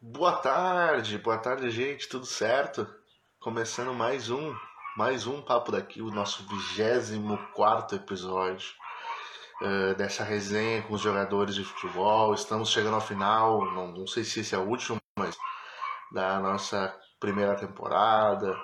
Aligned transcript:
Boa 0.00 0.36
tarde, 0.36 1.18
boa 1.18 1.38
tarde, 1.38 1.68
gente, 1.70 2.08
tudo 2.08 2.24
certo? 2.24 2.86
Começando 3.40 3.92
mais 3.92 4.30
um, 4.30 4.54
mais 4.96 5.26
um 5.26 5.42
papo 5.42 5.72
daqui, 5.72 6.00
o 6.00 6.12
nosso 6.12 6.46
24 6.46 7.96
episódio 7.96 8.70
uh, 9.60 9.96
dessa 9.96 10.22
resenha 10.22 10.82
com 10.82 10.94
os 10.94 11.00
jogadores 11.00 11.56
de 11.56 11.64
futebol. 11.64 12.32
Estamos 12.32 12.70
chegando 12.70 12.94
ao 12.94 13.00
final, 13.00 13.64
não, 13.74 13.88
não 13.88 14.06
sei 14.06 14.22
se 14.22 14.38
esse 14.38 14.54
é 14.54 14.58
o 14.58 14.68
último, 14.68 15.00
mas 15.18 15.36
da 16.12 16.38
nossa 16.38 16.96
primeira 17.18 17.56
temporada. 17.56 18.56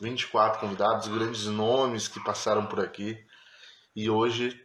24 0.00 0.60
convidados, 0.60 1.08
grandes 1.08 1.46
nomes 1.46 2.06
que 2.06 2.22
passaram 2.22 2.64
por 2.64 2.78
aqui. 2.78 3.18
E 3.96 4.08
hoje, 4.08 4.56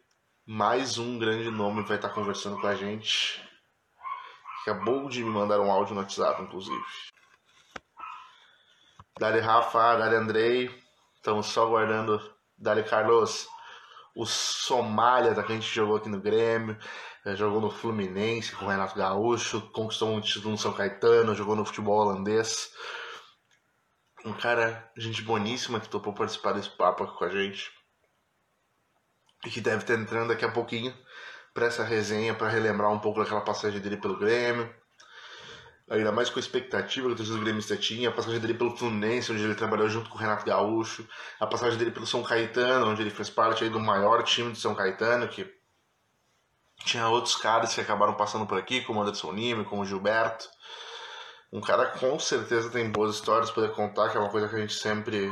mais 0.45 0.99
um 0.99 1.17
grande 1.17 1.49
nome 1.49 1.81
vai 1.81 1.95
estar 1.95 2.09
conversando 2.09 2.61
com 2.61 2.67
a 2.67 2.75
gente 2.75 3.41
Acabou 4.61 5.09
de 5.09 5.23
me 5.23 5.29
mandar 5.29 5.59
um 5.59 5.71
áudio 5.71 5.95
no 5.95 6.01
WhatsApp, 6.01 6.43
inclusive. 6.43 6.83
Dali 9.19 9.39
Rafa, 9.39 9.97
Dali 9.97 10.15
Andrei. 10.15 10.83
Estamos 11.15 11.47
só 11.47 11.65
aguardando. 11.65 12.21
Dali 12.57 12.83
Carlos. 12.83 13.47
O 14.15 14.25
Somália, 14.25 15.33
da 15.33 15.41
que 15.41 15.51
a 15.51 15.55
gente 15.55 15.73
jogou 15.73 15.95
aqui 15.95 16.09
no 16.09 16.21
Grêmio. 16.21 16.77
Eh, 17.25 17.35
jogou 17.35 17.59
no 17.59 17.71
Fluminense 17.71 18.55
com 18.55 18.65
o 18.65 18.67
Renato 18.67 18.95
Gaúcho. 18.95 19.61
Conquistou 19.71 20.09
um 20.09 20.21
título 20.21 20.51
no 20.51 20.57
São 20.57 20.73
Caetano. 20.73 21.33
Jogou 21.33 21.55
no 21.55 21.65
futebol 21.65 21.99
holandês. 21.99 22.71
Um 24.23 24.33
cara, 24.33 24.91
gente 24.95 25.23
boníssima, 25.23 25.79
que 25.79 25.89
topou 25.89 26.13
participar 26.13 26.53
desse 26.53 26.69
papo 26.69 27.03
aqui 27.03 27.17
com 27.17 27.25
a 27.25 27.29
gente. 27.29 27.71
E 29.43 29.49
que 29.49 29.59
deve 29.59 29.77
estar 29.77 29.95
entrando 29.95 30.27
daqui 30.27 30.45
a 30.45 30.51
pouquinho 30.51 30.95
para 31.53 31.65
essa 31.65 31.83
resenha, 31.83 32.33
para 32.33 32.47
relembrar 32.47 32.91
um 32.91 32.99
pouco 32.99 33.19
daquela 33.19 33.41
passagem 33.41 33.79
dele 33.79 33.97
pelo 33.97 34.17
Grêmio. 34.17 34.73
Ainda 35.89 36.11
mais 36.11 36.29
com 36.29 36.39
a 36.39 36.41
expectativa 36.41 37.07
que 37.07 37.13
o 37.13 37.17
torcedor 37.17 37.41
gremista 37.41 37.75
tinha, 37.75 38.07
a 38.07 38.11
passagem 38.13 38.39
dele 38.39 38.53
pelo 38.53 38.77
Fluminense, 38.77 39.31
onde 39.31 39.43
ele 39.43 39.55
trabalhou 39.55 39.89
junto 39.89 40.09
com 40.09 40.15
o 40.15 40.19
Renato 40.19 40.45
Gaúcho, 40.45 41.05
a 41.37 41.45
passagem 41.45 41.77
dele 41.77 41.91
pelo 41.91 42.07
São 42.07 42.23
Caetano, 42.23 42.89
onde 42.89 43.01
ele 43.01 43.09
fez 43.09 43.29
parte 43.29 43.65
aí 43.65 43.69
do 43.69 43.79
maior 43.79 44.23
time 44.23 44.53
de 44.53 44.59
São 44.59 44.73
Caetano, 44.73 45.27
que 45.27 45.45
tinha 46.85 47.09
outros 47.09 47.35
caras 47.35 47.73
que 47.73 47.81
acabaram 47.81 48.13
passando 48.13 48.47
por 48.47 48.57
aqui, 48.57 48.81
como 48.81 49.01
Anderson 49.01 49.33
Lima, 49.33 49.65
como 49.65 49.85
Gilberto. 49.85 50.49
Um 51.51 51.59
cara 51.59 51.87
com 51.87 52.17
certeza 52.17 52.69
tem 52.69 52.89
boas 52.89 53.15
histórias 53.15 53.51
para 53.51 53.67
contar, 53.67 54.09
que 54.09 54.17
é 54.17 54.19
uma 54.21 54.29
coisa 54.29 54.47
que 54.47 54.55
a 54.55 54.59
gente 54.59 54.73
sempre 54.73 55.29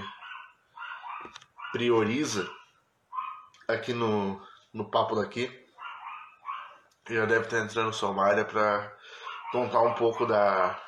prioriza 1.72 2.50
aqui 3.66 3.94
no, 3.94 4.42
no 4.74 4.92
papo 4.92 5.16
daqui 5.16 5.59
já 7.10 7.26
deve 7.26 7.46
estar 7.46 7.60
entrando 7.60 7.88
no 7.88 7.94
Somália 7.94 8.46
para 8.46 8.96
contar 9.52 9.82
um 9.82 9.94
pouco 9.94 10.26
da 10.26 10.80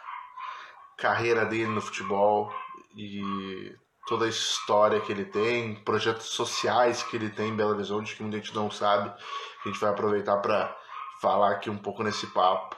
carreira 0.97 1.45
dele 1.45 1.67
no 1.67 1.81
futebol 1.81 2.53
e 2.95 3.75
toda 4.07 4.25
a 4.25 4.29
história 4.29 5.01
que 5.01 5.11
ele 5.11 5.25
tem, 5.25 5.75
projetos 5.83 6.27
sociais 6.27 7.01
que 7.01 7.15
ele 7.15 7.29
tem 7.29 7.49
em 7.49 7.55
Belo 7.55 7.71
Horizonte 7.71 8.15
que 8.15 8.21
muita 8.21 8.37
gente 8.37 8.53
não 8.53 8.69
sabe. 8.69 9.09
A 9.09 9.67
gente 9.67 9.79
vai 9.79 9.89
aproveitar 9.89 10.37
para 10.37 10.75
falar 11.21 11.51
aqui 11.51 11.69
um 11.69 11.77
pouco 11.77 12.03
nesse 12.03 12.27
papo. 12.27 12.75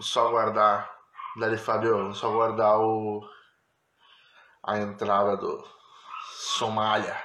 Só 0.00 0.30
guardar, 0.30 0.90
Dali 1.36 1.56
Fabio, 1.56 2.12
só 2.14 2.30
guardar 2.30 2.78
o 2.78 3.22
a 4.66 4.78
entrada 4.78 5.36
do 5.36 5.62
Somália 6.32 7.16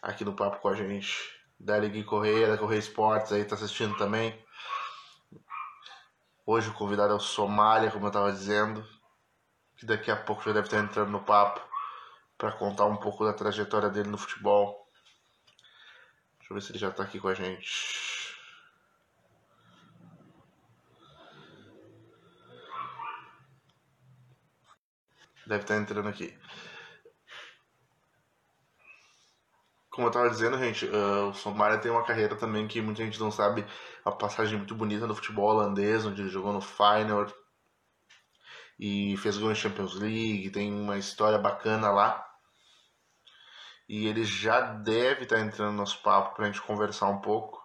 aqui 0.00 0.24
no 0.24 0.32
papo 0.32 0.58
com 0.58 0.68
a 0.68 0.74
gente. 0.74 1.30
Dali 1.60 1.88
Gui 1.88 2.02
Correia, 2.02 2.48
da 2.48 2.58
Correia 2.58 2.80
Esportes 2.80 3.32
aí 3.32 3.44
tá 3.44 3.54
assistindo 3.54 3.96
também. 3.96 4.41
Hoje 6.44 6.70
o 6.70 6.74
convidado 6.74 7.12
é 7.12 7.16
o 7.16 7.20
Somália, 7.20 7.90
como 7.92 8.06
eu 8.06 8.08
estava 8.08 8.32
dizendo, 8.32 8.84
que 9.76 9.86
daqui 9.86 10.10
a 10.10 10.16
pouco 10.16 10.42
já 10.42 10.52
deve 10.52 10.66
estar 10.66 10.80
entrando 10.80 11.10
no 11.10 11.22
papo 11.22 11.60
para 12.36 12.50
contar 12.50 12.86
um 12.86 12.96
pouco 12.96 13.24
da 13.24 13.32
trajetória 13.32 13.88
dele 13.88 14.08
no 14.08 14.18
futebol. 14.18 14.88
Deixa 16.38 16.52
eu 16.52 16.54
ver 16.56 16.60
se 16.62 16.72
ele 16.72 16.80
já 16.80 16.88
está 16.88 17.04
aqui 17.04 17.20
com 17.20 17.28
a 17.28 17.34
gente. 17.34 18.36
Deve 25.46 25.62
estar 25.62 25.76
entrando 25.76 26.08
aqui. 26.08 26.36
Como 29.92 30.06
eu 30.06 30.10
estava 30.10 30.30
dizendo, 30.30 30.58
gente, 30.58 30.86
uh, 30.86 31.28
o 31.28 31.34
Somália 31.34 31.78
tem 31.78 31.90
uma 31.90 32.04
carreira 32.04 32.34
também 32.34 32.66
que 32.66 32.80
muita 32.80 33.04
gente 33.04 33.20
não 33.20 33.30
sabe, 33.30 33.64
a 34.04 34.10
passagem 34.10 34.56
muito 34.56 34.74
bonita 34.74 35.06
no 35.06 35.14
futebol 35.14 35.50
holandês, 35.50 36.06
onde 36.06 36.22
ele 36.22 36.30
jogou 36.30 36.52
no 36.52 36.62
Feyenoord 36.62 37.32
e 38.80 39.16
fez 39.18 39.36
gol 39.36 39.52
em 39.52 39.54
Champions 39.54 39.94
League, 39.94 40.50
tem 40.50 40.72
uma 40.72 40.96
história 40.96 41.38
bacana 41.38 41.90
lá. 41.90 42.26
E 43.86 44.06
ele 44.06 44.24
já 44.24 44.60
deve 44.60 45.24
estar 45.24 45.36
tá 45.36 45.42
entrando 45.42 45.72
no 45.72 45.78
nosso 45.78 46.02
papo 46.02 46.34
para 46.34 46.46
a 46.46 46.46
gente 46.46 46.62
conversar 46.62 47.08
um 47.08 47.20
pouco. 47.20 47.60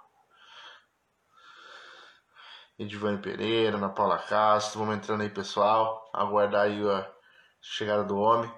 Edivane 2.78 3.22
Pereira, 3.22 3.78
Ana 3.78 3.90
Paula 3.90 4.20
Castro, 4.20 4.80
vamos 4.80 4.98
entrando 4.98 5.22
aí 5.22 5.30
pessoal, 5.30 6.12
aguardar 6.14 6.64
aí 6.66 6.88
a 6.88 7.10
chegada 7.62 8.04
do 8.04 8.18
homem. 8.18 8.54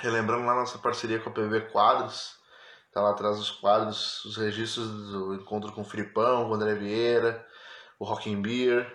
Relembrando 0.00 0.46
lá 0.46 0.54
nossa 0.54 0.78
parceria 0.78 1.18
com 1.18 1.28
a 1.28 1.32
PV 1.32 1.72
Quadros, 1.72 2.38
tá 2.92 3.00
lá 3.00 3.10
atrás 3.10 3.36
dos 3.36 3.50
quadros, 3.50 4.24
os 4.24 4.36
registros 4.36 4.86
do 5.10 5.34
encontro 5.34 5.72
com 5.72 5.80
o 5.80 5.84
Fripão, 5.84 6.48
o 6.48 6.54
André 6.54 6.74
Vieira, 6.76 7.44
o 7.98 8.04
Rockin' 8.04 8.40
Beer, 8.40 8.86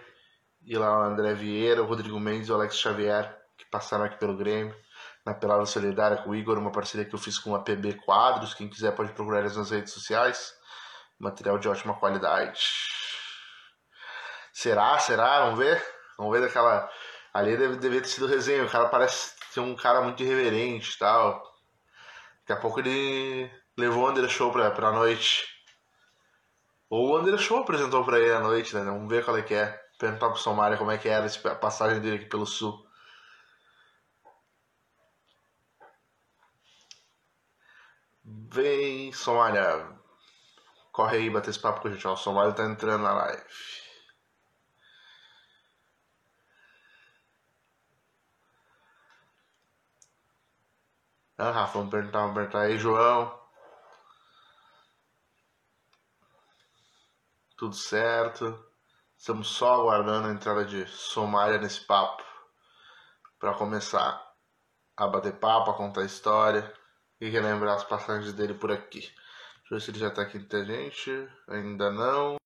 e 0.66 0.78
lá 0.78 1.00
o 1.00 1.04
André 1.04 1.34
Vieira, 1.34 1.84
o 1.84 1.86
Rodrigo 1.86 2.18
Mendes 2.22 2.48
e 2.48 2.52
o 2.54 2.56
Alex 2.56 2.78
Xavier, 2.78 3.38
que 3.58 3.66
passaram 3.66 4.06
aqui 4.06 4.18
pelo 4.18 4.38
Grêmio, 4.38 4.74
na 5.26 5.34
Pelada 5.34 5.66
Solidária 5.66 6.18
com 6.18 6.30
o 6.30 6.36
Igor, 6.36 6.58
uma 6.58 6.72
parceria 6.72 7.06
que 7.06 7.14
eu 7.14 7.20
fiz 7.20 7.38
com 7.38 7.54
a 7.54 7.62
PB 7.62 7.96
Quadros, 8.06 8.54
quem 8.54 8.70
quiser 8.70 8.96
pode 8.96 9.12
procurar 9.12 9.42
eles 9.42 9.58
nas 9.58 9.72
redes 9.72 9.92
sociais, 9.92 10.54
material 11.20 11.58
de 11.58 11.68
ótima 11.68 11.96
qualidade. 11.96 12.62
Será? 14.54 14.98
Será? 15.00 15.42
Vamos 15.46 15.60
ver? 15.60 15.84
Vamos 16.18 16.32
ver 16.32 16.46
daquela... 16.46 16.90
Ali 17.34 17.58
deve, 17.58 17.76
deve 17.76 18.00
ter 18.00 18.08
sido 18.08 18.28
resenha, 18.28 18.64
o 18.64 18.70
cara 18.70 18.88
parece 18.88 19.34
ser 19.54 19.60
um 19.60 19.76
cara 19.76 20.02
muito 20.02 20.24
irreverente 20.24 20.96
e 20.96 20.98
tal. 20.98 21.42
Daqui 22.42 22.54
a 22.54 22.62
pouco 22.62 22.80
ele 22.80 23.50
levou 23.78 24.06
o 24.06 24.10
Under 24.10 24.28
Show 24.30 24.52
pra, 24.52 24.72
pra 24.72 24.92
noite. 24.92 25.46
Ou 26.90 27.12
o 27.12 27.20
Under 27.20 27.38
Show 27.38 27.60
apresentou 27.60 28.04
pra 28.04 28.20
ele 28.20 28.34
à 28.34 28.40
noite, 28.40 28.76
né? 28.76 28.84
Vamos 28.84 29.10
ver 29.10 29.24
qual 29.24 29.38
é 29.38 29.42
que 29.44 29.54
é. 29.54 29.82
Perguntar 30.00 30.30
pro 30.30 30.40
Somália 30.40 30.78
como 30.78 30.92
é 30.92 30.98
que 30.98 31.08
era 31.08 31.28
a 31.28 31.56
passagem 31.56 32.02
dele 32.02 32.18
aqui 32.18 32.26
pelo 32.26 32.46
sul. 32.46 32.86
Vem, 38.26 39.12
Somália. 39.14 39.88
Corre 40.92 41.18
aí, 41.18 41.30
bater 41.30 41.50
esse 41.52 41.60
papo 41.60 41.82
com 41.82 41.88
a 41.88 41.92
gente. 41.92 42.08
O 42.08 42.16
Somália 42.16 42.54
tá 42.54 42.66
entrando 42.66 43.04
na 43.04 43.14
live. 43.14 43.44
Ah, 51.46 51.52
Rafa, 51.52 51.74
vamos 51.80 51.92
perguntar, 51.92 52.20
vamos 52.22 52.36
perguntar 52.36 52.62
aí, 52.62 52.78
João. 52.78 53.38
Tudo 57.58 57.76
certo. 57.76 58.66
Estamos 59.18 59.50
só 59.50 59.74
aguardando 59.74 60.30
a 60.30 60.32
entrada 60.32 60.64
de 60.64 60.88
Somália 60.88 61.58
nesse 61.58 61.82
papo 61.86 62.24
para 63.38 63.54
começar 63.56 64.26
a 64.96 65.06
bater 65.06 65.38
papo, 65.38 65.72
a 65.72 65.76
contar 65.76 66.06
história 66.06 66.74
e 67.20 67.28
relembrar 67.28 67.76
as 67.76 67.84
passagens 67.84 68.32
dele 68.32 68.54
por 68.54 68.72
aqui. 68.72 69.02
Deixa 69.02 69.18
eu 69.72 69.78
ver 69.78 69.82
se 69.82 69.92
ele 69.92 70.00
já 70.00 70.08
está 70.08 70.22
aqui 70.22 70.38
entre 70.38 70.62
a 70.62 70.64
gente. 70.64 71.12
Ainda 71.50 71.92
não. 71.92 72.38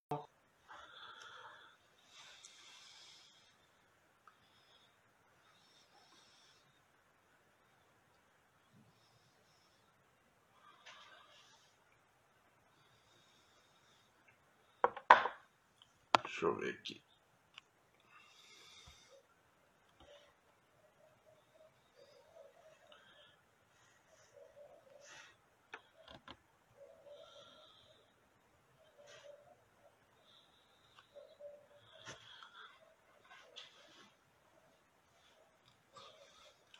Deixa 16.37 16.45
eu 16.45 16.56
ver 16.67 16.79
aqui. 16.79 17.01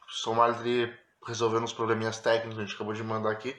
Somalri 0.09 0.93
resolvendo 1.25 1.63
uns 1.63 1.73
probleminhas 1.73 2.19
técnicos, 2.19 2.57
a 2.57 2.61
gente 2.61 2.75
acabou 2.75 2.93
de 2.93 3.03
mandar 3.03 3.31
aqui, 3.31 3.55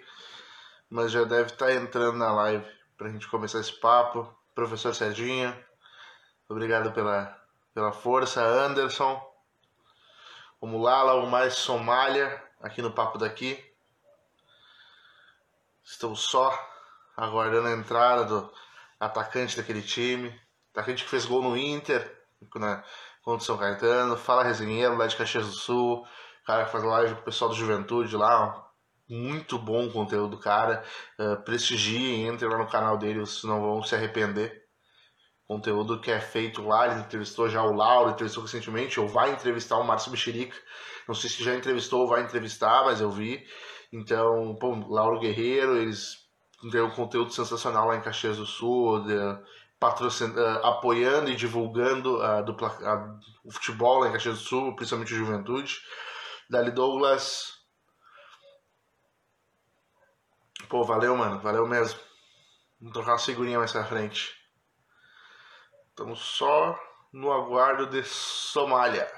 mas 0.91 1.13
já 1.13 1.23
deve 1.25 1.53
estar 1.53 1.67
tá 1.67 1.75
entrando 1.75 2.17
na 2.17 2.33
live 2.33 2.67
para 2.97 3.09
a 3.09 3.11
gente 3.11 3.29
começar 3.29 3.61
esse 3.61 3.73
papo. 3.79 4.29
Professor 4.55 4.95
Serginho, 4.95 5.55
Obrigado 6.49 6.93
pela, 6.93 7.39
pela 7.75 7.93
força, 7.93 8.43
Anderson. 8.43 9.23
Vamos 10.59 10.83
lá, 10.83 11.03
logo 11.03 11.27
mais 11.27 11.55
Somália, 11.55 12.43
aqui 12.62 12.81
no 12.81 12.91
Papo 12.91 13.19
daqui. 13.19 13.62
Estou 15.85 16.17
só 16.17 16.50
aguardando 17.15 17.69
a 17.69 17.73
entrada 17.73 18.25
do 18.25 18.53
atacante 18.99 19.59
daquele 19.59 19.83
time. 19.83 20.35
Atacante 20.73 21.05
que 21.05 21.11
fez 21.11 21.27
gol 21.27 21.43
no 21.43 21.55
Inter, 21.55 22.00
né, 22.56 22.83
contra 23.23 23.43
o 23.43 23.47
São 23.47 23.59
Caetano. 23.59 24.17
Fala 24.17 24.43
Resenheiro, 24.43 24.97
lá 24.97 25.06
de 25.06 25.17
Caxias 25.17 25.47
do 25.47 25.53
Sul. 25.53 26.06
Cara 26.47 26.65
que 26.65 26.73
faz 26.73 26.83
live 26.83 27.15
com 27.15 27.21
o 27.21 27.25
pessoal 27.25 27.50
do 27.50 27.56
Juventude 27.56 28.17
lá. 28.17 28.67
Muito 29.06 29.59
bom 29.59 29.87
o 29.87 29.93
conteúdo 29.93 30.37
do 30.37 30.39
cara. 30.39 30.83
Uh, 31.19 31.37
prestigiem, 31.43 32.27
entrem 32.27 32.50
lá 32.50 32.56
no 32.56 32.71
canal 32.71 32.97
dele, 32.97 33.21
vocês 33.21 33.45
não 33.45 33.61
vão 33.61 33.83
se 33.83 33.95
arrepender 33.95 34.68
conteúdo 35.49 35.99
que 35.99 36.11
é 36.11 36.21
feito 36.21 36.62
lá. 36.62 36.87
Ele 36.87 37.00
entrevistou 37.00 37.49
já 37.49 37.62
o 37.62 37.75
Lauro, 37.75 38.11
entrevistou 38.11 38.45
recentemente, 38.45 39.00
ou 39.00 39.09
vai 39.09 39.33
entrevistar 39.33 39.79
o 39.79 39.85
Márcio 39.85 40.11
Mexerica. 40.11 40.56
Não 41.09 41.15
sei 41.15 41.31
se 41.31 41.43
já 41.43 41.55
entrevistou 41.55 42.03
ou 42.03 42.09
vai 42.09 42.23
entrevistar, 42.23 42.85
mas 42.85 43.00
eu 43.00 43.11
vi. 43.11 43.45
Então, 43.91 44.55
pô, 44.61 44.75
Lauro 44.89 45.19
Guerreiro, 45.19 45.79
eles 45.79 46.19
têm 46.71 46.83
um 46.83 46.91
conteúdo 46.91 47.33
sensacional 47.33 47.89
lá 47.89 47.97
em 47.97 48.03
Caxias 48.03 48.37
do 48.37 48.45
Sul, 48.45 49.03
de, 49.05 49.15
patrocin... 49.81 50.27
Uh, 50.27 50.67
apoiando 50.67 51.31
e 51.31 51.37
divulgando 51.37 52.19
uh, 52.19 52.45
do, 52.45 52.55
o 53.43 53.50
futebol 53.50 54.00
lá 54.00 54.09
em 54.09 54.12
Caxias 54.12 54.39
do 54.39 54.45
Sul, 54.45 54.77
principalmente 54.77 55.15
a 55.15 55.17
juventude. 55.17 55.81
Dali 56.50 56.71
Douglas. 56.71 57.56
Pô, 60.69 60.85
valeu, 60.85 61.17
mano, 61.17 61.41
valeu 61.41 61.67
mesmo. 61.67 61.99
Vamos 62.79 62.93
trocar 62.93 63.12
uma 63.12 63.19
figurinha 63.19 63.59
mais 63.59 63.73
pra 63.73 63.85
frente. 63.85 64.38
Estamos 65.99 66.21
só 66.21 66.79
no 67.12 67.33
aguardo 67.33 67.85
de 67.85 68.05
Somália. 68.05 69.11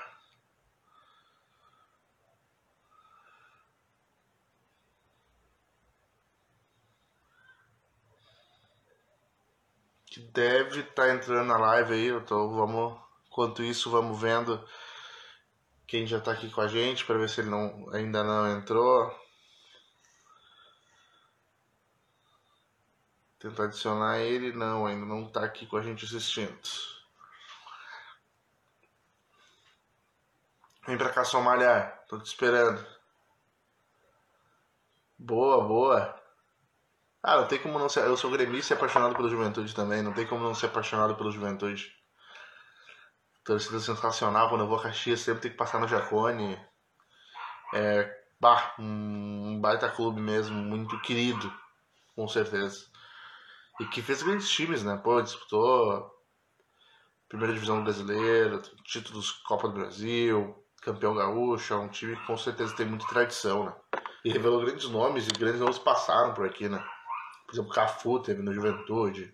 Que 10.07 10.21
deve 10.21 10.81
estar 10.81 10.95
tá 10.95 11.11
entrando 11.11 11.49
na 11.49 11.59
live 11.59 11.93
aí. 11.93 12.09
Então 12.09 12.49
vamos, 12.55 12.99
enquanto 13.27 13.63
isso, 13.63 13.91
vamos 13.91 14.19
vendo 14.19 14.67
quem 15.87 16.07
já 16.07 16.17
está 16.17 16.33
aqui 16.33 16.49
com 16.49 16.63
a 16.63 16.67
gente 16.67 17.05
para 17.05 17.19
ver 17.19 17.29
se 17.29 17.43
ele 17.43 17.51
não, 17.51 17.91
ainda 17.93 18.25
não 18.25 18.57
entrou. 18.57 19.20
Tentar 23.41 23.65
adicionar 23.65 24.19
ele. 24.19 24.53
Não, 24.53 24.87
ainda 24.87 25.07
não 25.07 25.27
está 25.27 25.43
aqui 25.43 25.67
com 25.67 25.79
a 25.79 25.83
gente 25.83 26.05
assistindo. 26.05 26.61
Vem 30.87 30.99
pra 30.99 31.09
cá, 31.09 31.25
Somália. 31.25 31.87
Tô 32.07 32.19
te 32.19 32.27
esperando. 32.27 32.85
Boa, 35.19 35.67
boa. 35.67 36.21
Ah, 37.23 37.37
não 37.37 37.47
tem 37.49 37.59
como 37.63 37.79
não 37.79 37.89
ser. 37.89 38.05
Eu 38.05 38.17
sou 38.17 38.31
gremista 38.31 38.75
e 38.75 38.77
apaixonado 38.77 39.15
pela 39.15 39.29
juventude 39.31 39.75
também. 39.75 40.03
Não 40.03 40.13
tem 40.13 40.27
como 40.27 40.45
não 40.45 40.55
ser 40.55 40.67
apaixonado 40.67 41.17
pela 41.17 41.31
juventude. 41.31 41.95
Torcida 43.45 43.81
sensacional. 43.81 44.51
Quando 44.51 44.63
eu 44.63 44.69
vou 44.69 44.79
a 44.79 44.83
Caxias, 44.83 45.21
sempre 45.21 45.43
tem 45.43 45.51
que 45.51 45.57
passar 45.57 45.79
no 45.81 45.89
Jacone. 45.89 46.59
É. 47.75 48.19
Bah, 48.39 48.75
um 48.79 49.59
baita 49.61 49.89
clube 49.89 50.21
mesmo. 50.21 50.57
Muito 50.57 51.01
querido. 51.01 51.51
Com 52.15 52.29
certeza. 52.29 52.90
E 53.81 53.87
que 53.87 54.03
fez 54.03 54.23
grandes 54.23 54.49
times, 54.51 54.85
né? 54.85 55.01
Pô, 55.03 55.21
disputou 55.23 56.11
primeira 57.31 57.55
divisão 57.55 57.83
brasileira, 57.83 58.61
títulos 58.85 59.31
Copa 59.31 59.69
do 59.69 59.75
Brasil, 59.75 60.55
campeão 60.83 61.15
gaúcho, 61.15 61.73
é 61.73 61.77
um 61.77 61.89
time 61.89 62.17
que 62.17 62.27
com 62.27 62.37
certeza 62.37 62.75
tem 62.75 62.85
muita 62.85 63.07
tradição, 63.07 63.65
né? 63.65 63.75
E 64.25 64.31
revelou 64.31 64.61
grandes 64.61 64.89
nomes 64.89 65.27
e 65.29 65.31
grandes 65.31 65.61
nomes 65.61 65.79
passaram 65.79 66.35
por 66.35 66.45
aqui, 66.45 66.69
né? 66.69 66.85
Por 67.47 67.55
exemplo, 67.55 67.73
Cafu 67.73 68.21
teve 68.21 68.43
no 68.43 68.53
Juventude, 68.53 69.33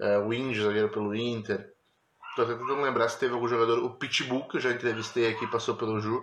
uh, 0.00 0.26
o 0.26 0.34
Índio, 0.34 0.64
zagueiro 0.64 0.90
pelo 0.90 1.14
Inter. 1.14 1.64
Tô 2.36 2.44
tentando 2.44 2.82
lembrar 2.82 3.08
se 3.08 3.18
teve 3.18 3.34
algum 3.34 3.48
jogador. 3.48 3.84
O 3.84 3.96
Pitbull, 3.96 4.46
que 4.48 4.56
eu 4.56 4.60
já 4.60 4.70
entrevistei 4.70 5.28
aqui, 5.32 5.46
passou 5.46 5.76
pelo 5.76 6.00
Ju. 6.00 6.22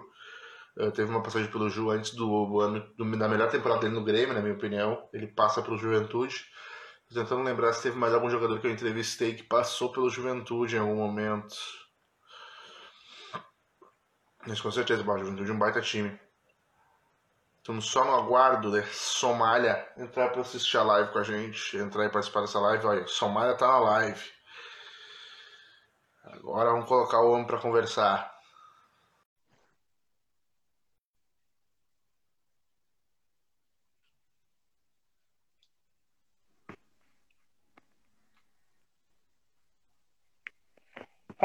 Uh, 0.78 0.92
teve 0.92 1.10
uma 1.10 1.24
passagem 1.24 1.50
pelo 1.50 1.70
Ju 1.70 1.90
antes 1.90 2.14
do 2.14 2.60
ano 2.60 2.86
do, 2.98 3.18
da 3.18 3.28
melhor 3.28 3.50
temporada 3.50 3.82
dele 3.82 3.96
no 3.96 4.04
Grêmio, 4.04 4.34
na 4.34 4.42
minha 4.42 4.54
opinião. 4.54 5.10
Ele 5.14 5.28
passa 5.28 5.62
pelo 5.62 5.78
Juventude. 5.78 6.46
Tô 7.08 7.16
tentando 7.16 7.44
lembrar 7.44 7.72
se 7.74 7.84
teve 7.84 7.98
mais 7.98 8.14
algum 8.14 8.30
jogador 8.30 8.60
que 8.60 8.68
eu 8.68 8.72
entrevistei 8.72 9.36
que 9.36 9.44
passou 9.44 9.92
pelo 9.92 10.10
Juventude 10.10 10.76
em 10.76 10.80
algum 10.80 10.96
momento. 10.96 11.56
Mas 14.48 14.60
com 14.60 14.72
certeza, 14.72 15.02
o 15.02 15.18
Juventude 15.18 15.50
é 15.50 15.54
um 15.54 15.60
baita 15.60 15.82
time. 15.82 16.20
Estamos 17.58 17.86
só 17.88 18.06
no 18.06 18.14
aguardo 18.14 18.72
de 18.72 18.84
Somália 18.94 19.92
entrar 19.98 20.30
para 20.30 20.42
assistir 20.42 20.78
a 20.78 20.84
live 20.84 21.12
com 21.12 21.18
a 21.18 21.24
gente, 21.24 21.76
entrar 21.78 22.06
e 22.06 22.10
participar 22.10 22.42
dessa 22.42 22.60
live. 22.60 22.86
Olha, 22.86 23.08
Somália 23.08 23.56
tá 23.56 23.68
na 23.68 23.80
live. 23.80 24.32
Agora 26.26 26.70
vamos 26.72 26.88
colocar 26.88 27.22
o 27.22 27.32
homem 27.32 27.48
para 27.48 27.60
conversar. 27.60 28.35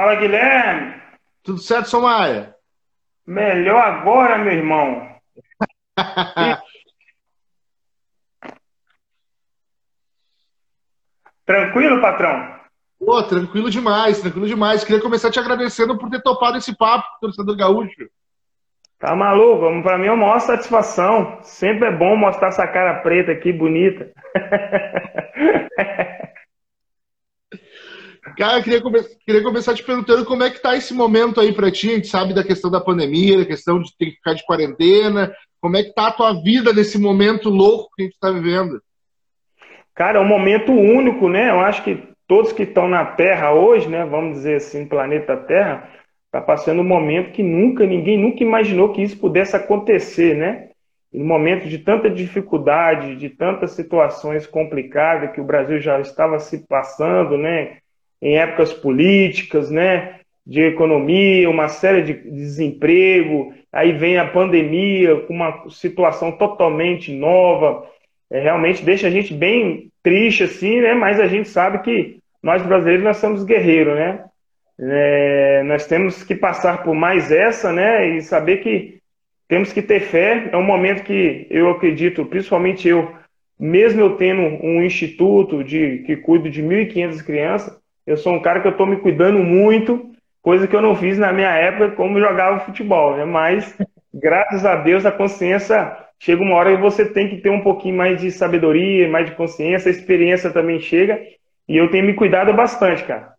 Fala, 0.01 0.15
Guilherme. 0.15 0.95
Tudo 1.43 1.59
certo, 1.59 1.91
Somaia? 1.91 2.55
Melhor 3.27 3.83
agora, 3.85 4.39
meu 4.39 4.55
irmão. 4.55 5.15
tranquilo, 11.45 12.01
patrão? 12.01 12.59
Pô, 12.99 13.23
tranquilo 13.25 13.71
demais, 13.71 14.23
tranquilo 14.23 14.47
demais. 14.47 14.83
Queria 14.85 15.03
começar 15.03 15.31
te 15.31 15.39
agradecendo 15.39 15.99
por 15.99 16.09
ter 16.09 16.23
topado 16.23 16.57
esse 16.57 16.75
papo 16.75 17.07
torcedor 17.21 17.55
gaúcho. 17.55 18.09
Tá 18.99 19.15
maluco? 19.15 19.83
Pra 19.83 19.99
mim 19.99 20.07
é 20.07 20.13
uma 20.13 20.29
maior 20.29 20.41
satisfação. 20.41 21.41
Sempre 21.43 21.89
é 21.89 21.93
bom 21.93 22.17
mostrar 22.17 22.49
essa 22.49 22.67
cara 22.67 23.01
preta 23.01 23.33
aqui, 23.33 23.53
bonita. 23.53 24.11
Cara, 28.37 28.63
queria, 28.63 28.83
come 28.83 29.03
queria 29.25 29.43
começar 29.43 29.75
te 29.75 29.83
perguntando 29.83 30.25
como 30.27 30.43
é 30.43 30.51
que 30.51 30.61
tá 30.61 30.77
esse 30.77 30.93
momento 30.93 31.41
aí 31.41 31.53
para 31.53 31.71
ti. 31.71 31.91
A 31.91 31.95
gente 31.95 32.09
sabe 32.09 32.35
da 32.35 32.45
questão 32.45 32.71
da 32.71 32.81
pandemia, 32.81 33.39
da 33.39 33.47
questão 33.47 33.81
de 33.81 33.97
ter 33.97 34.07
que 34.07 34.17
ficar 34.17 34.35
de 34.35 34.45
quarentena. 34.45 35.33
Como 35.61 35.77
é 35.77 35.83
que 35.83 35.93
tá 35.93 36.09
a 36.09 36.13
tua 36.13 36.33
vida 36.43 36.73
nesse 36.73 36.99
momento 36.99 37.49
louco 37.49 37.91
que 37.97 38.03
a 38.03 38.05
gente 38.05 38.15
está 38.15 38.31
vivendo? 38.31 38.81
Cara, 39.95 40.19
é 40.19 40.23
um 40.23 40.29
momento 40.29 40.73
único, 40.73 41.29
né? 41.29 41.51
Eu 41.51 41.61
acho 41.61 41.83
que 41.83 42.03
todos 42.27 42.53
que 42.53 42.63
estão 42.63 42.89
na 42.89 43.05
Terra 43.05 43.53
hoje, 43.53 43.89
né? 43.89 44.05
Vamos 44.05 44.37
dizer 44.37 44.57
assim, 44.57 44.87
planeta 44.87 45.37
Terra, 45.37 45.89
tá 46.31 46.41
passando 46.41 46.81
um 46.81 46.85
momento 46.85 47.33
que 47.33 47.43
nunca, 47.43 47.85
ninguém 47.85 48.17
nunca 48.17 48.43
imaginou 48.43 48.93
que 48.93 49.03
isso 49.03 49.19
pudesse 49.19 49.57
acontecer, 49.57 50.37
né? 50.37 50.69
Um 51.13 51.27
momento 51.27 51.69
de 51.69 51.79
tanta 51.79 52.09
dificuldade, 52.09 53.17
de 53.17 53.29
tantas 53.29 53.73
situações 53.73 54.47
complicadas 54.47 55.33
que 55.33 55.41
o 55.41 55.45
Brasil 55.45 55.81
já 55.81 56.01
estava 56.01 56.39
se 56.39 56.67
passando, 56.67 57.37
né? 57.37 57.79
Em 58.21 58.37
épocas 58.37 58.73
políticas, 58.73 59.71
né? 59.71 60.21
De 60.47 60.61
economia, 60.63 61.49
uma 61.49 61.69
série 61.69 62.03
de 62.03 62.15
desemprego, 62.31 63.53
aí 63.73 63.93
vem 63.93 64.19
a 64.19 64.27
pandemia 64.27 65.25
uma 65.29 65.69
situação 65.71 66.33
totalmente 66.33 67.13
nova, 67.13 67.87
é, 68.31 68.41
realmente 68.41 68.85
deixa 68.85 69.09
a 69.09 69.11
gente 69.11 69.35
bem 69.35 69.91
triste 70.03 70.45
assim, 70.45 70.81
né? 70.81 70.95
Mas 70.95 71.19
a 71.21 71.27
gente 71.27 71.49
sabe 71.49 71.83
que 71.83 72.19
nós 72.43 72.63
brasileiros 72.63 73.05
nós 73.05 73.17
somos 73.17 73.45
guerreiros, 73.45 73.95
né? 73.95 74.25
É, 74.79 75.63
nós 75.65 75.87
temos 75.87 76.23
que 76.23 76.35
passar 76.35 76.83
por 76.83 76.95
mais 76.95 77.31
essa, 77.31 77.73
né? 77.73 78.17
E 78.17 78.23
saber 78.23 78.59
que 78.59 78.99
temos 79.47 79.73
que 79.73 79.83
ter 79.83 80.01
fé. 80.01 80.49
É 80.53 80.57
um 80.57 80.65
momento 80.65 81.03
que 81.03 81.47
eu 81.51 81.71
acredito, 81.71 82.25
principalmente 82.25 82.89
eu, 82.89 83.13
mesmo 83.59 84.01
eu 84.01 84.17
tendo 84.17 84.41
um 84.65 84.83
instituto 84.83 85.63
de 85.63 85.99
que 86.07 86.17
cuido 86.17 86.49
de 86.49 86.63
1.500 86.63 87.23
crianças, 87.23 87.80
eu 88.11 88.17
sou 88.17 88.33
um 88.33 88.43
cara 88.43 88.61
que 88.61 88.67
eu 88.67 88.73
estou 88.73 88.87
me 88.87 88.97
cuidando 88.97 89.39
muito, 89.39 90.11
coisa 90.43 90.67
que 90.67 90.75
eu 90.75 90.83
não 90.83 90.97
fiz 90.97 91.17
na 91.17 91.33
minha 91.33 91.51
época 91.51 91.93
como 91.93 92.19
jogava 92.19 92.65
futebol, 92.65 93.17
né? 93.17 93.25
Mas, 93.25 93.77
graças 94.13 94.65
a 94.65 94.75
Deus, 94.75 95.07
a 95.07 95.13
consciência 95.13 95.97
chega 96.19 96.43
uma 96.43 96.57
hora 96.57 96.75
que 96.75 96.83
você 96.83 97.05
tem 97.05 97.29
que 97.29 97.37
ter 97.37 97.51
um 97.51 97.63
pouquinho 97.63 97.97
mais 97.97 98.21
de 98.21 98.33
sabedoria, 98.33 99.09
mais 99.09 99.27
de 99.27 99.37
consciência, 99.37 99.89
a 99.89 99.95
experiência 99.95 100.51
também 100.51 100.81
chega, 100.81 101.21
e 101.69 101.77
eu 101.77 101.89
tenho 101.89 102.05
me 102.05 102.15
cuidado 102.15 102.53
bastante, 102.53 103.05
cara. 103.05 103.33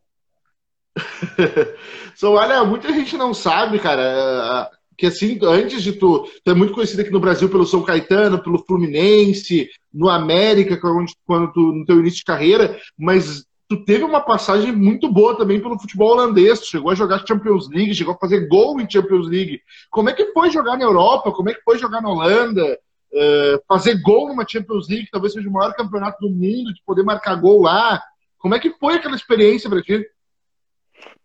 so, 2.15 2.31
olha, 2.31 2.63
muita 2.63 2.93
gente 2.93 3.17
não 3.17 3.33
sabe, 3.33 3.77
cara, 3.77 4.69
que 4.97 5.05
assim, 5.05 5.37
antes 5.43 5.83
de 5.83 5.91
tu, 5.91 6.29
tu 6.45 6.51
é 6.51 6.53
muito 6.53 6.71
conhecido 6.71 7.01
aqui 7.01 7.11
no 7.11 7.19
Brasil 7.19 7.49
pelo 7.49 7.65
São 7.65 7.83
Caetano, 7.83 8.41
pelo 8.41 8.63
Fluminense, 8.65 9.69
no 9.93 10.07
América, 10.07 10.77
quando, 10.77 11.11
quando 11.25 11.51
tu, 11.51 11.59
no 11.73 11.85
teu 11.85 11.99
início 11.99 12.19
de 12.19 12.23
carreira, 12.23 12.79
mas 12.97 13.43
tu 13.71 13.85
teve 13.85 14.03
uma 14.03 14.19
passagem 14.19 14.73
muito 14.73 15.09
boa 15.09 15.37
também 15.37 15.61
pelo 15.61 15.79
futebol 15.79 16.11
holandês. 16.11 16.59
Tu 16.59 16.65
chegou 16.65 16.91
a 16.91 16.95
jogar 16.95 17.25
Champions 17.25 17.69
League, 17.69 17.95
chegou 17.95 18.13
a 18.13 18.17
fazer 18.17 18.45
gol 18.49 18.81
em 18.81 18.89
Champions 18.89 19.29
League. 19.29 19.61
Como 19.89 20.09
é 20.09 20.13
que 20.13 20.33
foi 20.33 20.51
jogar 20.51 20.75
na 20.75 20.83
Europa? 20.83 21.31
Como 21.31 21.49
é 21.49 21.53
que 21.53 21.63
foi 21.63 21.79
jogar 21.79 22.01
na 22.01 22.09
Holanda? 22.09 22.77
Uh, 23.13 23.63
fazer 23.69 24.01
gol 24.01 24.27
numa 24.27 24.45
Champions 24.45 24.89
League, 24.89 25.07
talvez 25.09 25.31
seja 25.31 25.47
o 25.47 25.51
maior 25.53 25.73
campeonato 25.73 26.19
do 26.19 26.29
mundo, 26.29 26.73
de 26.73 26.83
poder 26.85 27.03
marcar 27.03 27.35
gol 27.35 27.61
lá. 27.61 28.01
Como 28.39 28.53
é 28.53 28.59
que 28.59 28.71
foi 28.71 28.95
aquela 28.95 29.15
experiência 29.15 29.69
para 29.69 29.81
ti? 29.81 30.05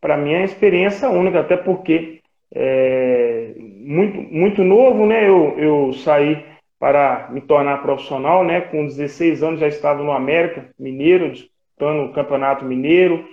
Para 0.00 0.16
mim 0.16 0.32
é 0.32 0.36
uma 0.38 0.44
experiência 0.44 1.08
única, 1.10 1.40
até 1.40 1.56
porque 1.56 2.20
é, 2.54 3.54
muito, 3.58 4.18
muito 4.32 4.62
novo, 4.62 5.04
né? 5.04 5.28
Eu, 5.28 5.58
eu 5.58 5.92
saí 5.94 6.44
para 6.78 7.28
me 7.32 7.40
tornar 7.40 7.82
profissional, 7.82 8.44
né? 8.44 8.60
Com 8.60 8.86
16 8.86 9.42
anos 9.42 9.58
já 9.58 9.66
estava 9.66 10.00
no 10.00 10.12
América 10.12 10.70
Mineiro, 10.78 11.32
disputando 11.76 12.08
o 12.08 12.12
Campeonato 12.12 12.64
Mineiro, 12.64 13.24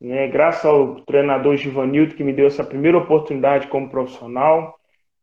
né? 0.00 0.26
Graças 0.28 0.64
ao 0.64 0.96
treinador 1.02 1.56
Givanildo 1.56 2.14
que 2.14 2.24
me 2.24 2.32
deu 2.32 2.46
essa 2.46 2.64
primeira 2.64 2.96
oportunidade 2.96 3.68
como 3.68 3.90
profissional. 3.90 4.74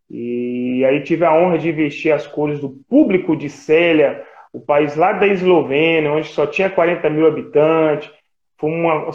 E 0.10 0.84
aí 0.86 1.02
tive 1.02 1.26
a 1.26 1.34
honra 1.34 1.58
de 1.58 1.72
vestir 1.72 2.12
as 2.12 2.26
cores 2.26 2.60
do 2.60 2.70
público 2.88 3.36
de 3.36 3.50
Célia, 3.50 4.24
o 4.54 4.60
país 4.60 4.96
lá 4.96 5.12
da 5.14 5.28
Eslovênia, 5.28 6.12
onde 6.12 6.28
só 6.28 6.46
tinha 6.46 6.70
40 6.70 7.10
mil 7.10 7.28
habitantes. 7.28 8.10
Foi 8.58 8.70
uma, 8.70 9.10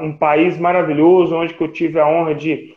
um 0.00 0.16
país 0.16 0.58
maravilhoso, 0.58 1.36
onde 1.36 1.54
eu 1.58 1.68
tive 1.68 1.98
a 1.98 2.06
honra 2.06 2.34
de 2.34 2.74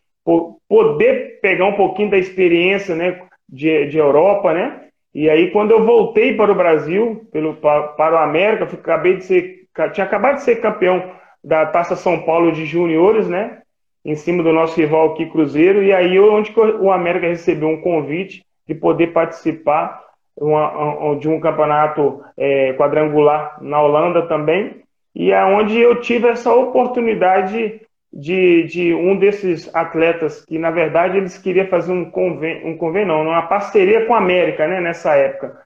poder 0.70 1.40
pegar 1.42 1.66
um 1.66 1.76
pouquinho 1.76 2.10
da 2.10 2.18
experiência 2.18 2.96
né, 2.96 3.22
de, 3.50 3.88
de 3.88 3.98
Europa, 3.98 4.54
né? 4.54 4.84
E 5.14 5.30
aí, 5.30 5.52
quando 5.52 5.72
eu 5.72 5.86
voltei 5.86 6.36
para 6.36 6.52
o 6.52 6.56
Brasil, 6.56 7.28
pelo, 7.32 7.56
para 7.56 8.16
o 8.16 8.18
América, 8.18 8.64
acabei 8.64 9.18
de 9.18 9.26
ser, 9.26 9.63
tinha 9.94 10.06
acabado 10.06 10.36
de 10.36 10.44
ser 10.44 10.58
campeão 10.58 11.12
da 11.44 11.66
Taça 11.66 11.96
São 11.96 12.22
Paulo 12.22 12.52
de 12.52 12.66
Juniores, 12.66 13.28
né? 13.28 13.62
Em 14.06 14.16
cima 14.16 14.44
do 14.44 14.54
nosso 14.54 14.80
rival 14.80 15.14
aqui, 15.14 15.26
Cruzeiro. 15.26 15.84
E 15.84 15.94
aí, 15.94 16.20
onde 16.20 16.54
o 16.80 16.92
América 16.92 17.28
recebeu 17.28 17.70
um 17.70 17.82
convite 17.82 18.46
de 18.68 18.76
poder 18.76 19.08
participar 19.08 20.04
uma, 20.36 21.16
de 21.20 21.28
um 21.28 21.40
campeonato 21.40 22.24
é, 22.38 22.74
quadrangular 22.74 23.58
na 23.62 23.82
Holanda 23.82 24.24
também. 24.24 24.82
E 25.16 25.32
é 25.32 25.44
onde 25.44 25.80
eu 25.80 26.02
tive 26.02 26.28
essa 26.28 26.54
oportunidade 26.54 27.82
de, 28.12 28.64
de 28.64 28.94
um 28.94 29.18
desses 29.18 29.74
atletas 29.76 30.46
que, 30.46 30.58
na 30.58 30.72
verdade, 30.72 31.18
eles 31.18 31.38
queriam 31.38 31.68
fazer 31.68 31.92
um 31.92 32.10
convênio, 32.10 32.68
um 32.68 32.78
convênio 32.78 33.08
não, 33.08 33.24
uma 33.24 33.44
parceria 33.44 34.06
com 34.06 34.14
a 34.14 34.20
América, 34.20 34.68
né, 34.68 34.80
nessa 34.80 35.16
época. 35.16 35.62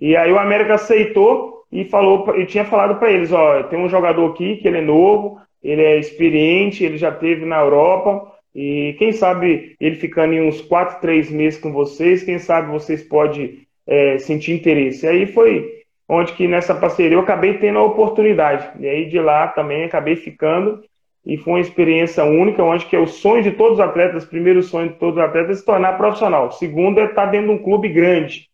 E 0.00 0.16
aí 0.16 0.32
o 0.32 0.38
América 0.38 0.74
aceitou 0.74 1.59
e 1.72 1.84
falou 1.84 2.36
e 2.36 2.46
tinha 2.46 2.64
falado 2.64 2.98
para 2.98 3.12
eles, 3.12 3.32
ó, 3.32 3.62
tem 3.64 3.78
um 3.78 3.88
jogador 3.88 4.30
aqui 4.30 4.56
que 4.56 4.66
ele 4.66 4.78
é 4.78 4.82
novo, 4.82 5.38
ele 5.62 5.82
é 5.82 5.98
experiente, 5.98 6.84
ele 6.84 6.98
já 6.98 7.12
teve 7.12 7.44
na 7.44 7.60
Europa 7.60 8.32
e 8.54 8.94
quem 8.98 9.12
sabe 9.12 9.76
ele 9.80 9.96
ficando 9.96 10.32
em 10.32 10.46
uns 10.46 10.60
quatro, 10.60 11.00
três 11.00 11.30
meses 11.30 11.60
com 11.60 11.72
vocês, 11.72 12.24
quem 12.24 12.38
sabe 12.38 12.70
vocês 12.70 13.02
podem 13.02 13.60
é, 13.86 14.18
sentir 14.18 14.52
interesse. 14.52 15.06
E 15.06 15.08
aí 15.08 15.26
foi 15.26 15.80
onde 16.08 16.32
que 16.32 16.48
nessa 16.48 16.74
parceria 16.74 17.16
eu 17.16 17.20
acabei 17.20 17.58
tendo 17.58 17.78
a 17.78 17.84
oportunidade. 17.84 18.68
E 18.80 18.88
aí 18.88 19.08
de 19.08 19.20
lá 19.20 19.46
também 19.48 19.84
acabei 19.84 20.16
ficando 20.16 20.82
e 21.24 21.36
foi 21.36 21.54
uma 21.54 21.60
experiência 21.60 22.24
única, 22.24 22.64
onde 22.64 22.86
que 22.86 22.96
é 22.96 22.98
o 22.98 23.06
sonho 23.06 23.42
de 23.42 23.52
todos 23.52 23.74
os 23.74 23.80
atletas, 23.80 24.24
primeiro 24.24 24.62
sonho 24.62 24.88
de 24.88 24.94
todos 24.96 25.16
os 25.16 25.22
atletas 25.22 25.50
é 25.50 25.60
se 25.60 25.64
tornar 25.64 25.96
profissional. 25.98 26.50
Segundo 26.50 26.98
é 26.98 27.04
estar 27.04 27.26
dentro 27.26 27.48
de 27.48 27.52
um 27.52 27.62
clube 27.62 27.88
grande. 27.88 28.49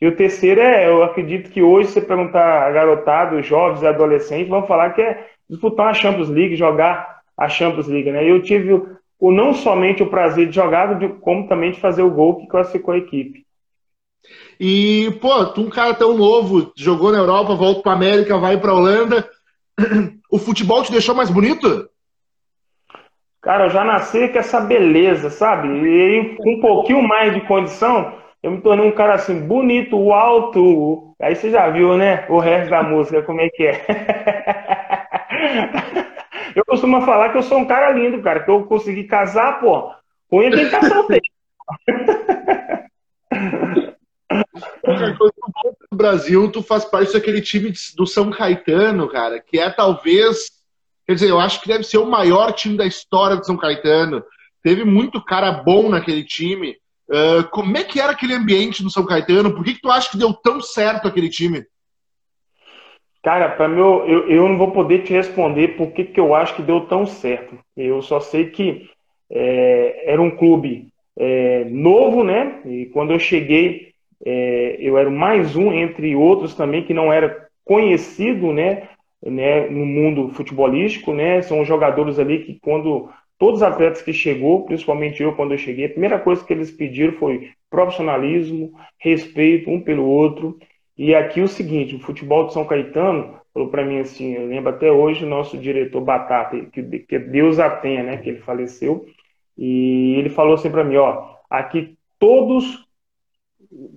E 0.00 0.06
o 0.06 0.16
terceiro 0.16 0.60
é, 0.60 0.88
eu 0.88 1.02
acredito 1.02 1.50
que 1.50 1.62
hoje, 1.62 1.88
se 1.88 1.94
você 1.94 2.00
perguntar 2.00 2.66
a 2.66 2.70
garotada, 2.70 3.36
os 3.36 3.46
jovens, 3.46 3.84
adolescentes, 3.84 4.48
vão 4.48 4.66
falar 4.66 4.90
que 4.90 5.00
é 5.00 5.26
disputar 5.48 5.88
a 5.88 5.94
Champions 5.94 6.28
League, 6.28 6.56
jogar 6.56 7.20
a 7.36 7.48
Champions 7.48 7.86
League. 7.86 8.10
Né? 8.10 8.28
Eu 8.28 8.42
tive 8.42 8.72
o, 9.18 9.32
não 9.32 9.54
somente 9.54 10.02
o 10.02 10.10
prazer 10.10 10.48
de 10.48 10.54
jogar, 10.54 10.98
como 11.20 11.48
também 11.48 11.70
de 11.70 11.80
fazer 11.80 12.02
o 12.02 12.10
gol 12.10 12.36
que 12.36 12.46
classificou 12.46 12.94
a 12.94 12.98
equipe. 12.98 13.44
E, 14.58 15.10
pô, 15.20 15.46
tu 15.46 15.62
um 15.62 15.70
cara 15.70 15.94
tão 15.94 16.16
novo, 16.16 16.72
jogou 16.76 17.12
na 17.12 17.18
Europa, 17.18 17.54
volta 17.54 17.82
para 17.82 17.92
América, 17.92 18.38
vai 18.38 18.58
para 18.58 18.74
Holanda. 18.74 19.28
O 20.30 20.38
futebol 20.38 20.82
te 20.82 20.90
deixou 20.90 21.14
mais 21.14 21.30
bonito? 21.30 21.88
Cara, 23.40 23.66
eu 23.66 23.70
já 23.70 23.84
nasci 23.84 24.26
com 24.26 24.38
essa 24.38 24.58
beleza, 24.58 25.30
sabe? 25.30 25.68
E 25.68 26.02
aí, 26.02 26.36
com 26.36 26.54
um 26.54 26.60
pouquinho 26.60 27.06
mais 27.06 27.32
de 27.32 27.42
condição, 27.42 28.14
eu 28.44 28.50
me 28.50 28.60
tornei 28.60 28.86
um 28.86 28.92
cara 28.92 29.14
assim, 29.14 29.40
bonito, 29.40 30.12
alto. 30.12 31.16
Aí 31.20 31.34
você 31.34 31.50
já 31.50 31.70
viu, 31.70 31.96
né? 31.96 32.26
O 32.28 32.38
resto 32.38 32.68
da 32.68 32.82
música, 32.82 33.22
como 33.22 33.40
é 33.40 33.48
que 33.48 33.64
é. 33.64 33.86
eu 36.54 36.62
costumo 36.66 37.00
falar 37.00 37.30
que 37.30 37.38
eu 37.38 37.42
sou 37.42 37.56
um 37.58 37.64
cara 37.64 37.90
lindo, 37.92 38.20
cara, 38.20 38.40
que 38.40 38.50
eu 38.50 38.64
consegui 38.64 39.04
casar, 39.04 39.60
pô. 39.60 39.90
Com 40.28 40.42
ele 40.42 40.56
tem 40.56 40.68
que 40.68 40.76
estar 40.76 40.88
solteiro. 40.88 41.24
no 45.90 45.96
Brasil, 45.96 46.52
tu 46.52 46.62
faz 46.62 46.84
parte 46.84 47.14
daquele 47.14 47.40
time 47.40 47.72
do 47.96 48.06
São 48.06 48.30
Caetano, 48.30 49.08
cara, 49.08 49.40
que 49.40 49.58
é 49.58 49.70
talvez 49.70 50.52
Quer 51.06 51.14
dizer, 51.14 51.30
eu 51.30 51.38
acho 51.38 51.60
que 51.60 51.68
deve 51.68 51.84
ser 51.84 51.98
o 51.98 52.06
maior 52.06 52.50
time 52.52 52.78
da 52.78 52.86
história 52.86 53.36
de 53.36 53.46
São 53.46 53.58
Caetano. 53.58 54.24
Teve 54.62 54.84
muito 54.84 55.22
cara 55.22 55.52
bom 55.52 55.90
naquele 55.90 56.24
time. 56.24 56.74
Uh, 57.08 57.48
como 57.50 57.76
é 57.76 57.84
que 57.84 58.00
era 58.00 58.12
aquele 58.12 58.34
ambiente 58.34 58.82
no 58.82 58.90
São 58.90 59.04
Caetano? 59.04 59.54
Por 59.54 59.64
que, 59.64 59.74
que 59.74 59.80
tu 59.80 59.90
acha 59.90 60.10
que 60.10 60.16
deu 60.16 60.32
tão 60.32 60.60
certo 60.60 61.06
aquele 61.06 61.28
time? 61.28 61.64
Cara, 63.22 63.50
para 63.50 63.68
mim, 63.68 63.78
eu, 63.78 64.28
eu 64.28 64.48
não 64.48 64.58
vou 64.58 64.70
poder 64.70 65.02
te 65.02 65.12
responder 65.12 65.76
por 65.76 65.92
que, 65.92 66.04
que 66.04 66.20
eu 66.20 66.34
acho 66.34 66.54
que 66.56 66.62
deu 66.62 66.82
tão 66.82 67.06
certo. 67.06 67.58
Eu 67.76 68.02
só 68.02 68.20
sei 68.20 68.50
que 68.50 68.88
é, 69.30 70.12
era 70.12 70.20
um 70.20 70.30
clube 70.30 70.88
é, 71.18 71.64
novo, 71.64 72.22
né? 72.22 72.60
E 72.66 72.86
quando 72.86 73.12
eu 73.12 73.18
cheguei, 73.18 73.92
é, 74.24 74.76
eu 74.78 74.98
era 74.98 75.10
mais 75.10 75.56
um 75.56 75.72
entre 75.72 76.14
outros 76.14 76.54
também 76.54 76.84
que 76.84 76.92
não 76.92 77.12
era 77.12 77.48
conhecido, 77.64 78.52
né? 78.52 78.88
né, 79.24 79.68
no 79.68 79.86
mundo 79.86 80.28
futebolístico, 80.30 81.12
né? 81.12 81.40
São 81.42 81.64
jogadores 81.64 82.18
ali 82.18 82.44
que 82.44 82.58
quando 82.60 83.08
todos 83.44 83.60
os 83.60 83.62
atletas 83.62 84.00
que 84.00 84.10
chegou, 84.10 84.64
principalmente 84.64 85.22
eu 85.22 85.36
quando 85.36 85.52
eu 85.52 85.58
cheguei, 85.58 85.84
a 85.84 85.90
primeira 85.90 86.18
coisa 86.18 86.42
que 86.42 86.50
eles 86.50 86.70
pediram 86.70 87.12
foi 87.18 87.50
profissionalismo, 87.68 88.72
respeito 88.96 89.70
um 89.70 89.82
pelo 89.82 90.06
outro. 90.06 90.58
E 90.96 91.14
aqui 91.14 91.42
o 91.42 91.48
seguinte, 91.48 91.94
o 91.94 91.98
futebol 91.98 92.46
de 92.46 92.54
São 92.54 92.64
Caetano 92.64 93.38
falou 93.52 93.68
para 93.68 93.84
mim 93.84 93.98
assim, 93.98 94.32
eu 94.32 94.46
lembro 94.46 94.70
até 94.70 94.90
hoje 94.90 95.26
o 95.26 95.28
nosso 95.28 95.58
diretor 95.58 96.00
Batata, 96.00 96.58
que, 96.72 96.82
que 97.00 97.18
Deus 97.18 97.58
a 97.58 97.68
tenha, 97.68 98.02
né, 98.02 98.16
que 98.16 98.30
ele 98.30 98.38
faleceu, 98.38 99.04
e 99.58 100.14
ele 100.16 100.30
falou 100.30 100.54
assim 100.54 100.70
para 100.70 100.82
mim, 100.82 100.96
ó, 100.96 101.34
aqui 101.50 101.98
todos 102.18 102.88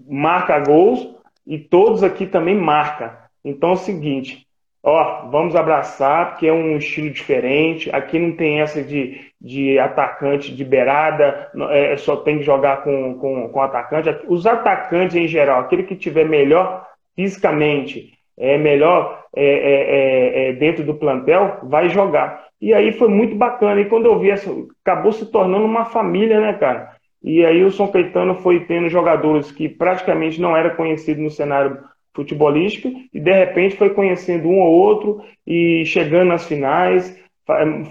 marca 0.05 0.59
gols 0.59 1.07
e 1.45 1.57
todos 1.57 2.03
aqui 2.03 2.25
também 2.25 2.53
marca. 2.53 3.29
Então 3.45 3.69
é 3.69 3.73
o 3.73 3.77
seguinte, 3.77 4.45
ó, 4.87 5.27
vamos 5.29 5.53
abraçar, 5.53 6.29
porque 6.29 6.47
é 6.47 6.53
um 6.53 6.77
estilo 6.77 7.09
diferente. 7.09 7.89
Aqui 7.93 8.17
não 8.17 8.31
tem 8.31 8.61
essa 8.61 8.81
de, 8.81 9.19
de 9.39 9.77
atacante 9.77 10.55
de 10.55 10.63
beirada, 10.63 11.51
é, 11.71 11.97
só 11.97 12.15
tem 12.15 12.37
que 12.37 12.45
jogar 12.45 12.83
com, 12.83 13.15
com, 13.15 13.49
com 13.49 13.61
atacante. 13.61 14.17
Os 14.29 14.47
atacantes 14.47 15.17
em 15.17 15.27
geral, 15.27 15.59
aquele 15.59 15.83
que 15.83 15.95
tiver 15.95 16.23
melhor 16.23 16.87
fisicamente, 17.17 18.13
é 18.39 18.57
melhor 18.57 19.25
é, 19.35 19.43
é, 19.43 19.49
é, 19.49 20.49
é, 20.49 20.53
dentro 20.53 20.85
do 20.85 20.95
plantel, 20.95 21.59
vai 21.63 21.89
jogar. 21.89 22.45
E 22.61 22.73
aí 22.73 22.93
foi 22.93 23.09
muito 23.09 23.35
bacana. 23.35 23.81
E 23.81 23.85
quando 23.89 24.05
eu 24.05 24.17
vi 24.17 24.29
essa, 24.29 24.49
acabou 24.85 25.11
se 25.11 25.25
tornando 25.29 25.65
uma 25.65 25.83
família, 25.83 26.39
né, 26.39 26.53
cara? 26.53 26.95
E 27.21 27.45
aí 27.45 27.61
o 27.61 27.71
São 27.71 27.89
Caetano 27.89 28.35
foi 28.35 28.61
tendo 28.61 28.87
jogadores 28.87 29.51
que 29.51 29.67
praticamente 29.67 30.39
não 30.39 30.55
era 30.55 30.69
conhecido 30.69 31.21
no 31.21 31.29
cenário 31.29 31.77
futebolística 32.17 32.91
e 33.13 33.19
de 33.19 33.31
repente 33.31 33.77
foi 33.77 33.91
conhecendo 33.91 34.49
um 34.49 34.59
ou 34.59 34.73
outro 34.73 35.21
e 35.45 35.85
chegando 35.85 36.29
nas 36.29 36.47
finais, 36.47 37.15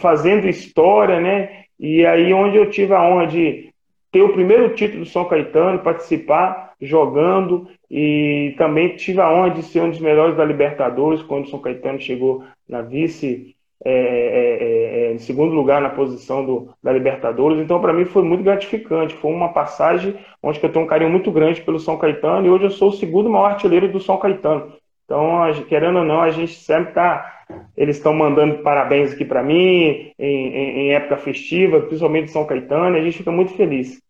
fazendo 0.00 0.48
história, 0.48 1.20
né? 1.20 1.62
E 1.78 2.04
aí 2.04 2.32
onde 2.34 2.56
eu 2.56 2.68
tive 2.68 2.92
a 2.92 3.02
honra 3.02 3.28
de 3.28 3.70
ter 4.10 4.22
o 4.22 4.32
primeiro 4.32 4.74
título 4.74 5.04
do 5.04 5.08
São 5.08 5.24
Caetano, 5.24 5.78
participar 5.78 6.72
jogando 6.80 7.68
e 7.90 8.54
também 8.58 8.96
tive 8.96 9.20
a 9.20 9.32
honra 9.32 9.50
de 9.50 9.62
ser 9.62 9.80
um 9.80 9.90
dos 9.90 10.00
melhores 10.00 10.36
da 10.36 10.44
Libertadores 10.44 11.22
quando 11.22 11.44
o 11.44 11.48
São 11.48 11.60
Caetano 11.60 12.00
chegou 12.00 12.44
na 12.68 12.82
vice 12.82 13.55
é, 13.84 13.90
é, 13.90 14.62
é, 14.62 15.10
é, 15.10 15.12
em 15.12 15.18
segundo 15.18 15.54
lugar 15.54 15.82
na 15.82 15.90
posição 15.90 16.44
do, 16.44 16.70
da 16.82 16.92
Libertadores. 16.92 17.60
Então, 17.60 17.80
para 17.80 17.92
mim, 17.92 18.04
foi 18.04 18.22
muito 18.22 18.42
gratificante. 18.42 19.14
Foi 19.14 19.30
uma 19.30 19.52
passagem 19.52 20.16
onde 20.42 20.62
eu 20.62 20.72
tenho 20.72 20.84
um 20.84 20.88
carinho 20.88 21.10
muito 21.10 21.30
grande 21.30 21.60
pelo 21.60 21.78
São 21.78 21.98
Caetano 21.98 22.46
e 22.46 22.50
hoje 22.50 22.64
eu 22.64 22.70
sou 22.70 22.88
o 22.88 22.96
segundo 22.96 23.28
maior 23.28 23.52
artilheiro 23.52 23.88
do 23.88 24.00
São 24.00 24.16
Caetano. 24.16 24.72
Então, 25.04 25.40
querendo 25.68 25.98
ou 25.98 26.04
não, 26.04 26.20
a 26.20 26.30
gente 26.30 26.54
sempre 26.54 26.88
está. 26.88 27.44
Eles 27.76 27.98
estão 27.98 28.12
mandando 28.12 28.62
parabéns 28.62 29.12
aqui 29.12 29.24
para 29.24 29.42
mim, 29.42 30.12
em, 30.18 30.48
em, 30.48 30.78
em, 30.78 30.92
época 30.92 31.18
festiva, 31.18 31.80
principalmente 31.80 32.32
São 32.32 32.44
Caetano, 32.44 32.96
e 32.96 33.00
a 33.00 33.04
gente 33.04 33.18
fica 33.18 33.30
muito 33.30 33.52
feliz. 33.54 34.02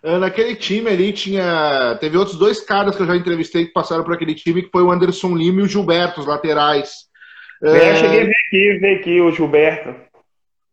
Naquele 0.00 0.54
time 0.54 0.88
ali 0.88 1.12
tinha. 1.12 1.96
Teve 2.00 2.16
outros 2.16 2.38
dois 2.38 2.60
caras 2.60 2.94
que 2.94 3.02
eu 3.02 3.06
já 3.06 3.16
entrevistei 3.16 3.66
que 3.66 3.72
passaram 3.72 4.04
por 4.04 4.14
aquele 4.14 4.34
time, 4.34 4.62
que 4.62 4.70
foi 4.70 4.82
o 4.82 4.92
Anderson 4.92 5.34
Lima 5.34 5.60
e 5.60 5.64
o 5.64 5.68
Gilberto, 5.68 6.20
os 6.20 6.26
laterais. 6.26 7.07
É, 7.62 7.96
cheguei 7.96 8.22
a 8.22 8.24
ver 8.24 8.34
aqui, 8.46 8.78
ver 8.78 8.94
aqui 8.96 9.20
o 9.20 9.32
Gilberto. 9.32 9.94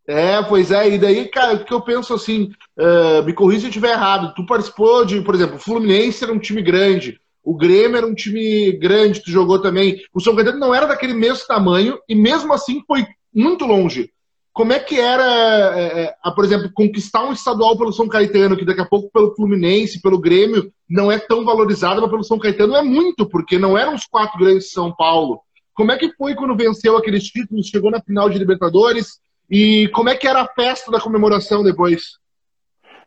É, 0.06 0.40
pois 0.42 0.70
é, 0.70 0.88
e 0.88 0.98
daí, 0.98 1.28
cara, 1.28 1.54
o 1.54 1.64
que 1.64 1.74
eu 1.74 1.80
penso 1.80 2.14
assim, 2.14 2.52
uh, 2.78 3.24
me 3.24 3.32
corrija 3.32 3.60
se 3.60 3.66
eu 3.66 3.70
estiver 3.70 3.90
errado, 3.90 4.32
tu 4.36 4.46
participou 4.46 5.04
de, 5.04 5.20
por 5.20 5.34
exemplo, 5.34 5.56
o 5.56 5.60
Fluminense 5.60 6.22
era 6.22 6.32
um 6.32 6.38
time 6.38 6.62
grande, 6.62 7.18
o 7.42 7.56
Grêmio 7.56 7.96
era 7.96 8.06
um 8.06 8.14
time 8.14 8.70
grande, 8.72 9.22
tu 9.22 9.30
jogou 9.32 9.60
também, 9.60 10.00
o 10.14 10.20
São 10.20 10.36
Caetano 10.36 10.60
não 10.60 10.74
era 10.74 10.86
daquele 10.86 11.14
mesmo 11.14 11.46
tamanho, 11.46 11.98
e 12.08 12.14
mesmo 12.14 12.52
assim 12.52 12.82
foi 12.86 13.04
muito 13.34 13.64
longe. 13.64 14.10
Como 14.52 14.72
é 14.72 14.78
que 14.78 14.98
era, 14.98 15.78
é, 15.78 16.14
é, 16.24 16.30
por 16.30 16.44
exemplo, 16.44 16.70
conquistar 16.72 17.24
um 17.24 17.32
estadual 17.32 17.76
pelo 17.76 17.92
São 17.92 18.08
Caetano, 18.08 18.56
que 18.56 18.64
daqui 18.64 18.80
a 18.80 18.86
pouco 18.86 19.10
pelo 19.12 19.34
Fluminense, 19.34 20.00
pelo 20.00 20.18
Grêmio, 20.18 20.72
não 20.88 21.12
é 21.12 21.18
tão 21.18 21.44
valorizado, 21.44 22.00
mas 22.00 22.10
pelo 22.10 22.24
São 22.24 22.38
Caetano 22.38 22.74
é 22.74 22.82
muito, 22.82 23.28
porque 23.28 23.58
não 23.58 23.76
eram 23.76 23.94
os 23.94 24.06
quatro 24.06 24.38
grandes 24.38 24.64
de 24.64 24.70
São 24.70 24.94
Paulo. 24.94 25.40
Como 25.76 25.92
é 25.92 25.98
que 25.98 26.10
foi 26.14 26.34
quando 26.34 26.56
venceu 26.56 26.96
aqueles 26.96 27.24
títulos, 27.24 27.68
chegou 27.68 27.90
na 27.90 28.00
final 28.00 28.30
de 28.30 28.38
Libertadores? 28.38 29.20
E 29.48 29.88
como 29.88 30.08
é 30.08 30.16
que 30.16 30.26
era 30.26 30.40
a 30.40 30.48
festa 30.48 30.90
da 30.90 30.98
comemoração 30.98 31.62
depois? 31.62 32.18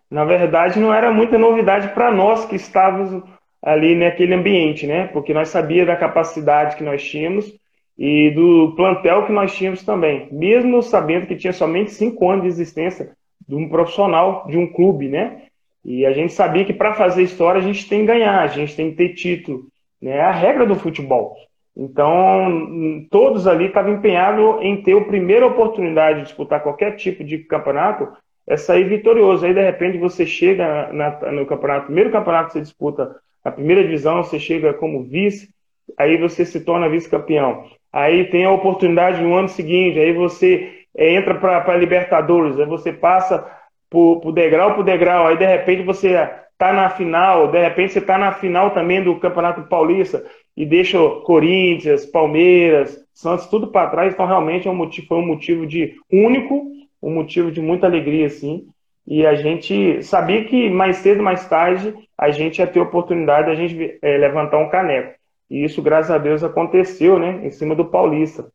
Na 0.09 0.23
verdade, 0.23 0.79
não 0.79 0.93
era 0.93 1.11
muita 1.11 1.35
novidade 1.35 1.87
para 1.95 2.11
nós 2.11 2.45
que 2.45 2.55
estávamos 2.55 3.23
ali 3.59 3.95
naquele 3.95 4.35
ambiente, 4.35 4.85
né? 4.85 5.07
Porque 5.07 5.33
nós 5.33 5.49
sabíamos 5.49 5.87
da 5.87 5.95
capacidade 5.95 6.75
que 6.75 6.83
nós 6.83 7.03
tínhamos 7.03 7.51
e 7.97 8.29
do 8.31 8.75
plantel 8.75 9.25
que 9.25 9.31
nós 9.31 9.53
tínhamos 9.55 9.81
também. 9.83 10.29
Mesmo 10.31 10.83
sabendo 10.83 11.25
que 11.25 11.35
tinha 11.35 11.51
somente 11.51 11.91
cinco 11.91 12.29
anos 12.29 12.43
de 12.43 12.49
existência 12.49 13.13
de 13.47 13.55
um 13.55 13.67
profissional, 13.67 14.45
de 14.47 14.59
um 14.59 14.71
clube, 14.71 15.09
né? 15.09 15.41
E 15.83 16.05
a 16.05 16.13
gente 16.13 16.33
sabia 16.33 16.63
que 16.63 16.73
para 16.73 16.93
fazer 16.93 17.23
história 17.23 17.59
a 17.59 17.63
gente 17.63 17.89
tem 17.89 18.01
que 18.01 18.07
ganhar, 18.07 18.41
a 18.41 18.47
gente 18.47 18.75
tem 18.75 18.91
que 18.91 18.97
ter 18.97 19.15
título. 19.15 19.65
Né? 19.99 20.17
É 20.17 20.21
a 20.21 20.31
regra 20.31 20.67
do 20.67 20.75
futebol. 20.75 21.35
Então, 21.81 23.07
todos 23.09 23.47
ali 23.47 23.67
estavam 23.67 23.93
empenhados 23.93 24.57
em 24.59 24.83
ter 24.83 24.97
a 24.97 25.05
primeira 25.05 25.47
oportunidade 25.47 26.19
de 26.19 26.25
disputar 26.25 26.61
qualquer 26.61 26.97
tipo 26.97 27.23
de 27.23 27.37
campeonato, 27.37 28.09
é 28.45 28.57
sair 28.57 28.83
vitorioso. 28.83 29.45
Aí, 29.45 29.53
de 29.53 29.63
repente, 29.63 29.97
você 29.97 30.25
chega 30.25 30.91
na, 30.91 31.31
no 31.31 31.45
campeonato, 31.45 31.85
primeiro 31.85 32.11
campeonato 32.11 32.47
que 32.47 32.53
você 32.53 32.61
disputa, 32.61 33.15
a 33.45 33.49
primeira 33.49 33.81
divisão, 33.81 34.21
você 34.21 34.37
chega 34.37 34.73
como 34.73 35.05
vice, 35.05 35.49
aí 35.97 36.17
você 36.17 36.43
se 36.43 36.59
torna 36.59 36.89
vice-campeão. 36.89 37.63
Aí 37.93 38.25
tem 38.25 38.43
a 38.43 38.51
oportunidade 38.51 39.21
no 39.21 39.33
ano 39.33 39.47
seguinte, 39.47 39.97
aí 39.97 40.11
você 40.11 40.83
é, 40.97 41.13
entra 41.13 41.35
para 41.35 41.77
Libertadores, 41.77 42.59
aí 42.59 42.65
você 42.65 42.91
passa 42.91 43.49
por, 43.89 44.19
por 44.19 44.33
degrau 44.33 44.75
por 44.75 44.83
degrau, 44.83 45.27
aí 45.27 45.37
de 45.37 45.45
repente 45.45 45.83
você 45.83 46.09
está 46.51 46.73
na 46.73 46.89
final, 46.89 47.47
de 47.47 47.61
repente 47.61 47.93
você 47.93 47.99
está 47.99 48.17
na 48.17 48.33
final 48.33 48.71
também 48.71 49.01
do 49.01 49.17
Campeonato 49.17 49.63
Paulista 49.63 50.25
e 50.59 50.65
deixa 50.65 50.99
Corinthians, 51.23 52.05
Palmeiras, 52.05 53.01
Santos, 53.13 53.47
tudo 53.47 53.67
para 53.67 53.89
trás. 53.89 54.13
Então, 54.13 54.25
realmente 54.25 54.67
é 54.67 54.71
um 54.71 54.75
motivo, 54.75 55.07
foi 55.07 55.17
um 55.17 55.25
motivo 55.25 55.65
de 55.65 55.95
único, 56.11 56.69
um 57.01 57.13
motivo 57.13 57.49
de 57.49 57.61
muita 57.61 57.87
alegria, 57.87 58.25
assim. 58.25 58.67
E 59.07 59.25
a 59.25 59.35
gente 59.35 60.03
sabia 60.03 60.43
que 60.43 60.69
mais 60.69 60.97
cedo, 60.97 61.23
mais 61.23 61.47
tarde, 61.47 61.95
a 62.17 62.29
gente 62.29 62.59
ia 62.59 62.67
ter 62.67 62.81
oportunidade 62.81 63.45
de 63.45 63.51
a 63.53 63.55
gente 63.55 63.99
é, 64.01 64.17
levantar 64.17 64.57
um 64.57 64.67
caneco. 64.67 65.13
E 65.49 65.63
isso, 65.63 65.81
graças 65.81 66.11
a 66.11 66.17
Deus, 66.17 66.43
aconteceu, 66.43 67.17
né? 67.17 67.39
Em 67.41 67.51
cima 67.51 67.73
do 67.73 67.85
Paulista. 67.85 68.51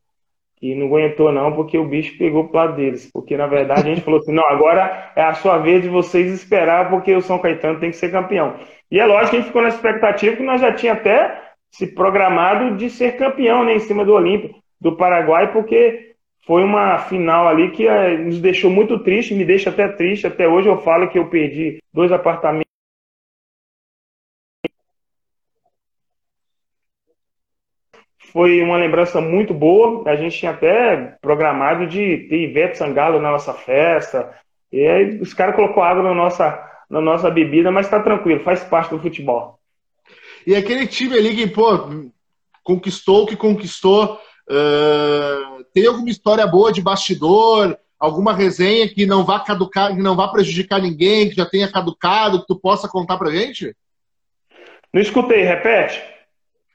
Que 0.57 0.75
não 0.75 0.85
aguentou, 0.85 1.31
não, 1.31 1.53
porque 1.53 1.75
o 1.75 1.87
bicho 1.87 2.19
pegou 2.19 2.47
pro 2.47 2.57
lado 2.57 2.75
deles. 2.75 3.09
Porque, 3.11 3.35
na 3.35 3.47
verdade, 3.47 3.81
a 3.81 3.95
gente 3.95 4.01
falou 4.01 4.19
assim: 4.19 4.31
não, 4.31 4.47
agora 4.47 5.11
é 5.15 5.23
a 5.23 5.33
sua 5.33 5.57
vez 5.57 5.81
de 5.81 5.89
vocês 5.89 6.31
esperar, 6.31 6.87
porque 6.87 7.15
o 7.15 7.21
São 7.21 7.39
Caetano 7.39 7.79
tem 7.79 7.89
que 7.89 7.97
ser 7.97 8.11
campeão. 8.11 8.59
E 8.91 8.99
é 8.99 9.05
lógico 9.07 9.31
que 9.31 9.35
a 9.37 9.39
gente 9.39 9.47
ficou 9.47 9.63
na 9.63 9.69
expectativa 9.69 10.35
que 10.35 10.43
nós 10.43 10.61
já 10.61 10.71
tinha 10.71 10.93
até 10.93 11.54
se 11.77 11.87
programado 11.87 12.77
de 12.77 12.89
ser 12.89 13.17
campeão 13.17 13.65
né, 13.65 13.75
em 13.75 13.79
cima 13.79 14.05
do 14.05 14.13
Olímpio, 14.13 14.55
do 14.79 14.95
Paraguai, 14.95 15.51
porque 15.51 16.15
foi 16.45 16.63
uma 16.63 16.97
final 16.99 17.49
ali 17.49 17.71
que 17.71 17.85
eh, 17.85 18.17
nos 18.17 18.39
deixou 18.39 18.71
muito 18.71 18.99
triste, 18.99 19.35
me 19.35 19.43
deixa 19.43 19.69
até 19.69 19.89
triste. 19.89 20.25
Até 20.25 20.47
hoje 20.47 20.69
eu 20.69 20.77
falo 20.77 21.09
que 21.09 21.19
eu 21.19 21.29
perdi 21.29 21.79
dois 21.93 22.13
apartamentos. 22.13 22.65
Foi 28.31 28.61
uma 28.61 28.77
lembrança 28.77 29.19
muito 29.19 29.53
boa. 29.53 30.09
A 30.09 30.15
gente 30.15 30.37
tinha 30.37 30.51
até 30.51 31.17
programado 31.21 31.87
de 31.87 32.25
ter 32.29 32.37
Ivete 32.37 32.77
Sangalo 32.77 33.19
na 33.19 33.31
nossa 33.31 33.53
festa. 33.53 34.33
E 34.71 34.87
aí 34.87 35.19
os 35.19 35.33
caras 35.33 35.55
colocou 35.55 35.83
água 35.83 36.03
na 36.03 36.13
nossa, 36.13 36.57
na 36.89 37.01
nossa 37.01 37.29
bebida, 37.29 37.69
mas 37.69 37.85
está 37.85 37.99
tranquilo, 38.01 38.39
faz 38.41 38.63
parte 38.63 38.91
do 38.91 38.99
futebol. 38.99 39.59
E 40.45 40.55
aquele 40.55 40.85
time 40.85 41.17
ali 41.17 41.35
que, 41.35 41.47
pô, 41.47 42.11
conquistou 42.63 43.23
o 43.23 43.25
que 43.25 43.35
conquistou. 43.35 44.19
Uh, 44.49 45.63
tem 45.73 45.87
alguma 45.87 46.09
história 46.09 46.45
boa 46.45 46.71
de 46.71 46.81
bastidor? 46.81 47.77
Alguma 47.99 48.33
resenha 48.33 48.87
que 48.87 49.05
não 49.05 49.23
vá 49.23 49.39
caducar, 49.39 49.95
que 49.95 50.01
não 50.01 50.15
vá 50.15 50.27
prejudicar 50.27 50.81
ninguém, 50.81 51.29
que 51.29 51.35
já 51.35 51.45
tenha 51.45 51.71
caducado, 51.71 52.41
que 52.41 52.47
tu 52.47 52.59
possa 52.59 52.87
contar 52.87 53.17
pra 53.17 53.31
gente? 53.31 53.75
Não 54.93 55.01
escutei, 55.01 55.43
repete. 55.43 56.01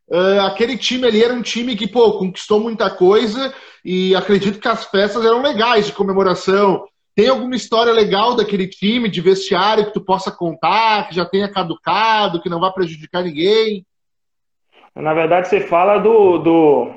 Uh, 0.09 0.41
aquele 0.41 0.77
time 0.77 1.07
ali 1.07 1.23
era 1.23 1.33
um 1.33 1.43
time 1.43 1.77
que, 1.77 1.87
pô, 1.87 2.19
conquistou 2.19 2.59
muita 2.59 2.91
coisa 2.91 3.55
e 3.85 4.15
acredito 4.15 4.59
que 4.59 4.67
as 4.67 4.85
festas 4.87 5.25
eram 5.25 5.41
legais 5.41 5.87
de 5.87 5.93
comemoração. 5.93 6.85
Tem 7.15 7.29
alguma 7.29 7.57
história 7.57 7.93
legal 7.93 8.37
daquele 8.37 8.67
time, 8.67 9.09
de 9.09 9.21
vestiário, 9.21 9.87
que 9.87 9.93
tu 9.93 10.01
possa 10.01 10.31
contar, 10.31 11.09
que 11.09 11.15
já 11.15 11.25
tenha 11.25 11.51
caducado, 11.51 12.41
que 12.41 12.49
não 12.49 12.61
vai 12.61 12.73
prejudicar 12.73 13.23
ninguém? 13.23 13.85
Na 14.95 15.15
verdade, 15.15 15.49
você 15.49 15.61
fala 15.61 15.99
do, 15.99 16.39
do, 16.39 16.91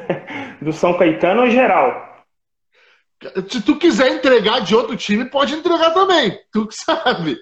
do 0.62 0.72
São 0.72 0.94
Caetano 0.94 1.46
em 1.46 1.50
geral. 1.50 2.12
Se 3.48 3.64
tu 3.64 3.76
quiser 3.76 4.12
entregar 4.12 4.60
de 4.60 4.74
outro 4.74 4.96
time, 4.96 5.24
pode 5.24 5.54
entregar 5.54 5.90
também. 5.90 6.38
Tu 6.52 6.66
que 6.66 6.74
sabe. 6.74 7.36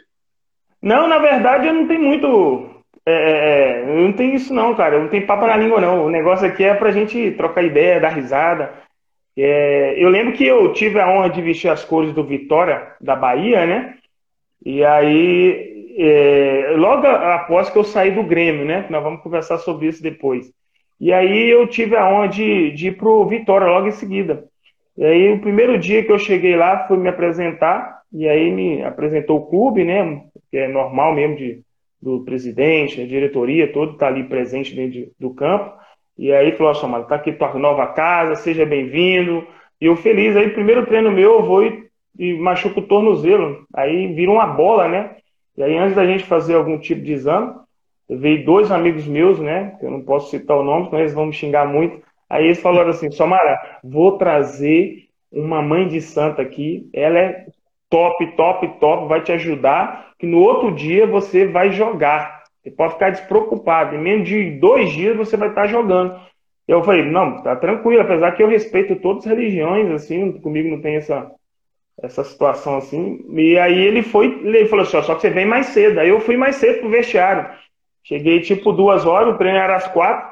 Não, 0.82 1.08
na 1.08 1.18
verdade, 1.18 1.68
eu 1.68 1.74
não 1.74 1.86
tenho 1.86 2.02
muito. 2.02 2.82
É, 3.06 3.12
é, 3.12 3.80
é 3.80 3.82
eu 3.82 4.02
não 4.02 4.12
tenho 4.12 4.34
isso, 4.34 4.52
não, 4.52 4.74
cara. 4.74 4.96
Eu 4.96 5.02
não 5.02 5.08
tenho 5.08 5.26
papo 5.26 5.46
na 5.46 5.56
língua, 5.56 5.80
não. 5.80 6.06
O 6.06 6.10
negócio 6.10 6.46
aqui 6.46 6.64
é 6.64 6.74
pra 6.74 6.90
gente 6.90 7.32
trocar 7.32 7.62
ideia, 7.62 8.00
dar 8.00 8.10
risada. 8.10 8.72
É, 9.42 9.94
eu 9.96 10.08
lembro 10.08 10.34
que 10.34 10.44
eu 10.44 10.72
tive 10.72 11.00
a 11.00 11.08
honra 11.08 11.30
de 11.30 11.40
vestir 11.40 11.70
as 11.70 11.84
cores 11.84 12.12
do 12.12 12.24
Vitória 12.24 12.94
da 13.00 13.14
Bahia, 13.14 13.66
né? 13.66 13.94
E 14.64 14.84
aí, 14.84 15.94
é, 15.96 16.74
logo 16.76 17.06
após 17.06 17.70
que 17.70 17.78
eu 17.78 17.84
saí 17.84 18.10
do 18.10 18.22
Grêmio, 18.22 18.64
né? 18.64 18.86
Nós 18.90 19.02
vamos 19.02 19.22
conversar 19.22 19.58
sobre 19.58 19.86
isso 19.86 20.02
depois. 20.02 20.52
E 21.00 21.12
aí 21.12 21.48
eu 21.48 21.66
tive 21.66 21.96
a 21.96 22.08
honra 22.08 22.28
de, 22.28 22.70
de 22.72 22.88
ir 22.88 22.96
pro 22.96 23.26
Vitória 23.26 23.66
logo 23.66 23.86
em 23.86 23.92
seguida. 23.92 24.44
E 24.96 25.04
aí 25.04 25.32
o 25.32 25.40
primeiro 25.40 25.78
dia 25.78 26.04
que 26.04 26.12
eu 26.12 26.18
cheguei 26.18 26.56
lá 26.56 26.86
fui 26.86 26.98
me 26.98 27.08
apresentar 27.08 28.02
e 28.12 28.28
aí 28.28 28.50
me 28.50 28.82
apresentou 28.82 29.38
o 29.38 29.46
clube, 29.46 29.84
né? 29.84 30.22
Que 30.50 30.58
é 30.58 30.68
normal 30.68 31.14
mesmo 31.14 31.36
de, 31.36 31.62
do 32.02 32.22
presidente, 32.24 33.00
a 33.00 33.06
diretoria, 33.06 33.72
todo 33.72 33.96
tá 33.96 34.08
ali 34.08 34.24
presente 34.24 34.74
dentro 34.74 34.92
de, 34.92 35.12
do 35.18 35.30
campo. 35.30 35.79
E 36.20 36.30
aí 36.34 36.52
falou, 36.52 36.74
ó, 36.76 36.86
mano, 36.86 37.06
tá 37.06 37.14
aqui 37.14 37.32
tua 37.32 37.54
nova 37.54 37.86
casa, 37.86 38.34
seja 38.34 38.66
bem-vindo. 38.66 39.46
E 39.80 39.86
eu 39.86 39.96
feliz, 39.96 40.36
aí 40.36 40.50
primeiro 40.50 40.84
treino 40.84 41.10
meu, 41.10 41.36
eu 41.36 41.42
vou 41.42 41.64
e, 41.64 41.88
e 42.18 42.34
machuco 42.34 42.80
o 42.80 42.86
tornozelo. 42.86 43.66
Aí 43.72 44.06
vira 44.12 44.30
uma 44.30 44.46
bola, 44.46 44.86
né? 44.86 45.16
E 45.56 45.62
aí 45.62 45.78
antes 45.78 45.96
da 45.96 46.04
gente 46.04 46.24
fazer 46.24 46.56
algum 46.56 46.78
tipo 46.78 47.00
de 47.00 47.14
exame, 47.14 47.54
veio 48.06 48.44
dois 48.44 48.70
amigos 48.70 49.06
meus, 49.06 49.40
né? 49.40 49.74
Que 49.80 49.86
eu 49.86 49.90
não 49.90 50.02
posso 50.02 50.28
citar 50.28 50.58
o 50.58 50.62
nome, 50.62 50.90
senão 50.90 51.00
eles 51.00 51.14
vão 51.14 51.24
me 51.24 51.32
xingar 51.32 51.66
muito. 51.66 52.02
Aí 52.28 52.44
eles 52.44 52.60
falaram 52.60 52.90
assim, 52.90 53.10
Somara, 53.10 53.58
vou 53.82 54.18
trazer 54.18 55.06
uma 55.32 55.62
mãe 55.62 55.88
de 55.88 56.02
santa 56.02 56.42
aqui, 56.42 56.86
ela 56.92 57.18
é 57.18 57.46
top, 57.88 58.36
top, 58.36 58.68
top, 58.78 59.08
vai 59.08 59.22
te 59.22 59.32
ajudar, 59.32 60.10
que 60.18 60.26
no 60.26 60.40
outro 60.40 60.70
dia 60.70 61.06
você 61.06 61.46
vai 61.46 61.70
jogar. 61.70 62.39
Você 62.62 62.70
pode 62.70 62.94
ficar 62.94 63.10
despreocupado. 63.10 63.96
Em 63.96 63.98
menos 63.98 64.28
de 64.28 64.50
dois 64.58 64.90
dias 64.92 65.16
você 65.16 65.36
vai 65.36 65.48
estar 65.48 65.66
jogando. 65.66 66.18
Eu 66.68 66.84
falei, 66.84 67.04
não, 67.04 67.42
tá 67.42 67.56
tranquilo, 67.56 68.02
apesar 68.02 68.32
que 68.32 68.42
eu 68.42 68.48
respeito 68.48 68.94
todas 68.96 69.26
as 69.26 69.32
religiões, 69.32 69.90
assim, 69.90 70.32
comigo 70.40 70.68
não 70.68 70.80
tem 70.80 70.96
essa, 70.96 71.28
essa 72.00 72.22
situação 72.22 72.76
assim. 72.76 73.24
E 73.30 73.58
aí 73.58 73.78
ele 73.78 74.02
foi, 74.02 74.26
ele 74.26 74.66
falou 74.66 74.84
assim, 74.84 75.02
só 75.02 75.14
que 75.14 75.22
você 75.22 75.30
vem 75.30 75.46
mais 75.46 75.66
cedo. 75.66 75.98
Aí 75.98 76.08
eu 76.08 76.20
fui 76.20 76.36
mais 76.36 76.56
cedo 76.56 76.80
pro 76.80 76.90
vestiário. 76.90 77.48
Cheguei 78.04 78.40
tipo 78.40 78.72
duas 78.72 79.04
horas, 79.04 79.34
o 79.34 79.38
treino 79.38 79.58
era 79.58 79.76
às 79.76 79.88
quatro. 79.88 80.30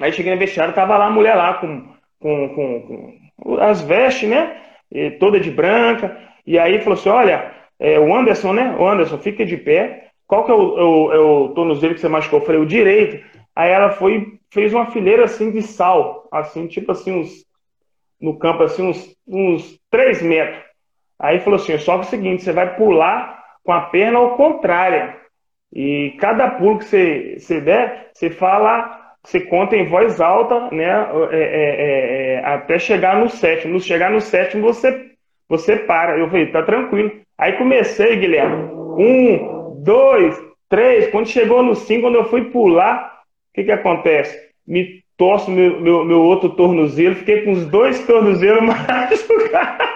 Aí 0.00 0.12
cheguei 0.12 0.32
no 0.32 0.38
vestiário, 0.38 0.74
tava 0.74 0.96
lá 0.96 1.06
a 1.06 1.10
mulher 1.10 1.34
lá 1.34 1.54
com, 1.54 1.88
com, 2.20 2.48
com, 2.48 3.18
com 3.42 3.54
as 3.60 3.82
vestes, 3.82 4.28
né? 4.28 4.60
E 4.90 5.10
toda 5.12 5.40
de 5.40 5.50
branca. 5.50 6.16
E 6.46 6.58
aí 6.58 6.80
falou 6.80 6.98
assim: 6.98 7.08
olha, 7.08 7.52
é, 7.78 7.98
o 7.98 8.14
Anderson, 8.14 8.52
né? 8.52 8.74
O 8.78 8.86
Anderson, 8.86 9.18
fica 9.18 9.44
de 9.44 9.56
pé 9.56 10.07
qual 10.28 10.44
que 10.44 10.52
é 10.52 10.54
o, 10.54 10.78
é 10.78 10.84
o, 10.84 11.12
é 11.12 11.18
o 11.18 11.48
tornozelo 11.48 11.94
que 11.94 12.00
você 12.00 12.08
machucou? 12.08 12.38
Eu 12.38 12.46
falei, 12.46 12.60
o 12.60 12.66
direito. 12.66 13.24
Aí 13.56 13.70
ela 13.70 13.90
foi, 13.90 14.38
fez 14.52 14.72
uma 14.72 14.86
fileira 14.86 15.24
assim 15.24 15.50
de 15.50 15.62
sal, 15.62 16.28
assim, 16.30 16.68
tipo 16.68 16.92
assim, 16.92 17.12
uns, 17.12 17.44
no 18.20 18.38
campo, 18.38 18.62
assim, 18.62 18.88
uns, 18.88 19.16
uns 19.26 19.80
3 19.90 20.22
metros. 20.22 20.62
Aí 21.18 21.40
falou 21.40 21.56
assim, 21.56 21.76
só 21.78 21.94
que 21.94 22.04
é 22.04 22.06
o 22.06 22.10
seguinte, 22.10 22.44
você 22.44 22.52
vai 22.52 22.76
pular 22.76 23.42
com 23.64 23.72
a 23.72 23.80
perna 23.80 24.18
ao 24.18 24.36
contrária. 24.36 25.16
E 25.72 26.14
cada 26.20 26.50
pulo 26.52 26.78
que 26.78 26.84
você, 26.84 27.36
você 27.38 27.60
der, 27.60 28.10
você 28.14 28.30
fala 28.30 28.98
você 29.24 29.40
conta 29.40 29.76
em 29.76 29.86
voz 29.86 30.20
alta, 30.20 30.70
né? 30.70 30.86
É, 31.32 31.40
é, 31.40 32.34
é, 32.34 32.44
até 32.44 32.78
chegar 32.78 33.20
no 33.20 33.28
sétimo. 33.28 33.80
Chegar 33.80 34.10
no 34.10 34.20
sétimo, 34.20 34.62
você, 34.62 35.10
você 35.48 35.76
para. 35.76 36.18
Eu 36.18 36.28
falei, 36.28 36.50
tá 36.50 36.62
tranquilo. 36.62 37.12
Aí 37.36 37.52
comecei, 37.58 38.16
Guilherme. 38.16 38.72
Um, 38.72 39.57
dois, 39.82 40.40
três. 40.68 41.10
Quando 41.10 41.28
chegou 41.28 41.62
no 41.62 41.74
cinco, 41.74 42.02
quando 42.02 42.16
eu 42.16 42.28
fui 42.28 42.44
pular, 42.50 43.22
o 43.50 43.54
que 43.54 43.64
que 43.64 43.72
acontece? 43.72 44.38
Me 44.66 45.02
torço 45.16 45.50
meu, 45.50 45.80
meu, 45.80 46.04
meu 46.04 46.20
outro 46.22 46.50
tornozelo, 46.50 47.16
fiquei 47.16 47.42
com 47.42 47.52
os 47.52 47.66
dois 47.66 48.06
tornozelos 48.06 48.62
machucados. 48.62 49.88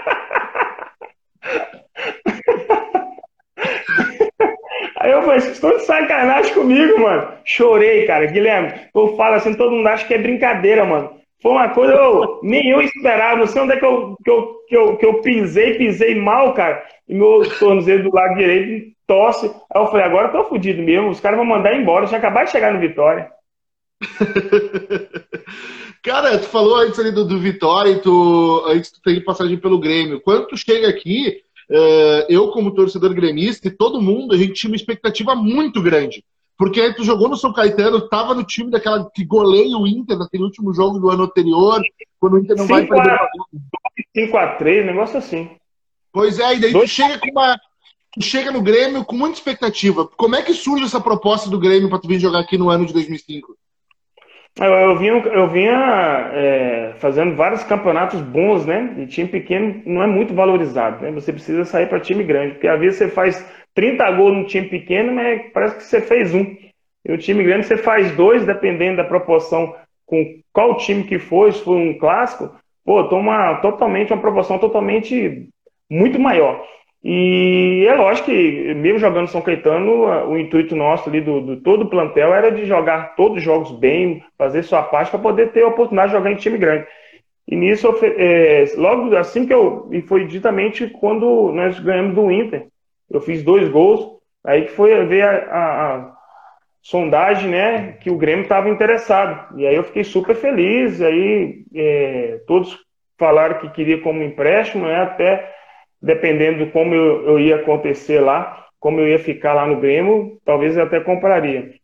Aí 4.99 5.11
eu 5.11 5.23
falei, 5.23 5.39
estão 5.39 5.77
de 5.77 5.83
sacanagem 5.83 6.55
comigo, 6.55 7.01
mano. 7.01 7.33
Chorei, 7.45 8.07
cara. 8.07 8.27
Guilherme, 8.27 8.73
eu 8.95 9.17
falo 9.17 9.35
assim, 9.35 9.55
todo 9.55 9.73
mundo 9.73 9.87
acha 9.89 10.07
que 10.07 10.15
é 10.15 10.19
brincadeira, 10.19 10.85
mano. 10.85 11.21
Foi 11.41 11.51
uma 11.51 11.71
coisa, 11.71 11.93
eu, 11.93 12.39
nem 12.45 12.71
eu 12.71 12.81
esperava, 12.81 13.37
não 13.37 13.49
sei 13.49 13.63
onde 13.63 13.73
é 13.73 13.77
que 13.77 13.85
eu, 13.85 14.17
que 14.25 14.31
eu, 14.31 14.55
que 14.69 14.77
eu, 14.77 14.97
que 14.97 15.07
eu 15.07 15.15
pisei, 15.15 15.75
pisei 15.75 16.15
mal, 16.15 16.55
cara. 16.55 16.85
E 17.09 17.15
meu 17.15 17.43
tornozelo 17.59 18.05
do 18.05 18.15
lado 18.15 18.37
direito 18.37 18.93
tosse. 19.13 19.47
Aí 19.47 19.83
eu 19.83 19.89
falei, 19.89 20.07
agora 20.07 20.29
eu 20.29 20.33
tô 20.33 20.49
fudido 20.49 20.83
mesmo, 20.83 21.11
os 21.11 21.21
caras 21.21 21.37
vão 21.37 21.45
mandar 21.45 21.77
embora, 21.77 22.07
já 22.07 22.17
acabar 22.17 22.45
de 22.45 22.51
chegar 22.51 22.73
no 22.73 22.81
Vitória. 22.81 23.31
cara, 26.03 26.39
tu 26.39 26.47
falou 26.47 26.77
antes 26.77 26.99
ali 26.99 27.13
do, 27.13 27.27
do 27.27 27.39
Vitória 27.39 27.91
e 27.91 28.01
tu, 28.01 28.65
antes 28.67 28.91
tu 28.91 29.03
tem 29.03 29.23
passagem 29.23 29.59
pelo 29.59 29.79
Grêmio. 29.79 30.23
Quando 30.23 30.47
tu 30.47 30.57
chega 30.57 30.89
aqui, 30.89 31.43
é, 31.71 32.27
eu, 32.31 32.49
como 32.49 32.75
torcedor 32.75 33.15
gremista, 33.15 33.69
e 33.69 33.71
todo 33.71 34.01
mundo, 34.01 34.35
a 34.35 34.39
gente 34.39 34.55
tinha 34.55 34.71
uma 34.71 34.77
expectativa 34.77 35.35
muito 35.35 35.83
grande. 35.83 36.25
Porque 36.57 36.81
aí 36.81 36.95
tu 36.95 37.05
jogou 37.05 37.29
no 37.29 37.37
São 37.37 37.53
Caetano, 37.53 37.99
estava 37.99 38.35
no 38.35 38.45
time 38.45 38.71
daquela 38.71 39.11
que 39.11 39.25
goleia 39.25 39.77
o 39.77 39.87
Inter 39.87 40.17
naquele 40.17 40.45
último 40.45 40.73
jogo 40.73 40.99
do 40.99 41.11
ano 41.11 41.25
anterior, 41.25 41.83
quando 42.19 42.35
o 42.35 42.39
Inter 42.39 42.57
não 42.57 42.67
vai 42.67 42.87
perder. 42.87 43.19
5x3, 44.17 44.87
negócio 44.87 45.19
assim. 45.19 45.51
Pois 46.13 46.39
é, 46.39 46.55
e 46.55 46.61
daí 46.61 46.73
tu 46.73 46.87
chega 46.87 47.19
com 47.19 47.31
uma. 47.31 47.59
Tu 48.19 48.25
chega 48.25 48.51
no 48.51 48.63
Grêmio 48.63 49.05
com 49.05 49.17
muita 49.17 49.37
expectativa. 49.37 50.07
Como 50.17 50.37
é 50.37 50.43
que 50.43 50.53
surge 50.53 50.85
essa 50.85 51.01
proposta 51.01 51.49
do 51.49 51.59
Grêmio 51.59 51.89
para 51.89 51.99
tu 51.99 52.09
vir 52.09 52.19
jogar 52.19 52.41
aqui 52.41 52.59
no 52.59 52.69
ano 52.69 52.85
de 52.85 52.93
2005? 52.93 53.57
Eu, 54.61 54.67
eu 54.67 54.99
vinha, 54.99 55.13
eu 55.13 55.49
vinha 55.49 56.31
é, 56.35 56.95
fazendo 56.99 57.35
vários 57.35 57.65
campeonatos 57.65 58.21
bons, 58.21 58.67
né? 58.67 58.97
E 58.99 59.07
time 59.07 59.29
pequeno 59.29 59.83
não 59.87 60.03
é 60.03 60.07
muito 60.07 60.35
valorizado, 60.35 61.03
né? 61.03 61.11
Você 61.13 61.33
precisa 61.33 61.65
sair 61.65 61.89
para 61.89 62.01
time 62.01 62.23
grande, 62.23 62.53
porque 62.53 62.69
às 62.69 62.79
vezes 62.79 62.99
você 62.99 63.09
faz 63.09 63.43
30 63.75 64.11
gols 64.13 64.37
no 64.37 64.47
time 64.47 64.69
pequeno, 64.69 65.13
mas 65.13 65.51
parece 65.55 65.77
que 65.77 65.85
você 65.85 66.03
fez 66.03 66.35
um. 66.35 66.45
E 67.05 67.13
o 67.13 67.19
time 67.19 67.43
grande 67.43 67.67
você 67.67 67.79
faz 67.79 68.15
dois, 68.15 68.45
dependendo 68.45 68.99
da 68.99 69.05
proporção 69.05 69.75
com 70.05 70.39
qual 70.53 70.77
time 70.77 71.05
que 71.05 71.19
for, 71.19 71.51
se 71.51 71.65
for 71.65 71.75
um 71.75 71.97
clássico, 71.97 72.55
pô, 72.85 73.05
toma 73.05 73.57
totalmente 73.63 74.13
uma 74.13 74.21
proporção 74.21 74.59
totalmente 74.59 75.49
muito 75.91 76.19
maior. 76.19 76.63
E 77.05 77.85
é 77.89 77.95
lógico 77.95 78.27
que, 78.27 78.75
mesmo 78.75 79.01
jogando 79.01 79.27
São 79.27 79.43
Caetano, 79.43 80.05
o 80.29 80.39
intuito 80.39 80.77
nosso 80.77 81.09
ali 81.09 81.21
do, 81.21 81.41
do 81.41 81.57
todo 81.61 81.83
o 81.83 81.91
plantel 81.91 82.33
era 82.33 82.51
de 82.53 82.65
jogar 82.65 83.17
todos 83.17 83.39
os 83.39 83.43
jogos 83.43 83.73
bem, 83.73 84.23
fazer 84.39 84.63
sua 84.63 84.85
parte 84.85 85.11
para 85.11 85.19
poder 85.19 85.51
ter 85.51 85.65
a 85.65 85.69
oportunidade 85.69 86.13
de 86.13 86.17
jogar 86.17 86.31
em 86.31 86.37
time 86.37 86.59
grande. 86.59 86.87
E 87.49 87.57
nisso, 87.57 87.93
é, 88.03 88.65
logo 88.77 89.17
assim 89.17 89.47
que 89.47 89.53
eu. 89.53 89.89
E 89.91 90.01
foi 90.03 90.27
ditamente 90.27 90.87
quando 90.89 91.53
nós 91.53 91.79
ganhamos 91.81 92.15
do 92.15 92.31
Inter. 92.31 92.67
Eu 93.11 93.21
fiz 93.21 93.43
dois 93.43 93.69
gols, 93.69 94.19
aí 94.45 94.63
que 94.63 94.71
foi 94.71 95.05
ver 95.05 95.23
a, 95.23 95.31
a, 95.31 95.97
a 95.97 96.13
sondagem, 96.81 97.51
né, 97.51 97.93
que 98.01 98.11
o 98.11 98.17
Grêmio 98.17 98.45
estava 98.45 98.69
interessado. 98.69 99.59
E 99.59 99.67
aí 99.67 99.75
eu 99.75 99.83
fiquei 99.83 100.05
super 100.05 100.37
feliz. 100.37 101.03
Aí 101.03 101.65
é, 101.75 102.41
todos 102.47 102.79
falaram 103.19 103.59
que 103.59 103.71
queria 103.71 104.01
como 104.01 104.23
empréstimo, 104.23 104.87
né, 104.87 105.03
até 105.03 105.53
dependendo 106.03 106.65
de 106.65 106.71
como 106.73 106.95
eu, 106.95 107.29
eu, 107.29 107.41
ia 107.41 107.57
acontecer 107.57 108.21
lá, 108.21 108.67
como 108.81 109.01
eu 109.01 109.09
ia 109.09 109.19
ficar 109.19 109.55
lá 109.55 109.67
no 109.67 109.81
Grêmio, 109.81 110.39
talvez 110.45 110.77
eu 110.77 110.83
até 110.83 110.99
compraria. 110.99 111.75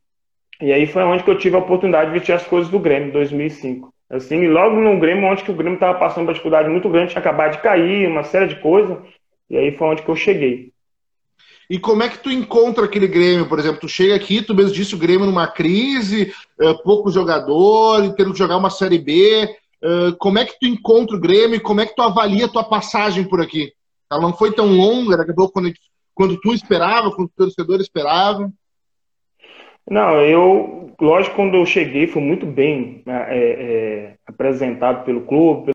E 0.60 0.72
aí 0.72 0.86
foi 0.86 1.04
onde 1.04 1.22
que 1.22 1.30
eu 1.30 1.38
tive 1.38 1.54
a 1.54 1.60
oportunidade 1.60 2.10
de 2.10 2.18
vestir 2.18 2.32
as 2.32 2.44
coisas 2.44 2.68
do 2.70 2.80
Grêmio, 2.80 3.08
em 3.08 3.12
2005. 3.12 3.94
Assim, 4.10 4.48
logo 4.48 4.74
no 4.80 4.98
Grêmio, 4.98 5.26
onde 5.26 5.44
que 5.44 5.50
o 5.50 5.54
Grêmio 5.54 5.74
estava 5.74 5.98
passando 5.98 6.24
uma 6.24 6.32
dificuldade 6.32 6.68
muito 6.68 6.88
grande, 6.88 7.10
tinha 7.10 7.20
acabado 7.20 7.52
de 7.52 7.62
cair, 7.62 8.08
uma 8.08 8.24
série 8.24 8.48
de 8.48 8.56
coisas, 8.56 8.98
e 9.48 9.56
aí 9.56 9.76
foi 9.76 9.86
onde 9.86 10.02
que 10.02 10.08
eu 10.08 10.16
cheguei. 10.16 10.72
E 11.70 11.78
como 11.78 12.02
é 12.02 12.08
que 12.08 12.18
tu 12.18 12.30
encontra 12.30 12.86
aquele 12.86 13.06
Grêmio, 13.06 13.46
por 13.46 13.58
exemplo? 13.58 13.80
Tu 13.80 13.88
chega 13.88 14.16
aqui, 14.16 14.42
tu 14.42 14.54
mesmo 14.54 14.72
disse 14.72 14.94
o 14.94 14.98
Grêmio 14.98 15.26
numa 15.26 15.46
crise, 15.46 16.32
é, 16.58 16.72
pouco 16.82 17.10
jogador, 17.10 18.14
tendo 18.14 18.32
que 18.32 18.38
jogar 18.38 18.56
uma 18.56 18.70
Série 18.70 18.98
B. 18.98 19.46
É, 19.80 20.12
como 20.18 20.38
é 20.38 20.46
que 20.46 20.58
tu 20.58 20.66
encontra 20.66 21.14
o 21.14 21.20
Grêmio? 21.20 21.60
Como 21.60 21.82
é 21.82 21.86
que 21.86 21.94
tu 21.94 22.00
avalia 22.00 22.46
a 22.46 22.48
tua 22.48 22.64
passagem 22.64 23.22
por 23.22 23.40
aqui? 23.40 23.70
Ela 24.10 24.22
não 24.22 24.32
foi 24.32 24.52
tão 24.52 24.66
longa, 24.66 25.20
acabou 25.20 25.50
quando, 25.50 25.72
quando 26.14 26.40
tu 26.40 26.52
esperava, 26.52 27.10
quando 27.10 27.28
o 27.28 27.32
torcedor 27.36 27.80
esperava. 27.80 28.50
Não, 29.90 30.20
eu, 30.20 30.94
lógico, 31.00 31.36
quando 31.36 31.56
eu 31.56 31.64
cheguei, 31.64 32.06
foi 32.06 32.20
muito 32.20 32.44
bem 32.44 33.02
né, 33.06 33.26
é, 33.28 33.38
é, 33.38 34.16
apresentado 34.26 35.04
pelo 35.04 35.22
clube, 35.22 35.72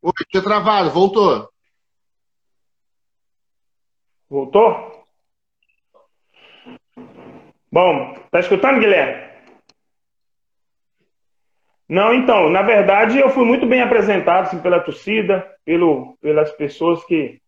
Oi, 0.00 0.12
tinha 0.30 0.42
travado, 0.42 0.90
voltou. 0.90 1.48
Voltou? 4.30 5.04
Bom, 7.70 8.14
tá 8.30 8.38
escutando, 8.40 8.78
Guilherme? 8.78 9.28
Não, 11.88 12.14
então, 12.14 12.48
na 12.48 12.62
verdade, 12.62 13.18
eu 13.18 13.30
fui 13.30 13.44
muito 13.44 13.66
bem 13.66 13.80
apresentado 13.80 14.46
assim, 14.46 14.60
pela 14.60 14.78
torcida, 14.78 15.44
pelo, 15.64 16.16
pelas 16.20 16.52
pessoas 16.52 17.02
que, 17.04 17.40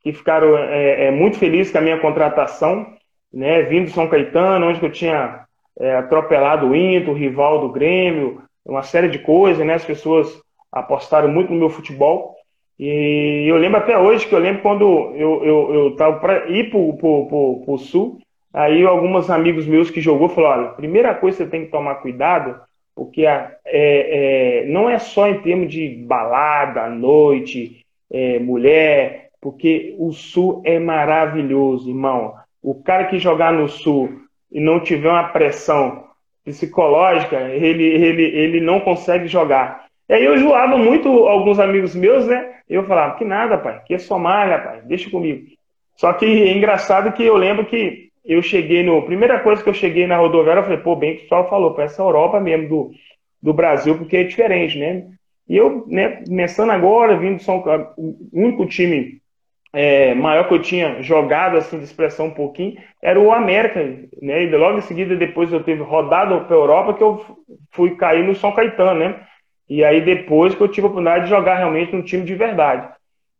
que 0.00 0.12
ficaram 0.12 0.56
é, 0.56 1.06
é, 1.06 1.10
muito 1.10 1.38
felizes 1.38 1.70
com 1.70 1.78
a 1.78 1.82
minha 1.82 2.00
contratação, 2.00 2.96
né? 3.32 3.62
Vindo 3.62 3.86
de 3.86 3.92
São 3.92 4.08
Caetano, 4.08 4.66
onde 4.66 4.82
eu 4.82 4.90
tinha 4.90 5.46
é, 5.78 5.96
atropelado 5.96 6.68
o 6.68 6.74
Inter, 6.74 7.10
o 7.10 7.16
rival 7.16 7.60
do 7.60 7.70
Grêmio, 7.70 8.42
uma 8.64 8.82
série 8.82 9.08
de 9.08 9.18
coisas, 9.18 9.64
né? 9.64 9.74
As 9.74 9.84
pessoas 9.84 10.42
apostaram 10.74 11.28
muito 11.28 11.52
no 11.52 11.58
meu 11.58 11.70
futebol. 11.70 12.34
E 12.78 13.46
eu 13.46 13.56
lembro 13.56 13.78
até 13.78 13.96
hoje 13.96 14.26
que 14.26 14.34
eu 14.34 14.40
lembro 14.40 14.60
quando 14.60 15.12
eu, 15.14 15.44
eu, 15.44 15.74
eu 15.74 15.96
tava 15.96 16.18
para 16.18 16.48
ir 16.50 16.70
pro, 16.70 16.92
pro, 17.64 17.78
sul, 17.78 18.18
aí 18.52 18.84
alguns 18.84 19.30
amigos 19.30 19.64
meus 19.64 19.90
que 19.90 20.00
jogou 20.00 20.28
falaram, 20.28 20.64
olha, 20.64 20.72
primeira 20.72 21.14
coisa 21.14 21.38
que 21.38 21.44
você 21.44 21.50
tem 21.50 21.64
que 21.64 21.70
tomar 21.70 21.96
cuidado, 21.96 22.60
porque 22.92 23.24
é, 23.24 23.58
é, 23.64 24.64
não 24.66 24.90
é 24.90 24.98
só 24.98 25.28
em 25.28 25.40
termos 25.40 25.70
de 25.70 25.88
balada, 25.88 26.88
noite, 26.88 27.84
é, 28.12 28.40
mulher, 28.40 29.28
porque 29.40 29.94
o 29.98 30.12
sul 30.12 30.60
é 30.64 30.78
maravilhoso, 30.80 31.88
irmão. 31.88 32.34
O 32.60 32.74
cara 32.74 33.04
que 33.04 33.18
jogar 33.18 33.52
no 33.52 33.68
sul 33.68 34.22
e 34.50 34.58
não 34.58 34.80
tiver 34.80 35.10
uma 35.10 35.28
pressão 35.28 36.04
psicológica, 36.44 37.40
ele, 37.50 37.84
ele, 37.84 38.22
ele 38.22 38.60
não 38.60 38.80
consegue 38.80 39.28
jogar. 39.28 39.83
E 40.08 40.14
aí 40.14 40.24
eu 40.24 40.36
zoava 40.38 40.76
muito 40.76 41.08
alguns 41.26 41.58
amigos 41.58 41.94
meus, 41.94 42.26
né? 42.26 42.54
Eu 42.68 42.84
falava, 42.84 43.16
que 43.16 43.24
nada, 43.24 43.58
pai, 43.58 43.82
que 43.86 43.94
é 43.94 43.98
Somália, 43.98 44.58
pai, 44.58 44.82
deixa 44.84 45.10
comigo. 45.10 45.46
Só 45.96 46.12
que 46.12 46.24
é 46.24 46.52
engraçado 46.52 47.12
que 47.12 47.24
eu 47.24 47.36
lembro 47.36 47.66
que 47.66 48.08
eu 48.24 48.42
cheguei 48.42 48.82
no. 48.82 49.02
Primeira 49.02 49.38
coisa 49.40 49.62
que 49.62 49.68
eu 49.68 49.74
cheguei 49.74 50.06
na 50.06 50.16
rodoviária, 50.16 50.60
eu 50.60 50.64
falei, 50.64 50.78
pô, 50.78 50.96
bem 50.96 51.14
que 51.14 51.18
o 51.18 51.22
pessoal 51.22 51.48
falou, 51.48 51.74
para 51.74 51.84
essa 51.84 52.02
Europa 52.02 52.40
mesmo 52.40 52.68
do, 52.68 52.90
do 53.42 53.52
Brasil, 53.52 53.96
porque 53.96 54.16
é 54.16 54.24
diferente, 54.24 54.78
né? 54.78 55.06
E 55.48 55.56
eu, 55.56 55.84
né, 55.86 56.22
começando 56.26 56.70
agora, 56.70 57.16
vindo 57.16 57.42
São 57.42 57.62
o 57.98 58.16
único 58.32 58.66
time 58.66 59.20
é, 59.74 60.14
maior 60.14 60.48
que 60.48 60.54
eu 60.54 60.62
tinha 60.62 61.02
jogado, 61.02 61.56
assim, 61.56 61.78
de 61.78 61.84
expressão 61.84 62.26
um 62.26 62.34
pouquinho, 62.34 62.76
era 63.02 63.20
o 63.20 63.32
América, 63.32 63.82
né? 64.22 64.44
E 64.44 64.50
logo 64.50 64.78
em 64.78 64.82
seguida, 64.82 65.16
depois 65.16 65.52
eu 65.52 65.62
teve 65.62 65.82
rodado 65.82 66.44
para 66.46 66.56
Europa, 66.56 66.94
que 66.94 67.02
eu 67.02 67.24
fui 67.72 67.96
cair 67.96 68.24
no 68.24 68.34
São 68.34 68.52
Caetano, 68.52 69.00
né? 69.00 69.20
E 69.68 69.82
aí 69.84 70.00
depois 70.00 70.54
que 70.54 70.62
eu 70.62 70.68
tive 70.68 70.86
a 70.86 70.90
oportunidade 70.90 71.24
de 71.24 71.30
jogar 71.30 71.56
realmente 71.56 71.94
no 71.94 72.02
time 72.02 72.24
de 72.24 72.34
verdade. 72.34 72.88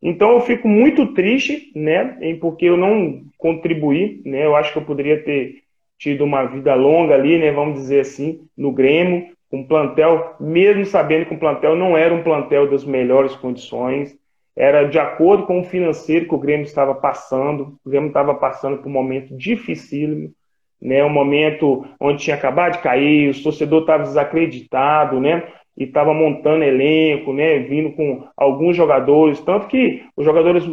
Então 0.03 0.33
eu 0.33 0.41
fico 0.41 0.69
muito 0.69 1.15
triste, 1.15 1.73
né, 1.75 2.19
porque 2.41 2.67
eu 2.67 2.77
não 2.77 3.23
contribuí, 3.39 4.21
né? 4.25 4.45
Eu 4.45 4.55
acho 4.55 4.73
que 4.73 4.79
eu 4.79 4.85
poderia 4.85 5.23
ter 5.23 5.63
tido 5.99 6.25
uma 6.25 6.45
vida 6.45 6.75
longa 6.75 7.15
ali, 7.15 7.39
né, 7.39 7.51
vamos 7.51 7.75
dizer 7.75 8.01
assim, 8.01 8.41
no 8.57 8.73
Grêmio, 8.73 9.29
com 9.51 9.59
um 9.59 9.67
plantel, 9.67 10.35
mesmo 10.41 10.85
sabendo 10.85 11.27
que 11.27 11.35
o 11.35 11.39
plantel 11.39 11.77
não 11.77 11.97
era 11.97 12.13
um 12.13 12.23
plantel 12.23 12.69
das 12.71 12.85
melhores 12.85 13.35
condições. 13.37 14.15
era 14.57 14.85
de 14.85 14.99
acordo 14.99 15.47
com 15.47 15.61
o 15.61 15.65
financeiro 15.65 16.29
que 16.29 16.35
o 16.35 16.39
Grêmio 16.39 16.65
estava 16.65 16.95
passando. 16.95 17.79
O 17.85 17.91
Grêmio 17.91 18.09
estava 18.09 18.35
passando 18.35 18.79
por 18.79 18.89
um 18.89 18.93
momento 18.93 19.37
dificílimo, 19.37 20.33
né? 20.81 21.05
Um 21.05 21.11
momento 21.11 21.85
onde 22.01 22.23
tinha 22.23 22.37
acabado 22.37 22.75
de 22.75 22.79
cair, 22.83 23.31
o 23.31 23.43
torcedor 23.43 23.81
estava 23.81 24.05
desacreditado, 24.05 25.21
né? 25.21 25.45
E 25.77 25.85
estava 25.85 26.15
montando 26.15 26.63
elenco, 26.63 27.33
né? 27.33 27.59
Vindo 27.59 27.93
com 27.93 28.25
alguns 28.37 28.77
jogadores, 28.77 29.41
tanto 29.41 29.67
que 29.67 30.05
os 30.17 30.25
jogadores 30.25 30.65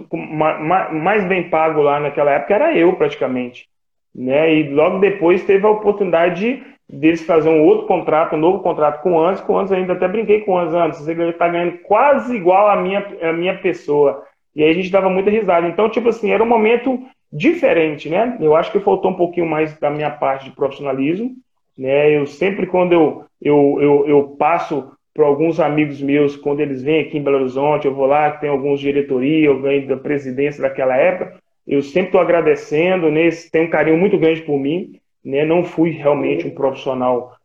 mais 0.91 1.25
bem 1.25 1.49
pagos 1.49 1.83
lá 1.83 1.99
naquela 1.99 2.31
época 2.31 2.53
era 2.53 2.77
eu 2.77 2.93
praticamente, 2.93 3.67
né? 4.13 4.53
E 4.53 4.69
logo 4.69 4.99
depois 4.99 5.43
teve 5.43 5.65
a 5.65 5.71
oportunidade 5.71 6.63
deles 6.87 7.23
fazer 7.25 7.49
um 7.49 7.63
outro 7.63 7.87
contrato, 7.87 8.35
um 8.35 8.39
novo 8.39 8.59
contrato 8.59 9.01
com 9.01 9.13
o 9.13 9.25
Antes, 9.25 9.41
com 9.41 9.53
o 9.53 9.57
Antes 9.57 9.71
ainda 9.71 9.93
até 9.93 10.07
brinquei 10.07 10.41
com 10.41 10.51
o 10.51 10.57
Antes 10.57 10.75
antes, 10.75 11.07
ele 11.07 11.29
está 11.29 11.47
ganhando 11.47 11.77
quase 11.79 12.35
igual 12.35 12.69
a 12.69 12.75
minha, 12.75 13.05
a 13.21 13.31
minha 13.31 13.57
pessoa. 13.57 14.23
E 14.55 14.63
aí 14.63 14.69
a 14.69 14.73
gente 14.73 14.91
dava 14.91 15.09
muita 15.09 15.29
risada. 15.29 15.67
Então, 15.67 15.89
tipo 15.89 16.09
assim, 16.09 16.31
era 16.31 16.43
um 16.43 16.47
momento 16.47 16.99
diferente, 17.31 18.09
né? 18.09 18.37
Eu 18.41 18.55
acho 18.55 18.71
que 18.71 18.79
faltou 18.79 19.11
um 19.11 19.15
pouquinho 19.15 19.45
mais 19.45 19.77
da 19.79 19.89
minha 19.89 20.11
parte 20.11 20.45
de 20.45 20.51
profissionalismo, 20.55 21.31
né? 21.77 22.15
Eu 22.15 22.25
sempre, 22.25 22.67
quando 22.67 22.93
eu, 22.93 23.23
eu, 23.41 23.77
eu, 23.81 24.07
eu 24.07 24.23
passo 24.37 24.91
para 25.13 25.25
alguns 25.25 25.59
amigos 25.59 26.01
meus, 26.01 26.35
quando 26.35 26.61
eles 26.61 26.81
vêm 26.81 27.01
aqui 27.01 27.17
em 27.17 27.23
Belo 27.23 27.37
Horizonte, 27.37 27.85
eu 27.85 27.93
vou 27.93 28.05
lá, 28.05 28.31
tem 28.31 28.49
alguns 28.49 28.79
diretoria, 28.79 29.47
eu 29.47 29.61
ganho 29.61 29.87
da 29.87 29.97
presidência 29.97 30.61
daquela 30.61 30.95
época, 30.95 31.39
eu 31.67 31.81
sempre 31.81 32.07
estou 32.07 32.21
agradecendo, 32.21 33.11
né? 33.11 33.29
Têm 33.51 33.65
um 33.65 33.69
carinho 33.69 33.97
muito 33.97 34.17
grande 34.17 34.41
por 34.41 34.59
mim, 34.59 34.99
né? 35.23 35.45
Não 35.45 35.63
fui 35.63 35.91
realmente 35.91 36.47
um 36.47 36.51
profissional 36.51 37.35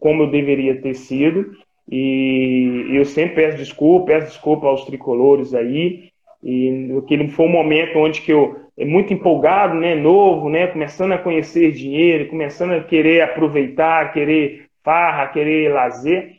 como 0.00 0.22
eu 0.22 0.30
deveria 0.30 0.80
ter 0.80 0.94
sido. 0.94 1.52
E 1.90 2.86
eu 2.90 3.04
sempre 3.04 3.36
peço 3.36 3.56
desculpa, 3.56 4.06
peço 4.06 4.28
desculpa 4.28 4.66
aos 4.66 4.84
tricolores 4.84 5.54
aí. 5.54 6.07
E 6.42 6.94
aquele 6.96 7.28
foi 7.28 7.46
um 7.46 7.50
momento 7.50 7.98
onde 7.98 8.20
que 8.20 8.32
eu 8.32 8.68
é 8.76 8.84
muito 8.84 9.12
empolgado, 9.12 9.74
né, 9.74 9.96
novo, 9.96 10.48
né, 10.48 10.68
começando 10.68 11.10
a 11.10 11.18
conhecer 11.18 11.72
dinheiro, 11.72 12.28
começando 12.28 12.72
a 12.72 12.80
querer 12.80 13.22
aproveitar, 13.22 14.12
querer 14.12 14.66
farra, 14.84 15.26
querer 15.26 15.72
lazer. 15.72 16.36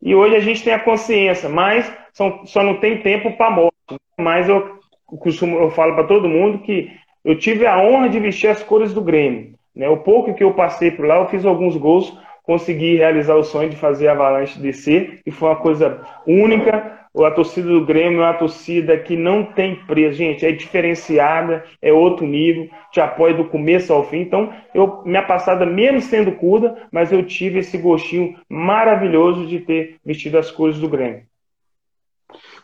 E 0.00 0.14
hoje 0.14 0.36
a 0.36 0.40
gente 0.40 0.62
tem 0.62 0.72
a 0.72 0.78
consciência, 0.78 1.48
mas 1.48 1.92
só, 2.12 2.42
só 2.44 2.62
não 2.62 2.76
tem 2.76 2.98
tempo 2.98 3.32
para 3.36 3.50
morte. 3.50 3.74
Mas 4.18 4.48
eu 4.48 4.78
costumo, 5.18 5.58
eu 5.58 5.70
falo 5.70 5.94
para 5.94 6.06
todo 6.06 6.28
mundo 6.28 6.60
que 6.60 6.90
eu 7.24 7.36
tive 7.36 7.66
a 7.66 7.78
honra 7.80 8.08
de 8.08 8.20
vestir 8.20 8.48
as 8.48 8.62
cores 8.62 8.94
do 8.94 9.02
Grêmio. 9.02 9.54
Né? 9.74 9.88
O 9.88 9.98
pouco 9.98 10.34
que 10.34 10.44
eu 10.44 10.54
passei 10.54 10.90
por 10.90 11.06
lá, 11.06 11.16
eu 11.16 11.28
fiz 11.28 11.44
alguns 11.44 11.76
gols, 11.76 12.16
consegui 12.42 12.96
realizar 12.96 13.34
o 13.34 13.44
sonho 13.44 13.70
de 13.70 13.76
fazer 13.76 14.08
a 14.08 14.12
Avalanche 14.12 14.60
descer, 14.60 15.20
e 15.26 15.30
foi 15.30 15.48
uma 15.48 15.56
coisa 15.56 16.04
única. 16.26 16.99
A 17.16 17.30
torcida 17.32 17.68
do 17.68 17.84
Grêmio 17.84 18.22
é 18.22 18.26
uma 18.26 18.34
torcida 18.34 18.96
que 18.96 19.16
não 19.16 19.44
tem 19.44 19.74
preço, 19.84 20.16
gente, 20.18 20.46
é 20.46 20.52
diferenciada, 20.52 21.64
é 21.82 21.92
outro 21.92 22.24
nível, 22.24 22.70
te 22.92 23.00
apoia 23.00 23.34
do 23.34 23.46
começo 23.46 23.92
ao 23.92 24.08
fim. 24.08 24.20
Então, 24.20 24.52
eu, 24.72 25.02
minha 25.04 25.22
passada, 25.22 25.66
mesmo 25.66 26.00
sendo 26.00 26.32
curta, 26.32 26.88
mas 26.92 27.10
eu 27.10 27.26
tive 27.26 27.58
esse 27.58 27.76
gostinho 27.78 28.38
maravilhoso 28.48 29.44
de 29.46 29.58
ter 29.58 29.96
vestido 30.04 30.38
as 30.38 30.52
cores 30.52 30.78
do 30.78 30.88
Grêmio. 30.88 31.24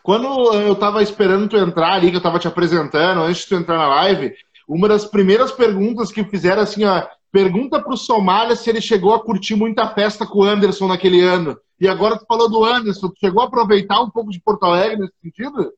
Quando 0.01 0.53
eu 0.53 0.71
estava 0.71 1.03
esperando 1.03 1.49
tu 1.49 1.57
entrar 1.57 1.93
ali, 1.93 2.09
que 2.09 2.15
eu 2.15 2.19
estava 2.19 2.39
te 2.39 2.47
apresentando, 2.47 3.23
antes 3.23 3.41
de 3.41 3.49
tu 3.49 3.55
entrar 3.55 3.77
na 3.77 3.87
live, 3.87 4.33
uma 4.65 4.87
das 4.87 5.03
primeiras 5.03 5.51
perguntas 5.51 6.09
que 6.09 6.23
fizeram 6.23 6.61
assim, 6.61 6.85
ó, 6.85 7.05
pergunta 7.31 7.81
pro 7.81 7.97
Somália 7.97 8.55
se 8.55 8.69
ele 8.69 8.79
chegou 8.79 9.13
a 9.13 9.21
curtir 9.21 9.55
muita 9.55 9.89
festa 9.89 10.25
com 10.25 10.39
o 10.39 10.43
Anderson 10.43 10.87
naquele 10.87 11.21
ano. 11.21 11.57
E 11.79 11.87
agora 11.87 12.17
tu 12.17 12.25
falou 12.25 12.49
do 12.49 12.63
Anderson, 12.63 13.09
tu 13.09 13.19
chegou 13.19 13.41
a 13.41 13.45
aproveitar 13.45 14.01
um 14.01 14.09
pouco 14.09 14.31
de 14.31 14.41
Porto 14.41 14.65
Alegre 14.65 14.97
nesse 14.97 15.13
sentido? 15.21 15.71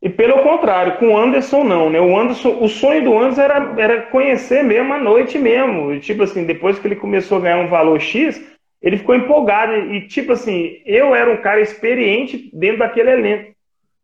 E 0.00 0.08
pelo 0.08 0.42
contrário, 0.42 0.96
com 0.98 1.14
o 1.14 1.18
Anderson 1.18 1.64
não, 1.64 1.90
né? 1.90 2.00
O 2.00 2.16
Anderson, 2.16 2.58
o 2.60 2.68
sonho 2.68 3.04
do 3.04 3.18
Anderson 3.18 3.42
era, 3.42 3.74
era 3.80 4.02
conhecer 4.02 4.62
mesmo 4.62 4.92
a 4.92 4.98
noite 4.98 5.38
mesmo. 5.38 5.98
Tipo 6.00 6.22
assim, 6.22 6.44
depois 6.44 6.78
que 6.78 6.86
ele 6.86 6.96
começou 6.96 7.38
a 7.38 7.40
ganhar 7.40 7.58
um 7.58 7.68
valor 7.68 8.00
X, 8.00 8.40
ele 8.80 8.98
ficou 8.98 9.14
empolgado. 9.14 9.72
E, 9.72 10.06
tipo 10.06 10.32
assim, 10.32 10.80
eu 10.86 11.14
era 11.14 11.32
um 11.32 11.42
cara 11.42 11.60
experiente 11.60 12.50
dentro 12.52 12.78
daquele 12.78 13.10
elenco. 13.10 13.52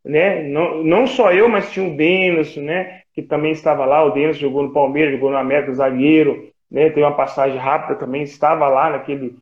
Né? 0.03 0.43
Não, 0.43 0.83
não 0.83 1.07
só 1.07 1.31
eu, 1.31 1.47
mas 1.47 1.71
tinha 1.71 1.87
o 1.87 1.95
Denison, 1.95 2.61
né? 2.61 3.01
que 3.15 3.21
também 3.21 3.53
estava 3.53 3.85
lá. 3.85 4.03
O 4.03 4.11
Denis 4.11 4.37
jogou 4.37 4.63
no 4.63 4.73
Palmeiras, 4.73 5.13
jogou 5.13 5.31
no 5.31 5.37
América, 5.37 5.73
zagueiro, 5.73 6.49
né? 6.69 6.89
Tem 6.89 7.01
uma 7.01 7.15
passagem 7.15 7.57
rápida 7.57 7.95
também, 7.95 8.23
estava 8.23 8.67
lá 8.67 8.89
naquele 8.89 9.37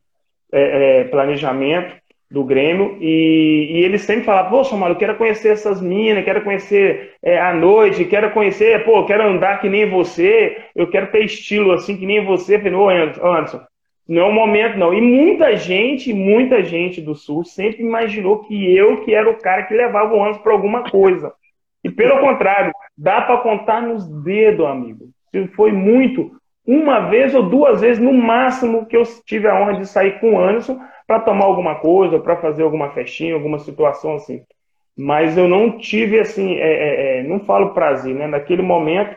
é, 0.53 1.01
é, 1.01 1.03
planejamento 1.05 1.95
do 2.29 2.43
Grêmio. 2.43 2.97
E, 3.01 3.69
e 3.71 3.83
ele 3.83 3.97
sempre 3.97 4.23
falava: 4.23 4.49
Pô, 4.49 4.63
Samuel, 4.63 4.93
eu 4.93 4.97
quero 4.97 5.17
conhecer 5.17 5.49
essas 5.49 5.81
minas, 5.81 6.23
quero 6.23 6.43
conhecer 6.43 7.15
é, 7.21 7.39
a 7.39 7.53
noite, 7.53 8.05
quero 8.05 8.31
conhecer, 8.31 8.85
pô, 8.85 9.03
quero 9.05 9.23
andar 9.23 9.59
que 9.59 9.69
nem 9.69 9.89
você, 9.89 10.57
eu 10.75 10.87
quero 10.87 11.11
ter 11.11 11.25
estilo 11.25 11.71
assim 11.71 11.97
que 11.97 12.05
nem 12.05 12.23
você. 12.23 12.55
Eu 12.55 12.61
falei: 12.61 12.73
Anderson, 13.21 13.61
não 14.07 14.21
é 14.21 14.25
o 14.25 14.33
momento, 14.33 14.77
não. 14.77 14.93
E 14.93 15.01
muita 15.01 15.55
gente, 15.55 16.13
muita 16.13 16.63
gente 16.63 17.01
do 17.01 17.15
Sul 17.15 17.43
sempre 17.43 17.81
imaginou 17.81 18.39
que 18.39 18.75
eu 18.75 19.01
que 19.01 19.13
era 19.13 19.29
o 19.29 19.37
cara 19.37 19.63
que 19.63 19.73
levava 19.73 20.13
o 20.13 20.21
Anderson 20.21 20.41
para 20.41 20.53
alguma 20.53 20.89
coisa. 20.89 21.33
E 21.83 21.89
pelo 21.89 22.19
contrário, 22.19 22.71
dá 22.97 23.21
para 23.21 23.37
contar 23.39 23.81
nos 23.81 24.07
dedos, 24.23 24.65
amigo. 24.65 25.09
Foi 25.55 25.71
muito, 25.71 26.31
uma 26.65 27.09
vez 27.09 27.35
ou 27.35 27.43
duas 27.43 27.81
vezes 27.81 28.01
no 28.01 28.13
máximo 28.13 28.85
que 28.85 28.95
eu 28.95 29.03
tive 29.25 29.47
a 29.47 29.59
honra 29.59 29.79
de 29.79 29.87
sair 29.87 30.19
com 30.19 30.33
o 30.33 30.39
Anderson 30.39 30.79
para 31.05 31.19
tomar 31.19 31.45
alguma 31.45 31.75
coisa, 31.75 32.19
para 32.19 32.37
fazer 32.37 32.63
alguma 32.63 32.91
festinha, 32.91 33.33
alguma 33.33 33.59
situação 33.59 34.15
assim. 34.15 34.41
Mas 34.97 35.37
eu 35.37 35.47
não 35.47 35.77
tive 35.77 36.19
assim, 36.19 36.55
é, 36.55 36.61
é, 36.61 37.19
é, 37.19 37.23
não 37.23 37.39
falo 37.39 37.73
prazer, 37.73 38.13
né? 38.15 38.27
Naquele 38.27 38.61
momento, 38.61 39.15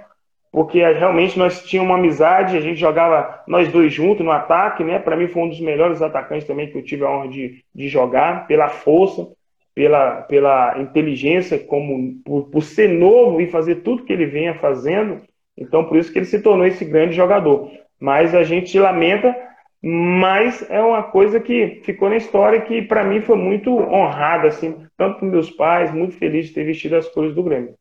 porque 0.51 0.79
realmente 0.79 1.39
nós 1.39 1.63
tínhamos 1.63 1.91
uma 1.91 1.99
amizade, 1.99 2.57
a 2.57 2.61
gente 2.61 2.81
jogava 2.81 3.43
nós 3.47 3.71
dois 3.71 3.93
juntos 3.93 4.25
no 4.25 4.33
ataque, 4.33 4.83
né? 4.83 4.99
Para 4.99 5.17
mim 5.17 5.29
foi 5.29 5.43
um 5.43 5.49
dos 5.49 5.61
melhores 5.61 6.01
atacantes 6.01 6.47
também 6.47 6.71
que 6.71 6.79
eu 6.79 6.83
tive 6.83 7.05
a 7.05 7.11
honra 7.11 7.29
de, 7.29 7.63
de 7.75 7.89
jogar, 7.89 8.47
pela 8.47 8.69
força, 8.69 9.29
pela, 9.75 10.23
pela 10.23 10.81
inteligência, 10.81 11.59
como 11.59 12.15
por, 12.25 12.45
por, 12.45 12.63
ser 12.63 12.89
novo 12.89 13.41
e 13.43 13.47
fazer 13.47 13.77
tudo 13.77 14.05
que 14.05 14.13
ele 14.13 14.25
venha 14.25 14.55
fazendo. 14.55 15.21
Então, 15.57 15.85
por 15.85 15.97
isso 15.97 16.13
que 16.13 16.19
ele 16.19 16.27
se 16.27 16.41
tornou 16.41 16.67
esse 16.67 16.85
grande 16.85 17.15
jogador. 17.15 17.71
Mas 17.99 18.35
a 18.35 18.45
gente 18.45 18.79
lamenta, 18.79 19.35
mas 19.83 20.69
é 20.69 20.81
uma 20.83 21.03
coisa 21.03 21.41
que 21.41 21.81
ficou 21.85 22.11
na 22.11 22.17
história 22.17 22.61
que 22.61 22.83
para 22.83 23.05
mim 23.05 23.23
foi 23.23 23.37
muito 23.37 23.71
honrada, 23.71 24.49
assim, 24.49 24.87
tanto 24.97 25.19
para 25.19 25.29
meus 25.29 25.51
pais, 25.51 25.93
muito 25.95 26.17
feliz 26.17 26.47
de 26.47 26.53
ter 26.53 26.65
vestido 26.65 26.97
as 26.97 27.09
cores 27.09 27.35
do 27.35 27.43
Grêmio. 27.43 27.75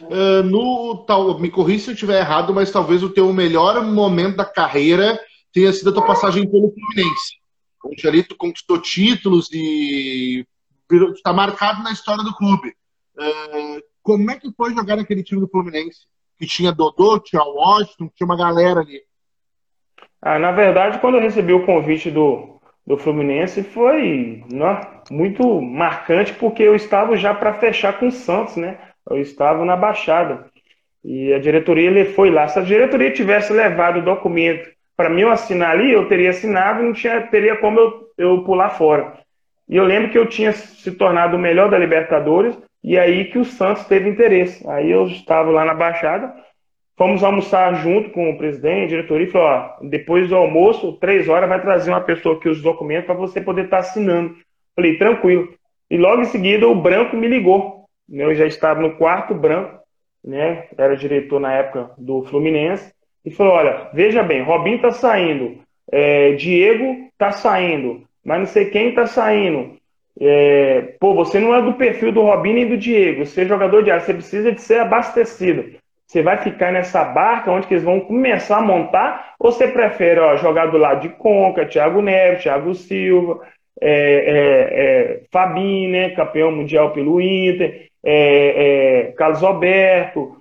Uh, 0.00 0.42
no 0.42 1.04
tal, 1.06 1.38
me 1.38 1.50
corri 1.50 1.78
se 1.78 1.90
eu 1.90 1.94
estiver 1.94 2.18
errado, 2.18 2.54
mas 2.54 2.70
talvez 2.70 3.02
o 3.02 3.10
teu 3.10 3.32
melhor 3.32 3.84
momento 3.84 4.36
da 4.36 4.44
carreira 4.44 5.18
tenha 5.52 5.72
sido 5.72 5.90
a 5.90 5.92
tua 5.92 6.06
passagem 6.06 6.50
pelo 6.50 6.72
Fluminense. 6.72 7.36
Onde 7.84 8.08
ali 8.08 8.22
tu 8.22 8.34
conquistou 8.34 8.80
títulos 8.80 9.50
e 9.52 10.46
está 11.14 11.32
marcado 11.32 11.82
na 11.82 11.92
história 11.92 12.24
do 12.24 12.34
clube. 12.34 12.74
Uh, 13.16 13.82
como 14.02 14.30
é 14.30 14.38
que 14.38 14.50
foi 14.56 14.74
jogar 14.74 14.96
naquele 14.96 15.22
time 15.22 15.40
do 15.40 15.48
Fluminense? 15.48 16.06
Que 16.38 16.46
tinha 16.46 16.72
Dodô, 16.72 17.18
tinha 17.20 17.42
Washington, 17.42 18.10
tinha 18.14 18.26
uma 18.26 18.36
galera 18.36 18.80
ali. 18.80 19.00
Ah, 20.20 20.38
na 20.38 20.52
verdade, 20.52 20.98
quando 20.98 21.16
eu 21.16 21.20
recebi 21.20 21.52
o 21.52 21.66
convite 21.66 22.10
do, 22.10 22.60
do 22.86 22.96
Fluminense, 22.96 23.62
foi 23.62 24.42
muito 25.10 25.60
marcante, 25.60 26.32
porque 26.34 26.62
eu 26.62 26.74
estava 26.74 27.16
já 27.16 27.34
para 27.34 27.54
fechar 27.54 27.98
com 27.98 28.08
o 28.08 28.12
Santos, 28.12 28.56
né? 28.56 28.78
Eu 29.08 29.20
estava 29.20 29.64
na 29.64 29.76
Baixada. 29.76 30.46
E 31.04 31.32
a 31.34 31.38
diretoria 31.38 31.88
ele 31.88 32.06
foi 32.06 32.30
lá. 32.30 32.48
Se 32.48 32.58
a 32.58 32.62
diretoria 32.62 33.12
tivesse 33.12 33.52
levado 33.52 33.98
o 33.98 34.04
documento 34.04 34.74
para 34.96 35.10
mim 35.10 35.22
eu 35.22 35.30
assinar 35.30 35.70
ali, 35.70 35.92
eu 35.92 36.08
teria 36.08 36.30
assinado 36.30 36.80
e 36.80 36.86
não 36.86 36.92
tinha, 36.92 37.20
teria 37.22 37.56
como 37.56 37.78
eu, 37.78 38.08
eu 38.16 38.44
pular 38.44 38.70
fora. 38.70 39.18
E 39.68 39.76
eu 39.76 39.84
lembro 39.84 40.10
que 40.10 40.18
eu 40.18 40.26
tinha 40.26 40.52
se 40.52 40.92
tornado 40.92 41.36
o 41.36 41.40
melhor 41.40 41.70
da 41.70 41.78
Libertadores, 41.78 42.56
e 42.84 42.98
aí 42.98 43.24
que 43.24 43.38
o 43.38 43.46
Santos 43.46 43.86
teve 43.86 44.10
interesse. 44.10 44.68
Aí 44.68 44.90
eu 44.90 45.06
estava 45.06 45.50
lá 45.50 45.64
na 45.64 45.72
Baixada, 45.72 46.34
fomos 46.98 47.24
almoçar 47.24 47.74
junto 47.76 48.10
com 48.10 48.30
o 48.30 48.36
presidente, 48.36 48.90
diretoria, 48.90 49.26
e 49.26 49.30
falou: 49.30 49.48
ó, 49.48 49.76
depois 49.88 50.28
do 50.28 50.36
almoço, 50.36 50.92
três 51.00 51.26
horas, 51.26 51.48
vai 51.48 51.62
trazer 51.62 51.90
uma 51.90 52.02
pessoa 52.02 52.36
aqui 52.36 52.50
os 52.50 52.60
documentos 52.60 53.06
para 53.06 53.14
você 53.14 53.40
poder 53.40 53.64
estar 53.64 53.78
tá 53.78 53.82
assinando. 53.82 54.36
Falei, 54.76 54.98
tranquilo. 54.98 55.48
E 55.90 55.96
logo 55.96 56.20
em 56.20 56.26
seguida 56.26 56.68
o 56.68 56.74
Branco 56.74 57.16
me 57.16 57.26
ligou. 57.26 57.86
Eu 58.10 58.34
já 58.34 58.44
estava 58.44 58.82
no 58.82 58.96
quarto 58.96 59.34
branco, 59.34 59.80
né? 60.22 60.66
Era 60.76 60.94
diretor 60.94 61.40
na 61.40 61.54
época 61.54 61.90
do 61.96 62.22
Fluminense, 62.24 62.92
e 63.24 63.30
falou: 63.30 63.54
olha, 63.54 63.88
veja 63.94 64.22
bem, 64.22 64.42
Robinho 64.42 64.82
tá 64.82 64.90
saindo, 64.90 65.58
é, 65.90 66.32
Diego 66.32 67.10
tá 67.16 67.32
saindo, 67.32 68.02
mas 68.22 68.38
não 68.40 68.46
sei 68.46 68.66
quem 68.66 68.94
tá 68.94 69.06
saindo. 69.06 69.78
É, 70.20 70.94
pô, 71.00 71.14
você 71.14 71.40
não 71.40 71.54
é 71.54 71.60
do 71.60 71.74
perfil 71.74 72.12
do 72.12 72.22
Robinho 72.22 72.54
nem 72.54 72.68
do 72.68 72.76
Diego. 72.76 73.26
Você 73.26 73.42
é 73.42 73.46
jogador 73.46 73.82
de 73.82 73.90
área, 73.90 74.04
você 74.04 74.14
precisa 74.14 74.52
de 74.52 74.60
ser 74.60 74.80
abastecido. 74.80 75.76
Você 76.06 76.22
vai 76.22 76.36
ficar 76.38 76.72
nessa 76.72 77.02
barca 77.04 77.50
onde 77.50 77.66
eles 77.70 77.82
vão 77.82 77.98
começar 78.00 78.58
a 78.58 78.62
montar? 78.62 79.34
Ou 79.38 79.50
você 79.50 79.66
prefere 79.66 80.20
ó, 80.20 80.36
jogar 80.36 80.66
do 80.66 80.78
lado 80.78 81.00
de 81.00 81.08
Conca, 81.08 81.66
Thiago 81.66 82.00
Neves, 82.00 82.42
Thiago 82.42 82.74
Silva, 82.74 83.40
é, 83.80 83.90
é, 83.90 85.16
é, 85.16 85.20
Fabinho, 85.32 85.90
né, 85.90 86.10
campeão 86.10 86.52
mundial 86.52 86.92
pelo 86.92 87.20
Inter, 87.20 87.88
é, 88.04 89.06
é, 89.08 89.12
Carlos 89.12 89.42
Alberto, 89.42 90.36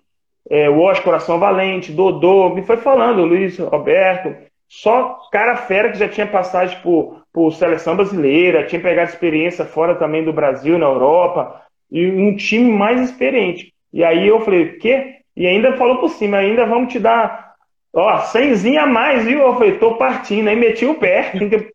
é, 0.49 0.69
o 0.69 0.79
Oscar 0.81 1.05
Coração 1.05 1.39
Valente, 1.39 1.91
Dodô, 1.91 2.49
me 2.49 2.61
foi 2.61 2.77
falando, 2.77 3.25
Luiz 3.25 3.57
Roberto, 3.57 4.35
só 4.67 5.19
cara 5.31 5.55
fera 5.55 5.89
que 5.89 5.97
já 5.97 6.07
tinha 6.07 6.27
passagem 6.27 6.77
por, 6.81 7.22
por 7.33 7.51
seleção 7.51 7.95
brasileira, 7.95 8.65
tinha 8.65 8.79
pegado 8.79 9.09
experiência 9.09 9.65
fora 9.65 9.95
também 9.95 10.23
do 10.23 10.31
Brasil, 10.31 10.77
na 10.77 10.85
Europa, 10.85 11.61
e 11.91 12.05
um 12.07 12.35
time 12.35 12.71
mais 12.71 13.01
experiente. 13.01 13.73
E 13.91 14.03
aí 14.03 14.27
eu 14.27 14.39
falei, 14.41 14.63
o 14.63 14.77
quê? 14.79 15.15
E 15.35 15.47
ainda 15.47 15.73
falou 15.73 15.97
por 15.97 16.09
cima, 16.09 16.37
ainda 16.37 16.65
vamos 16.65 16.93
te 16.93 16.99
dar, 16.99 17.53
ó, 17.91 18.19
cenzinha 18.19 18.83
a 18.83 18.87
mais, 18.87 19.25
viu? 19.25 19.39
Eu 19.39 19.53
falei, 19.55 19.79
tô 19.79 19.95
partindo, 19.95 20.47
aí 20.47 20.55
meti 20.55 20.85
o 20.85 20.95
pé. 20.95 21.31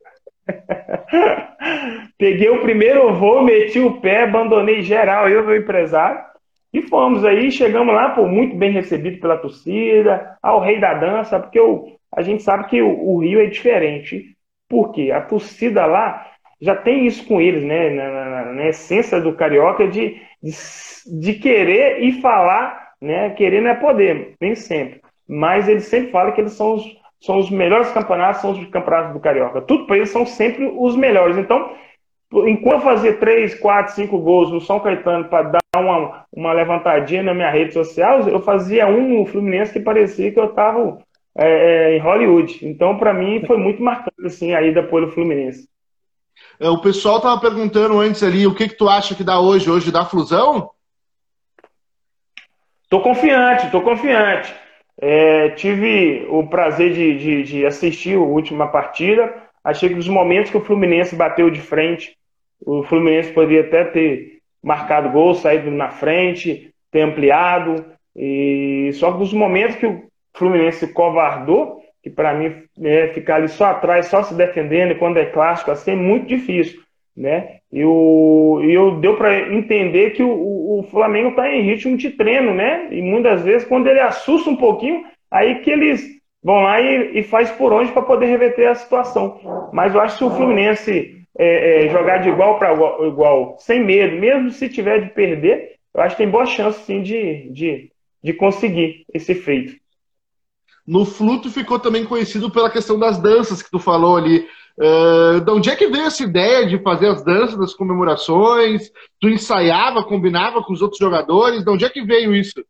Peguei 2.17 2.49
o 2.49 2.61
primeiro 2.61 3.13
voo, 3.15 3.43
meti 3.43 3.81
o 3.81 4.01
pé, 4.01 4.23
abandonei 4.23 4.83
geral, 4.83 5.29
eu 5.29 5.43
e 5.43 5.47
meu 5.47 5.57
empresário. 5.57 6.21
E 6.73 6.83
fomos 6.83 7.25
aí, 7.25 7.51
chegamos 7.51 7.95
lá, 7.95 8.11
pô, 8.11 8.27
muito 8.27 8.55
bem 8.57 8.71
recebido 8.71 9.19
pela 9.19 9.39
torcida, 9.39 10.37
ao 10.43 10.61
rei 10.61 10.79
da 10.79 10.95
dança, 10.95 11.41
porque 11.41 11.59
o, 11.59 11.97
a 12.15 12.23
gente 12.23 12.43
sabe 12.43 12.69
que 12.69 12.81
o, 12.81 12.89
o 12.89 13.19
Rio 13.19 13.41
é 13.41 13.47
diferente. 13.47 14.37
Por 14.69 14.93
quê? 14.93 15.11
A 15.11 15.21
torcida 15.21 15.87
lá 15.87 16.27
já 16.61 16.75
tem 16.75 17.07
isso 17.07 17.27
com 17.27 17.41
eles, 17.41 17.63
né? 17.63 17.91
Na, 17.91 18.11
na, 18.11 18.53
na 18.53 18.69
essência 18.69 19.21
do 19.21 19.35
carioca 19.35 19.87
de, 19.87 20.21
de, 20.43 20.53
de, 21.21 21.35
querer 21.35 22.03
e 22.03 22.21
falar, 22.21 22.93
né? 23.01 23.31
Querer 23.31 23.63
não 23.63 23.71
é 23.71 23.75
poder, 23.75 24.35
nem 24.41 24.55
sempre. 24.55 25.01
Mas 25.29 25.69
eles 25.69 25.85
sempre 25.85 26.11
falam 26.11 26.33
que 26.33 26.41
eles 26.41 26.53
são 26.53 26.75
os, 26.75 26.85
são 27.21 27.39
os 27.39 27.51
melhores 27.51 27.91
campeonatos, 27.93 28.41
são 28.41 28.51
os 28.53 28.67
campeonatos 28.69 29.13
do 29.13 29.21
carioca. 29.21 29.61
Tudo 29.63 29.87
para 29.87 29.97
eles 29.97 30.11
são 30.11 30.27
sempre 30.27 30.67
os 30.77 30.97
melhores. 30.97 31.37
Então, 31.37 31.73
enquanto 32.47 32.83
fazia 32.83 33.15
3, 33.17 33.55
4, 33.55 33.95
5 33.95 34.19
gols 34.19 34.51
no 34.51 34.61
São 34.61 34.81
Caetano 34.81 35.27
para 35.27 35.51
dar 35.51 35.61
uma, 35.77 36.25
uma 36.33 36.53
levantadinha 36.53 37.23
na 37.23 37.35
minha 37.35 37.51
rede 37.51 37.73
social, 37.73 38.29
eu 38.29 38.41
fazia 38.41 38.87
um 38.87 39.19
no 39.19 39.27
Fluminense 39.27 39.73
que 39.73 39.81
parecia 39.81 40.33
que 40.33 40.39
eu 40.39 40.47
estava 40.47 40.99
é, 41.37 41.93
é, 41.93 41.97
em 41.97 42.01
Hollywood. 42.01 42.59
Então, 42.63 42.99
para 42.99 43.13
mim, 43.13 43.45
foi 43.47 43.57
muito 43.57 43.83
marcante 43.83 44.27
assim, 44.27 44.55
a 44.55 44.63
ida 44.63 44.83
pelo 44.83 45.11
Fluminense. 45.11 45.69
É, 46.61 46.69
o 46.69 46.81
pessoal 46.81 47.19
estava 47.19 47.41
perguntando 47.41 48.01
antes 48.01 48.23
ali 48.23 48.47
o 48.47 48.55
que, 48.55 48.69
que 48.69 48.77
tu 48.77 48.89
acha 48.89 49.15
que 49.15 49.25
dá 49.25 49.41
hoje? 49.41 49.71
Hoje 49.71 49.93
dá 49.93 50.05
fusão? 50.05 50.71
Tô 52.89 53.01
confiante, 53.01 53.71
tô 53.71 53.83
confiante. 53.83 54.55
É, 55.01 55.51
tive 55.51 56.27
o 56.29 56.47
prazer 56.49 56.93
de, 56.93 57.19
de, 57.19 57.43
de, 57.45 57.67
assistir 57.67 58.17
a 58.17 58.21
última 58.21 58.67
partida. 58.67 59.33
Achei 59.63 59.89
que 59.89 59.95
nos 59.95 60.09
momentos 60.09 60.51
que 60.51 60.57
o 60.57 60.65
Fluminense 60.65 61.15
bateu 61.15 61.51
de 61.51 61.61
frente, 61.61 62.17
o 62.61 62.83
Fluminense 62.83 63.33
poderia 63.33 63.61
até 63.61 63.85
ter 63.85 64.41
marcado 64.63 65.11
gol, 65.11 65.35
saído 65.35 65.71
na 65.71 65.91
frente, 65.91 66.75
ter 66.91 67.03
ampliado. 67.03 67.85
E 68.17 68.91
só 68.95 69.13
que 69.13 69.19
nos 69.19 69.33
momentos 69.33 69.77
que 69.77 69.87
o 69.87 70.08
Fluminense 70.39 70.93
covardou, 70.93 71.81
que 72.03 72.09
para 72.09 72.33
mim 72.33 72.63
é 72.83 73.09
ficar 73.09 73.37
ali 73.37 73.49
só 73.49 73.67
atrás, 73.67 74.07
só 74.07 74.23
se 74.23 74.35
defendendo, 74.35 74.93
e 74.93 74.99
quando 74.99 75.19
é 75.19 75.27
clássico, 75.27 75.71
assim, 75.71 75.93
é 75.93 75.97
muito 75.97 76.27
difícil. 76.27 76.81
Né? 77.17 77.57
E, 77.73 77.85
o, 77.85 78.61
e 78.63 78.73
eu 78.73 79.01
deu 79.01 79.17
para 79.17 79.53
entender 79.53 80.11
que 80.11 80.23
o, 80.23 80.79
o 80.79 80.85
Flamengo 80.85 81.31
está 81.31 81.53
em 81.53 81.63
ritmo 81.63 81.97
de 81.97 82.11
treino, 82.11 82.55
né? 82.55 82.87
E 82.93 83.03
muitas 83.03 83.43
vezes, 83.43 83.67
quando 83.67 83.89
ele 83.89 83.99
assusta 83.99 84.49
um 84.49 84.55
pouquinho, 84.55 85.05
aí 85.29 85.57
que 85.57 85.71
eles 85.71 86.19
vão 86.43 86.61
lá 86.61 86.81
e, 86.81 87.19
e 87.19 87.23
faz 87.25 87.51
por 87.51 87.73
onde 87.73 87.91
para 87.91 88.03
poder 88.03 88.27
reverter 88.27 88.69
a 88.69 88.75
situação. 88.77 89.41
Mas 89.73 89.95
eu 89.95 90.01
acho 90.01 90.15
que 90.15 90.19
se 90.19 90.25
o 90.25 90.37
Fluminense 90.37 91.27
é, 91.37 91.87
é, 91.87 91.89
jogar 91.89 92.19
de 92.19 92.29
igual 92.29 92.59
para 92.59 92.73
igual, 92.73 93.07
igual, 93.07 93.57
sem 93.59 93.85
medo, 93.85 94.17
mesmo 94.17 94.51
se 94.51 94.69
tiver 94.69 95.01
de 95.01 95.11
perder, 95.11 95.75
eu 95.95 96.01
acho 96.01 96.17
que 96.17 96.23
tem 96.23 96.31
boa 96.31 96.47
chance 96.47 96.81
sim 96.85 97.03
de, 97.03 97.51
de, 97.51 97.91
de 98.23 98.33
conseguir 98.33 99.05
esse 99.13 99.35
feito. 99.35 99.75
No 100.89 101.05
Fluto 101.05 101.51
ficou 101.51 101.79
também 101.79 102.07
conhecido 102.07 102.51
pela 102.51 102.71
questão 102.71 102.99
das 102.99 103.21
danças 103.21 103.61
que 103.61 103.71
tu 103.71 103.79
falou 103.79 104.17
ali. 104.17 104.49
Uh, 104.79 105.39
de 105.39 105.51
onde 105.51 105.69
é 105.69 105.77
que 105.77 105.87
veio 105.87 106.07
essa 106.07 106.23
ideia 106.23 106.67
de 106.67 106.79
fazer 106.79 107.09
as 107.09 107.23
danças 107.23 107.59
das 107.59 107.75
comemorações? 107.75 108.91
Tu 109.21 109.29
ensaiava, 109.29 110.03
combinava 110.03 110.63
com 110.63 110.73
os 110.73 110.81
outros 110.81 110.99
jogadores? 110.99 111.63
De 111.63 111.71
onde 111.71 111.85
é 111.85 111.91
que 111.91 112.01
veio 112.01 112.35
isso? 112.35 112.65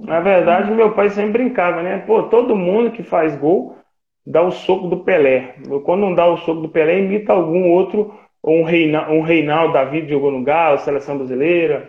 Na 0.00 0.18
verdade, 0.18 0.72
meu 0.72 0.94
pai 0.94 1.10
sempre 1.10 1.44
brincava, 1.44 1.80
né? 1.80 1.98
Pô, 1.98 2.24
todo 2.24 2.56
mundo 2.56 2.90
que 2.90 3.04
faz 3.04 3.36
gol 3.36 3.78
dá 4.26 4.42
o 4.42 4.50
soco 4.50 4.88
do 4.88 5.04
Pelé. 5.04 5.54
Quando 5.84 6.00
não 6.00 6.14
dá 6.16 6.26
o 6.26 6.38
soco 6.38 6.62
do 6.62 6.68
Pelé, 6.70 6.98
imita 6.98 7.32
algum 7.32 7.70
outro, 7.70 8.12
ou 8.42 8.62
um, 8.62 8.64
Reina, 8.64 9.08
um 9.08 9.20
Reinaldo 9.20 9.74
David 9.74 10.10
jogou 10.10 10.32
no 10.32 10.42
Galo, 10.42 10.78
seleção 10.78 11.18
brasileira, 11.18 11.88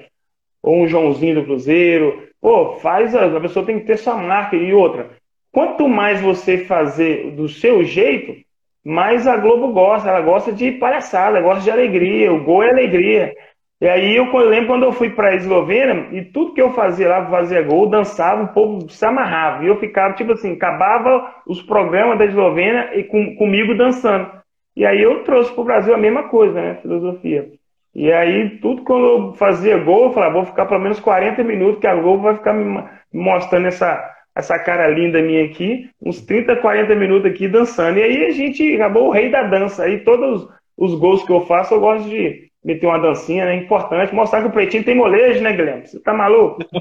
ou 0.61 0.83
um 0.83 0.87
Joãozinho 0.87 1.33
do 1.33 1.43
Cruzeiro. 1.43 2.27
Pô, 2.39 2.75
faz 2.75 3.15
a, 3.15 3.35
a 3.35 3.41
pessoa 3.41 3.65
tem 3.65 3.79
que 3.79 3.87
ter 3.87 3.97
sua 3.97 4.15
marca 4.15 4.55
e 4.55 4.71
outra. 4.75 5.22
Quanto 5.53 5.87
mais 5.87 6.19
você 6.19 6.65
fazer 6.65 7.31
do 7.31 7.47
seu 7.47 7.83
jeito, 7.83 8.43
mais 8.83 9.27
a 9.27 9.37
Globo 9.37 9.71
gosta. 9.71 10.09
Ela 10.09 10.21
gosta 10.21 10.51
de 10.51 10.71
palhaçada, 10.73 11.39
gosta 11.39 11.63
de 11.63 11.71
alegria. 11.71 12.33
O 12.33 12.43
gol 12.43 12.63
é 12.63 12.71
alegria. 12.71 13.33
E 13.79 13.87
aí 13.87 14.15
eu 14.15 14.25
lembro 14.49 14.67
quando 14.67 14.83
eu 14.83 14.91
fui 14.91 15.09
para 15.09 15.29
a 15.29 15.35
Eslovênia 15.35 16.07
e 16.11 16.23
tudo 16.23 16.53
que 16.53 16.61
eu 16.61 16.71
fazia 16.73 17.07
lá, 17.07 17.29
fazia 17.29 17.61
gol, 17.61 17.89
dançava, 17.89 18.43
o 18.43 18.53
povo 18.53 18.89
se 18.89 19.05
amarrava. 19.05 19.63
E 19.63 19.67
eu 19.67 19.77
ficava, 19.77 20.15
tipo 20.15 20.31
assim, 20.31 20.53
acabava 20.53 21.35
os 21.45 21.61
programas 21.61 22.17
da 22.17 22.25
Eslovênia 22.25 22.97
e 22.97 23.03
com, 23.03 23.35
comigo 23.35 23.75
dançando. 23.77 24.31
E 24.75 24.85
aí 24.85 25.01
eu 25.01 25.23
trouxe 25.23 25.51
para 25.51 25.61
o 25.61 25.65
Brasil 25.65 25.93
a 25.93 25.97
mesma 25.97 26.29
coisa, 26.29 26.59
né? 26.59 26.75
Filosofia. 26.81 27.51
E 27.93 28.11
aí, 28.11 28.57
tudo 28.59 28.83
quando 28.83 29.05
eu 29.05 29.33
fazia 29.33 29.77
gol, 29.77 30.05
eu 30.05 30.13
falava, 30.13 30.33
vou 30.33 30.45
ficar 30.45 30.65
pelo 30.65 30.81
menos 30.81 30.99
40 30.99 31.43
minutos, 31.43 31.79
que 31.79 31.85
a 31.85 31.93
Globo 31.93 32.23
vai 32.23 32.35
ficar 32.35 32.53
me 32.53 32.83
mostrando 33.13 33.67
essa, 33.67 34.12
essa 34.35 34.57
cara 34.57 34.87
linda 34.87 35.21
minha 35.21 35.45
aqui, 35.45 35.89
uns 36.01 36.21
30, 36.21 36.55
40 36.57 36.95
minutos 36.95 37.29
aqui 37.31 37.47
dançando. 37.47 37.99
E 37.99 38.03
aí 38.03 38.25
a 38.25 38.31
gente 38.31 38.75
acabou 38.75 39.07
o 39.07 39.11
rei 39.11 39.29
da 39.29 39.43
dança. 39.43 39.83
Aí 39.83 39.99
todos 39.99 40.47
os 40.77 40.95
gols 40.95 41.23
que 41.23 41.31
eu 41.31 41.45
faço, 41.45 41.73
eu 41.73 41.79
gosto 41.79 42.09
de 42.09 42.51
meter 42.63 42.87
uma 42.87 42.97
dancinha, 42.97 43.45
né? 43.45 43.55
Importante, 43.55 44.15
mostrar 44.15 44.41
que 44.41 44.47
o 44.47 44.51
pretinho 44.51 44.83
tem 44.83 44.95
molejo, 44.95 45.41
né, 45.41 45.53
Guilherme? 45.53 45.85
Você 45.85 45.99
tá 45.99 46.13
maluco? 46.13 46.63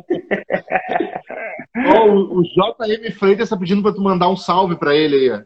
oh, 1.76 2.38
o 2.38 2.42
JM 2.42 3.12
Freitas 3.18 3.50
tá 3.50 3.56
pedindo 3.56 3.82
para 3.82 3.92
tu 3.92 4.00
mandar 4.00 4.28
um 4.28 4.36
salve 4.36 4.76
para 4.76 4.94
ele 4.94 5.16
aí. 5.16 5.42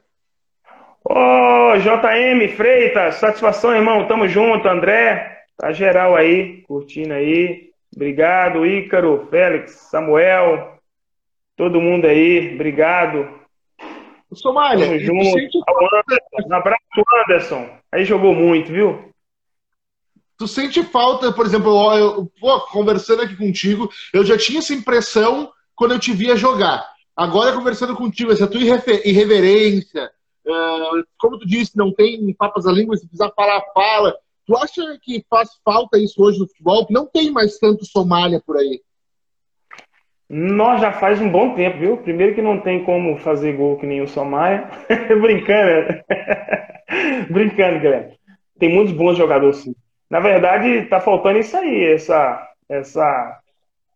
Ô, 1.04 1.14
oh, 1.14 1.76
JM 1.78 2.48
Freitas, 2.54 3.16
satisfação, 3.16 3.74
irmão. 3.74 4.06
Tamo 4.06 4.28
junto, 4.28 4.68
André. 4.68 5.34
Tá 5.56 5.72
geral 5.72 6.14
aí, 6.14 6.62
curtindo 6.68 7.14
aí. 7.14 7.70
Obrigado, 7.94 8.66
Ícaro, 8.66 9.26
Félix, 9.30 9.72
Samuel, 9.90 10.75
Todo 11.56 11.80
mundo 11.80 12.04
aí, 12.04 12.54
obrigado. 12.54 13.40
Somália, 14.34 14.86
Tamo 14.86 14.98
junto. 14.98 15.38
Sente... 15.38 15.58
Um 16.46 16.54
abraço, 16.54 16.80
Anderson. 17.24 17.68
Aí 17.90 18.04
jogou 18.04 18.34
muito, 18.34 18.70
viu? 18.70 19.10
Tu 20.36 20.46
sente 20.46 20.82
falta, 20.82 21.32
por 21.32 21.46
exemplo, 21.46 21.94
eu, 21.94 22.30
pô, 22.38 22.60
conversando 22.66 23.22
aqui 23.22 23.34
contigo, 23.34 23.88
eu 24.12 24.22
já 24.24 24.36
tinha 24.36 24.58
essa 24.58 24.74
impressão 24.74 25.50
quando 25.74 25.92
eu 25.92 25.98
te 25.98 26.12
via 26.12 26.36
jogar. 26.36 26.86
Agora, 27.16 27.54
conversando 27.54 27.96
contigo, 27.96 28.30
essa 28.30 28.46
tua 28.46 28.60
irreverência, 28.60 30.10
uh, 30.46 31.02
como 31.18 31.38
tu 31.38 31.46
disse, 31.46 31.74
não 31.74 31.90
tem 31.90 32.34
papas 32.34 32.66
à 32.66 32.72
língua, 32.72 32.96
se 32.96 33.06
precisar 33.06 33.32
falar, 33.34 33.62
fala. 33.72 34.14
Tu 34.46 34.54
acha 34.54 34.98
que 35.02 35.24
faz 35.30 35.48
falta 35.64 35.98
isso 35.98 36.22
hoje 36.22 36.38
no 36.38 36.46
futebol? 36.46 36.86
Que 36.86 36.92
não 36.92 37.06
tem 37.06 37.30
mais 37.30 37.58
tanto 37.58 37.86
Somália 37.86 38.42
por 38.44 38.58
aí. 38.58 38.82
Nós 40.28 40.80
já 40.80 40.90
faz 40.90 41.20
um 41.20 41.28
bom 41.28 41.54
tempo, 41.54 41.78
viu? 41.78 41.96
Primeiro 41.98 42.34
que 42.34 42.42
não 42.42 42.60
tem 42.60 42.82
como 42.82 43.16
fazer 43.16 43.52
gol 43.52 43.78
que 43.78 43.86
nem 43.86 44.00
o 44.00 44.08
Somaia. 44.08 44.68
Brincando, 45.20 45.70
né? 45.70 46.02
Brincando, 47.30 47.78
Guilherme. 47.78 48.16
Tem 48.58 48.68
muitos 48.68 48.92
bons 48.92 49.16
jogadores, 49.16 49.58
sim. 49.58 49.74
Na 50.10 50.18
verdade, 50.18 50.86
tá 50.86 51.00
faltando 51.00 51.38
isso 51.38 51.56
aí, 51.56 51.92
essa, 51.92 52.48
essa, 52.68 53.40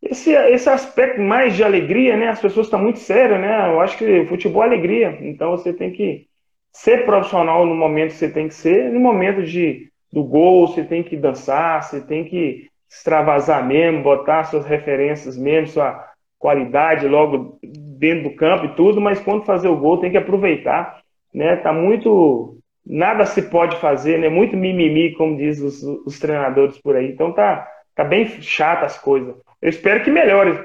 esse, 0.03 0.33
esse 0.33 0.69
aspecto 0.69 1.21
mais 1.21 1.55
de 1.57 1.65
alegria, 1.65 2.17
né? 2.17 2.29
As 2.29 2.41
pessoas 2.41 2.67
estão 2.67 2.81
muito 2.81 3.01
sérias, 3.01 3.41
né? 3.41 3.69
Eu 3.69 3.81
acho 3.81 3.99
que 3.99 4.27
futebol 4.27 4.63
é 4.63 4.67
alegria. 4.67 5.19
Então 5.23 5.51
você 5.53 5.73
tem 5.73 5.91
que 5.91 6.27
ser 6.73 7.05
profissional 7.05 7.67
no 7.67 7.75
momento 7.75 8.11
que 8.11 8.17
você 8.19 8.31
tem 8.31 8.47
que 8.47 8.55
ser, 8.55 8.91
no 8.93 9.01
momento 9.01 9.43
de, 9.43 9.91
do 10.13 10.23
gol, 10.23 10.69
você 10.69 10.85
tem 10.85 11.03
que 11.03 11.17
dançar, 11.17 11.83
você 11.83 12.01
tem 12.01 12.25
que 12.25 12.69
extravasar 12.89 13.67
mesmo, 13.67 14.03
botar 14.03 14.45
suas 14.45 14.65
referências 14.65 15.37
mesmo, 15.37 15.69
sua 15.69 16.10
qualidade 16.41 17.07
logo 17.07 17.59
dentro 17.63 18.31
do 18.31 18.35
campo 18.35 18.65
e 18.65 18.75
tudo, 18.75 19.01
mas 19.01 19.21
quando 19.21 19.45
fazer 19.45 19.69
o 19.69 19.77
gol 19.77 19.99
tem 19.99 20.11
que 20.11 20.17
aproveitar, 20.17 21.03
né? 21.33 21.55
Tá 21.57 21.71
muito 21.71 22.57
nada 22.85 23.27
se 23.27 23.43
pode 23.43 23.77
fazer, 23.77 24.19
né? 24.19 24.31
Muito 24.31 24.57
mimimi, 24.57 25.13
como 25.13 25.37
diz 25.37 25.61
os, 25.61 25.83
os 26.07 26.19
treinadores 26.19 26.79
por 26.79 26.97
aí. 26.97 27.13
Então 27.13 27.33
tá 27.33 27.69
tá 27.95 28.03
bem 28.03 28.27
chata 28.41 28.87
as 28.87 28.99
coisas. 28.99 29.35
Eu 29.61 29.69
espero 29.69 30.03
que 30.03 30.11
melhore. 30.11 30.59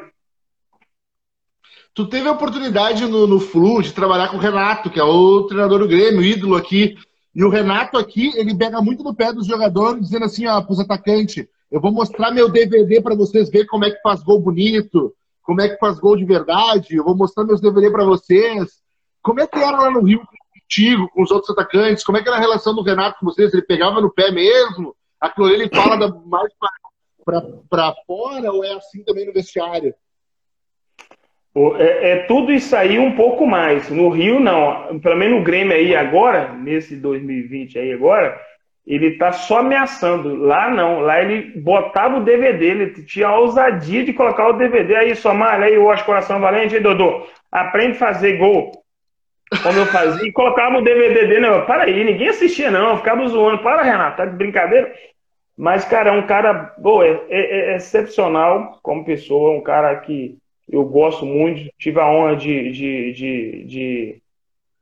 Tu 1.94 2.08
teve 2.08 2.28
a 2.28 2.32
oportunidade 2.32 3.06
no, 3.06 3.28
no 3.28 3.40
Flu 3.40 3.82
de 3.82 3.94
trabalhar 3.94 4.30
com 4.30 4.38
o 4.38 4.40
Renato, 4.40 4.90
que 4.90 5.00
é 5.00 5.04
o 5.04 5.44
treinador 5.44 5.80
do 5.80 5.88
Grêmio, 5.88 6.24
ídolo 6.24 6.56
aqui. 6.56 6.96
E 7.34 7.44
o 7.44 7.50
Renato 7.50 7.98
aqui, 7.98 8.32
ele 8.38 8.56
pega 8.56 8.82
muito 8.82 9.04
no 9.04 9.14
pé 9.14 9.34
dos 9.34 9.46
jogadores, 9.46 10.04
dizendo 10.04 10.24
assim, 10.24 10.48
ó, 10.48 10.62
pros 10.62 10.80
atacantes, 10.80 11.46
eu 11.70 11.82
vou 11.82 11.92
mostrar 11.92 12.32
meu 12.32 12.50
DVD 12.50 13.02
para 13.02 13.16
vocês 13.16 13.50
verem 13.50 13.68
como 13.68 13.84
é 13.84 13.92
que 13.92 14.02
faz 14.02 14.24
gol 14.24 14.40
bonito, 14.40 15.14
como 15.46 15.62
é 15.62 15.70
que 15.70 15.78
faz 15.78 16.00
gol 16.00 16.18
de 16.18 16.26
verdade, 16.26 16.96
eu 16.96 17.04
vou 17.04 17.16
mostrar 17.16 17.44
meus 17.44 17.62
DVD 17.62 17.92
para 17.92 18.04
vocês. 18.04 18.82
Como 19.22 19.40
é 19.40 19.48
que 19.48 19.58
era 19.58 19.78
lá 19.78 19.92
no 19.92 20.02
Rio 20.02 20.22
contigo, 20.60 21.08
com 21.10 21.22
os 21.22 21.30
outros 21.30 21.52
atacantes? 21.52 22.04
Como 22.04 22.18
é 22.18 22.24
que 22.24 22.28
era 22.28 22.38
a 22.38 22.42
relação 22.42 22.74
do 22.74 22.82
Renato 22.82 23.20
com 23.20 23.28
vocês? 23.28 23.54
Ele 23.54 23.62
pegava 23.62 24.02
no 24.02 24.12
pé 24.12 24.32
mesmo? 24.32 24.96
Aquilo 25.22 25.50
ele 25.50 25.70
fala 25.70 25.98
da, 25.98 26.10
mais 26.10 26.52
para 27.70 27.94
fora 28.08 28.52
ou 28.52 28.66
é 28.66 28.74
assim 28.74 29.04
também 29.04 29.28
no 29.28 29.34
vestiário? 29.34 29.94
É, 31.78 32.12
é, 32.12 32.24
tudo 32.24 32.52
isso 32.52 32.76
aí 32.76 32.98
um 32.98 33.16
pouco 33.16 33.46
mais. 33.46 33.90
No 33.90 34.10
Rio, 34.10 34.40
não. 34.40 35.00
Pelo 35.00 35.16
menos 35.16 35.40
no 35.40 35.44
Grêmio 35.44 35.74
aí 35.74 35.96
agora, 35.96 36.54
nesse 36.54 36.96
2020 36.96 37.78
aí 37.78 37.94
agora, 37.94 38.36
ele 38.86 39.18
tá 39.18 39.32
só 39.32 39.60
ameaçando. 39.60 40.36
Lá 40.36 40.70
não. 40.70 41.00
Lá 41.00 41.22
ele 41.22 41.60
botava 41.60 42.18
o 42.18 42.24
DVD, 42.24 42.66
ele 42.66 43.04
tinha 43.04 43.28
a 43.28 43.40
ousadia 43.40 44.04
de 44.04 44.14
colocar 44.14 44.48
o 44.50 44.54
DVD. 44.54 44.96
Aí, 44.96 45.16
Somália, 45.16 45.68
aí, 45.68 45.78
o 45.78 45.88
Osh 45.88 46.04
Coração 46.04 46.40
Valente, 46.40 46.76
aí, 46.76 46.82
Dodô, 46.82 47.26
aprende 47.52 47.94
a 47.94 48.00
fazer 48.00 48.38
gol. 48.38 48.72
Como 49.62 49.78
eu 49.78 49.86
fazia, 49.86 50.28
e 50.28 50.32
colocava 50.32 50.78
o 50.78 50.84
DVD 50.84 51.28
dele, 51.28 51.40
né? 51.40 51.62
para 51.62 51.84
aí, 51.84 52.04
ninguém 52.04 52.30
assistia 52.30 52.72
não, 52.72 52.98
ficava 52.98 53.26
zoando. 53.28 53.62
Para, 53.62 53.84
Renato, 53.84 54.18
tá 54.18 54.26
de 54.26 54.36
brincadeira? 54.36 54.92
Mas, 55.58 55.86
cara, 55.86 56.10
é 56.10 56.14
um 56.14 56.26
cara, 56.26 56.54
pô, 56.82 57.04
é, 57.04 57.22
é, 57.30 57.74
é 57.74 57.76
excepcional 57.76 58.80
como 58.82 59.06
pessoa, 59.06 59.58
um 59.58 59.62
cara 59.62 59.96
que 59.98 60.38
eu 60.70 60.84
gosto 60.84 61.26
muito, 61.26 61.72
tive 61.78 62.00
a 62.00 62.10
honra 62.10 62.36
de, 62.36 62.72
de, 62.72 63.14
de, 63.14 63.64
de, 63.66 64.22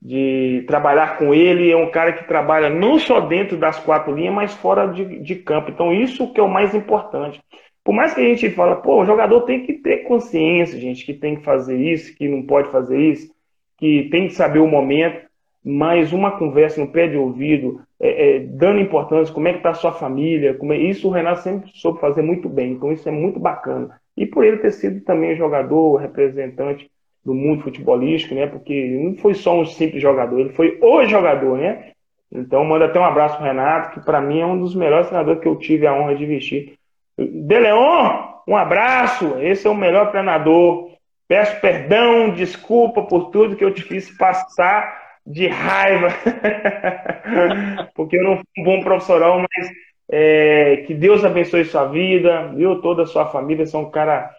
de 0.04 0.66
trabalhar 0.68 1.18
com 1.18 1.34
ele. 1.34 1.72
É 1.72 1.78
um 1.78 1.90
cara 1.90 2.12
que 2.12 2.28
trabalha 2.28 2.70
não 2.70 3.00
só 3.00 3.22
dentro 3.22 3.56
das 3.56 3.80
quatro 3.80 4.14
linhas, 4.14 4.34
mas 4.34 4.54
fora 4.54 4.86
de, 4.88 5.20
de 5.20 5.36
campo. 5.36 5.72
Então, 5.72 5.94
isso 5.94 6.34
que 6.34 6.42
é 6.42 6.44
o 6.44 6.50
mais 6.50 6.76
importante. 6.76 7.42
Por 7.84 7.94
mais 7.94 8.14
que 8.14 8.20
a 8.20 8.24
gente 8.24 8.50
fala, 8.50 8.76
pô, 8.76 9.02
o 9.02 9.06
jogador 9.06 9.42
tem 9.42 9.66
que 9.66 9.74
ter 9.74 10.00
consciência, 10.00 10.80
gente, 10.80 11.06
que 11.06 11.14
tem 11.14 11.38
que 11.38 11.44
fazer 11.44 11.78
isso, 11.78 12.16
que 12.16 12.28
não 12.28 12.44
pode 12.44 12.70
fazer 12.70 13.00
isso, 13.00 13.32
que 13.78 14.10
tem 14.10 14.28
que 14.28 14.34
saber 14.34 14.60
o 14.60 14.68
momento, 14.68 15.26
mas 15.64 16.12
uma 16.12 16.32
conversa 16.32 16.80
no 16.82 16.92
pé 16.92 17.08
de 17.08 17.18
ouvido, 17.18 17.82
é, 18.00 18.36
é, 18.36 18.40
dando 18.40 18.80
importância, 18.80 19.34
como 19.34 19.48
é 19.48 19.52
que 19.52 19.60
está 19.60 19.72
a 19.72 19.74
sua 19.74 19.92
família, 19.94 20.54
como 20.54 20.74
é, 20.74 20.78
isso 20.78 21.08
o 21.08 21.12
Renato 21.12 21.42
sempre 21.42 21.72
soube 21.74 22.00
fazer 22.00 22.22
muito 22.22 22.50
bem, 22.50 22.74
então 22.74 22.92
isso 22.92 23.08
é 23.08 23.12
muito 23.12 23.40
bacana. 23.40 24.00
E 24.16 24.26
por 24.26 24.46
ele 24.46 24.58
ter 24.58 24.72
sido 24.72 25.02
também 25.02 25.36
jogador, 25.36 25.98
representante 25.98 26.90
do 27.26 27.34
mundo 27.34 27.64
futebolístico, 27.64 28.36
né? 28.36 28.48
Porque 28.48 29.00
não 29.02 29.16
foi 29.16 29.34
só 29.34 29.60
um 29.60 29.66
simples 29.66 30.02
jogador, 30.02 30.40
ele 30.40 30.54
foi 30.54 30.78
o 30.82 31.06
jogador, 31.06 31.58
né? 31.58 31.92
Então 32.32 32.66
manda 32.66 32.86
até 32.86 33.00
um 33.00 33.06
abraço 33.06 33.38
pro 33.38 33.46
Renato, 33.46 33.92
que 33.92 34.06
para 34.06 34.20
mim 34.20 34.40
é 34.40 34.46
um 34.46 34.60
dos 34.60 34.76
melhores 34.76 35.08
treinadores 35.08 35.42
que 35.42 35.48
eu 35.48 35.56
tive 35.56 35.86
a 35.86 35.94
honra 35.94 36.16
de 36.16 36.26
vestir. 36.26 36.74
De 37.18 37.60
Leon, 37.60 38.24
um 38.48 38.58
abraço, 38.58 39.38
esse 39.40 39.68
é 39.68 39.70
o 39.70 39.76
melhor 39.76 40.10
treinador. 40.10 40.92
Peço 41.28 41.60
perdão, 41.62 42.32
desculpa 42.32 43.04
por 43.04 43.30
tudo 43.30 43.56
que 43.56 43.64
eu 43.64 43.74
te 43.74 43.84
fiz 43.84 44.10
passar 44.18 45.02
de 45.26 45.48
raiva, 45.48 46.10
porque 47.96 48.18
eu 48.18 48.24
não 48.24 48.36
fui 48.36 48.46
um 48.58 48.64
bom 48.64 48.84
profissional, 48.84 49.40
mas 49.40 49.72
é, 50.12 50.84
que 50.86 50.94
Deus 50.94 51.24
abençoe 51.24 51.64
sua 51.66 51.86
vida, 51.86 52.52
viu? 52.56 52.82
Toda 52.82 53.04
a 53.04 53.08
sua 53.08 53.28
família. 53.28 53.66
Você 53.66 53.76
é 53.76 53.80
um 53.80 53.90
cara 53.90 54.30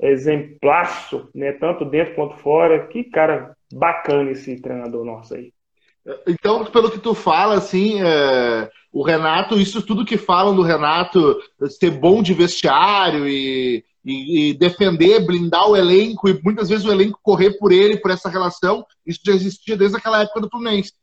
exemplaço, 0.00 1.28
né? 1.34 1.52
Tanto 1.52 1.84
dentro 1.84 2.14
quanto 2.14 2.36
fora. 2.36 2.86
Que 2.86 3.04
cara 3.04 3.54
bacana 3.72 4.30
esse 4.30 4.60
treinador 4.60 5.04
nosso 5.04 5.34
aí. 5.34 5.52
Então, 6.26 6.64
pelo 6.66 6.90
que 6.90 6.98
tu 6.98 7.14
fala, 7.14 7.54
assim, 7.56 8.00
é, 8.00 8.70
o 8.90 9.02
Renato, 9.02 9.60
isso 9.60 9.84
tudo 9.84 10.06
que 10.06 10.16
falam 10.16 10.56
do 10.56 10.62
Renato 10.62 11.38
ser 11.68 11.90
bom 11.90 12.22
de 12.22 12.32
vestiário 12.32 13.28
e, 13.28 13.84
e, 14.02 14.50
e, 14.50 14.54
defender, 14.54 15.26
blindar 15.26 15.68
o 15.68 15.76
elenco 15.76 16.28
e 16.28 16.40
muitas 16.42 16.70
vezes 16.70 16.86
o 16.86 16.92
elenco 16.92 17.18
correr 17.22 17.58
por 17.58 17.72
ele, 17.72 17.98
por 17.98 18.10
essa 18.10 18.30
relação, 18.30 18.86
isso 19.06 19.20
já 19.22 19.32
existia 19.32 19.76
desde 19.76 19.98
aquela 19.98 20.22
época 20.22 20.40
do 20.40 20.48
Fluminense. 20.48 20.94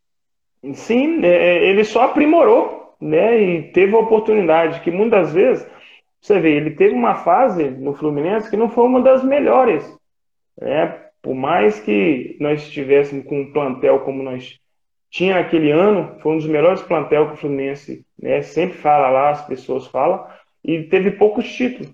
Sim, 0.73 1.23
é, 1.23 1.69
ele 1.69 1.83
só 1.83 2.05
aprimorou 2.05 2.85
né? 2.99 3.41
E 3.41 3.61
teve 3.71 3.95
a 3.95 3.99
oportunidade 3.99 4.81
que 4.81 4.91
muitas 4.91 5.33
vezes, 5.33 5.65
você 6.25 6.39
vê, 6.39 6.55
ele 6.55 6.71
teve 6.71 6.93
uma 6.93 7.15
fase 7.15 7.69
no 7.69 7.93
Fluminense 7.93 8.49
que 8.49 8.57
não 8.57 8.69
foi 8.69 8.85
uma 8.85 9.01
das 9.01 9.23
melhores, 9.23 9.85
né? 10.59 11.01
Por 11.21 11.35
mais 11.35 11.79
que 11.79 12.35
nós 12.39 12.63
estivéssemos 12.63 13.25
com 13.25 13.41
um 13.41 13.51
plantel 13.51 13.99
como 13.99 14.23
nós 14.23 14.59
tinha 15.09 15.39
aquele 15.39 15.71
ano, 15.71 16.19
foi 16.19 16.33
um 16.33 16.37
dos 16.37 16.47
melhores 16.47 16.81
plantel 16.81 17.27
que 17.27 17.33
o 17.33 17.37
Fluminense, 17.37 18.05
né? 18.19 18.41
Sempre 18.41 18.77
fala 18.77 19.09
lá, 19.09 19.29
as 19.29 19.45
pessoas 19.45 19.85
falam, 19.87 20.25
e 20.63 20.83
teve 20.83 21.11
poucos 21.11 21.47
títulos. 21.47 21.93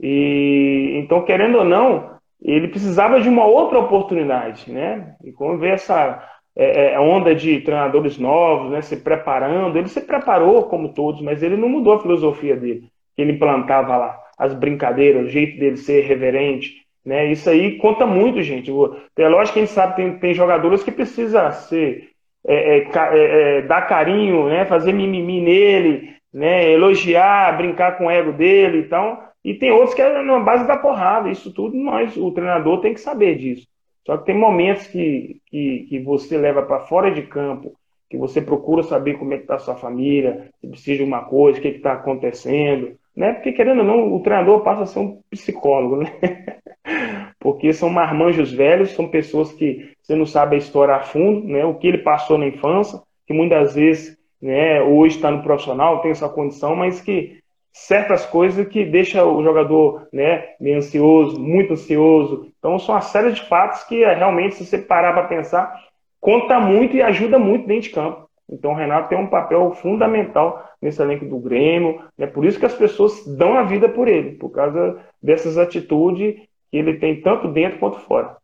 E 0.00 0.94
então, 0.96 1.24
querendo 1.24 1.58
ou 1.58 1.64
não, 1.64 2.18
ele 2.42 2.68
precisava 2.68 3.20
de 3.20 3.28
uma 3.28 3.46
outra 3.46 3.78
oportunidade, 3.78 4.72
né? 4.72 5.14
E 5.24 5.30
quando 5.32 5.60
vê 5.60 5.68
essa 5.68 6.20
é, 6.58 6.94
é, 6.94 7.00
onda 7.00 7.32
de 7.32 7.60
treinadores 7.60 8.18
novos, 8.18 8.72
né, 8.72 8.82
se 8.82 8.96
preparando. 8.96 9.78
Ele 9.78 9.88
se 9.88 10.00
preparou 10.00 10.64
como 10.64 10.92
todos, 10.92 11.22
mas 11.22 11.40
ele 11.40 11.56
não 11.56 11.68
mudou 11.68 11.92
a 11.92 12.00
filosofia 12.02 12.56
dele, 12.56 12.90
que 13.18 13.22
ele 13.22 13.32
implantava 13.32 13.96
lá, 13.96 14.16
as 14.38 14.54
brincadeiras, 14.54 15.26
o 15.26 15.28
jeito 15.28 15.58
dele 15.58 15.76
ser 15.76 16.02
reverente. 16.02 16.84
Né? 17.04 17.32
Isso 17.32 17.50
aí 17.50 17.76
conta 17.76 18.06
muito, 18.06 18.40
gente. 18.42 18.70
É 19.16 19.28
lógico 19.28 19.54
que 19.54 19.58
a 19.58 19.64
gente 19.64 19.74
sabe 19.74 19.96
tem, 19.96 20.18
tem 20.20 20.34
jogadores 20.34 20.84
que 20.84 20.92
precisa 20.92 21.50
ser, 21.50 22.10
é, 22.46 22.78
é, 22.78 22.88
é, 22.94 23.58
é, 23.58 23.62
dar 23.62 23.88
carinho, 23.88 24.48
né, 24.48 24.64
fazer 24.66 24.92
mimimi 24.92 25.40
nele, 25.40 26.14
né, 26.32 26.70
elogiar, 26.70 27.56
brincar 27.56 27.98
com 27.98 28.06
o 28.06 28.10
ego 28.10 28.32
dele. 28.32 28.78
Então, 28.78 29.18
e 29.44 29.52
tem 29.52 29.72
outros 29.72 29.94
que 29.94 30.02
é 30.02 30.22
na 30.22 30.38
base 30.38 30.64
da 30.64 30.76
porrada. 30.76 31.28
Isso 31.28 31.52
tudo 31.52 31.76
nós, 31.76 32.16
o 32.16 32.30
treinador 32.30 32.80
tem 32.80 32.94
que 32.94 33.00
saber 33.00 33.34
disso. 33.34 33.66
Só 34.06 34.16
que 34.16 34.26
tem 34.26 34.38
momentos 34.38 34.86
que, 34.86 35.40
que, 35.46 35.86
que 35.88 35.98
você 35.98 36.38
leva 36.38 36.62
para 36.62 36.86
fora 36.86 37.10
de 37.10 37.22
campo, 37.22 37.74
que 38.08 38.16
você 38.16 38.40
procura 38.40 38.84
saber 38.84 39.18
como 39.18 39.34
é 39.34 39.38
que 39.38 39.42
está 39.42 39.58
sua 39.58 39.74
família, 39.74 40.50
se 40.60 40.68
precisa 40.68 40.98
de 40.98 41.02
uma 41.02 41.24
coisa, 41.24 41.58
o 41.58 41.62
que 41.62 41.68
está 41.68 41.94
acontecendo, 41.94 42.96
né? 43.18 43.32
Porque, 43.32 43.50
querendo 43.50 43.80
ou 43.80 43.84
não, 43.84 44.14
o 44.14 44.22
treinador 44.22 44.60
passa 44.60 44.82
a 44.84 44.86
ser 44.86 45.00
um 45.00 45.20
psicólogo, 45.28 45.96
né? 45.96 46.12
Porque 47.40 47.72
são 47.72 47.90
marmanjos 47.90 48.52
velhos, 48.52 48.92
são 48.92 49.08
pessoas 49.08 49.52
que 49.52 49.90
você 50.00 50.14
não 50.14 50.24
sabe 50.24 50.54
a 50.54 50.58
história 50.58 50.94
a 50.94 51.00
fundo, 51.00 51.44
né? 51.48 51.64
O 51.64 51.74
que 51.74 51.88
ele 51.88 51.98
passou 51.98 52.38
na 52.38 52.46
infância, 52.46 53.00
que 53.26 53.32
muitas 53.32 53.74
vezes, 53.74 54.16
né, 54.40 54.80
hoje 54.80 55.16
está 55.16 55.32
no 55.32 55.42
profissional, 55.42 56.00
tem 56.00 56.12
essa 56.12 56.28
condição, 56.28 56.76
mas 56.76 57.00
que 57.00 57.40
certas 57.72 58.24
coisas 58.24 58.68
que 58.68 58.84
deixa 58.84 59.24
o 59.24 59.42
jogador 59.42 60.06
né, 60.12 60.50
meio 60.60 60.78
ansioso, 60.78 61.40
muito 61.40 61.72
ansioso. 61.72 62.52
Então 62.56 62.78
são 62.78 62.94
uma 62.94 63.00
série 63.00 63.32
de 63.32 63.42
fatos 63.42 63.82
que 63.82 64.04
é, 64.04 64.14
realmente, 64.14 64.54
se 64.54 64.64
você 64.64 64.78
parar 64.78 65.12
para 65.12 65.26
pensar, 65.26 65.74
conta 66.20 66.60
muito 66.60 66.96
e 66.96 67.02
ajuda 67.02 67.36
muito 67.36 67.66
dentro 67.66 67.82
de 67.82 67.90
campo. 67.90 68.27
Então 68.50 68.72
o 68.72 68.74
Renato 68.74 69.08
tem 69.08 69.18
um 69.18 69.26
papel 69.26 69.72
fundamental 69.72 70.66
nesse 70.80 71.02
elenco 71.02 71.26
do 71.26 71.38
Grêmio. 71.38 72.02
É 72.18 72.26
por 72.26 72.44
isso 72.44 72.58
que 72.58 72.66
as 72.66 72.74
pessoas 72.74 73.26
dão 73.26 73.54
a 73.54 73.62
vida 73.62 73.88
por 73.88 74.08
ele, 74.08 74.32
por 74.32 74.50
causa 74.50 74.98
dessas 75.22 75.58
atitudes 75.58 76.36
que 76.70 76.76
ele 76.76 76.98
tem 76.98 77.20
tanto 77.20 77.48
dentro 77.48 77.78
quanto 77.78 77.98
fora. 78.00 78.36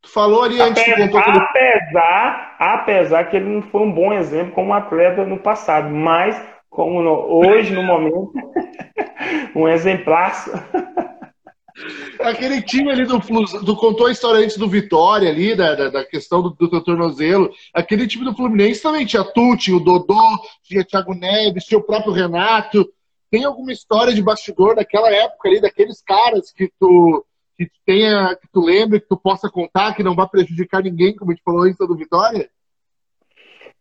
Tu 0.00 0.08
falou 0.08 0.44
ali 0.44 0.60
antes 0.60 0.82
apesar, 0.82 1.08
que 1.08 1.16
apesar, 1.18 2.56
apesar 2.58 3.24
que 3.24 3.36
ele 3.36 3.48
não 3.48 3.62
foi 3.62 3.80
um 3.80 3.92
bom 3.92 4.12
exemplo 4.12 4.52
como 4.52 4.72
atleta 4.72 5.24
no 5.24 5.38
passado, 5.38 5.90
mas 5.90 6.40
como 6.70 7.02
no, 7.02 7.12
hoje, 7.12 7.72
no 7.72 7.82
momento, 7.82 8.32
um 9.54 9.68
exemplar. 9.68 10.32
Aquele 12.20 12.62
time 12.62 12.90
ali 12.90 13.04
do 13.04 13.18
do 13.64 13.76
contou 13.76 14.06
a 14.06 14.12
história 14.12 14.40
antes 14.40 14.56
do 14.56 14.68
Vitória 14.68 15.28
ali, 15.28 15.56
da, 15.56 15.74
da, 15.74 15.88
da 15.90 16.04
questão 16.04 16.40
do, 16.40 16.50
do, 16.50 16.80
tornozelo. 16.80 17.50
Aquele 17.72 18.06
time 18.06 18.24
do 18.24 18.34
Fluminense 18.34 18.82
também 18.82 19.04
tinha 19.04 19.24
tu, 19.24 19.56
tinha 19.56 19.76
o 19.76 19.80
Dodô, 19.80 20.22
tinha 20.62 20.84
Thiago 20.84 21.14
Neves, 21.14 21.64
tinha 21.64 21.78
o 21.78 21.82
próprio 21.82 22.12
Renato. 22.12 22.88
Tem 23.28 23.44
alguma 23.44 23.72
história 23.72 24.14
de 24.14 24.22
bastidor 24.22 24.76
daquela 24.76 25.10
época 25.10 25.48
ali, 25.48 25.60
daqueles 25.60 26.00
caras 26.00 26.52
que 26.52 26.70
tu 26.78 27.24
que 27.56 27.68
tenha, 27.86 28.36
que 28.36 28.48
tu 28.52 28.60
lembre, 28.60 29.00
que 29.00 29.08
tu 29.08 29.16
possa 29.16 29.48
contar, 29.48 29.94
que 29.94 30.02
não 30.02 30.14
vai 30.14 30.28
prejudicar 30.28 30.82
ninguém, 30.82 31.14
como 31.14 31.30
a 31.30 31.34
gente 31.34 31.44
falou 31.44 31.62
antes 31.62 31.78
do 31.78 31.96
Vitória? 31.96 32.48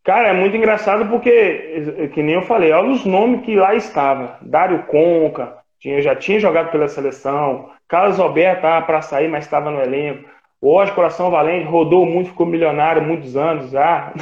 Cara, 0.04 0.30
é 0.30 0.34
muito 0.34 0.56
engraçado 0.56 1.10
porque, 1.10 2.10
que 2.14 2.22
nem 2.22 2.36
eu 2.36 2.44
falei, 2.44 2.72
olha 2.72 2.92
os 2.92 3.06
nomes 3.06 3.46
que 3.46 3.56
lá 3.56 3.74
estavam. 3.74 4.36
Dário 4.42 4.86
Conca, 4.88 5.63
tinha, 5.84 6.02
já 6.02 6.16
tinha 6.16 6.40
jogado 6.40 6.72
pela 6.72 6.88
seleção. 6.88 7.70
Carlos 7.90 8.18
Alberto 8.18 8.60
estava 8.60 8.86
para 8.86 9.02
sair, 9.02 9.28
mas 9.28 9.44
estava 9.44 9.70
no 9.70 9.82
elenco. 9.82 10.30
Hoje, 10.62 10.94
Coração 10.94 11.30
Valente 11.30 11.66
rodou 11.66 12.06
muito, 12.06 12.30
ficou 12.30 12.46
milionário 12.46 13.02
muitos 13.02 13.36
anos 13.36 13.70
já. 13.70 14.14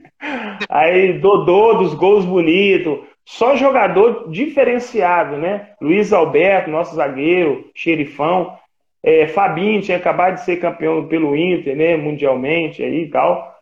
Aí, 0.66 1.12
Dodô 1.18 1.74
dos 1.74 1.92
gols 1.92 2.24
bonitos. 2.24 3.00
Só 3.22 3.54
jogador 3.54 4.30
diferenciado, 4.30 5.36
né? 5.36 5.72
Luiz 5.78 6.10
Alberto, 6.10 6.70
nosso 6.70 6.94
zagueiro, 6.94 7.70
xerifão. 7.74 8.56
É, 9.02 9.26
Fabinho 9.26 9.82
tinha 9.82 9.98
acabado 9.98 10.36
de 10.36 10.44
ser 10.44 10.56
campeão 10.56 11.06
pelo 11.06 11.36
Inter, 11.36 11.76
né? 11.76 11.98
Mundialmente 11.98 12.82
aí 12.82 13.02
e 13.02 13.10
tal. 13.10 13.54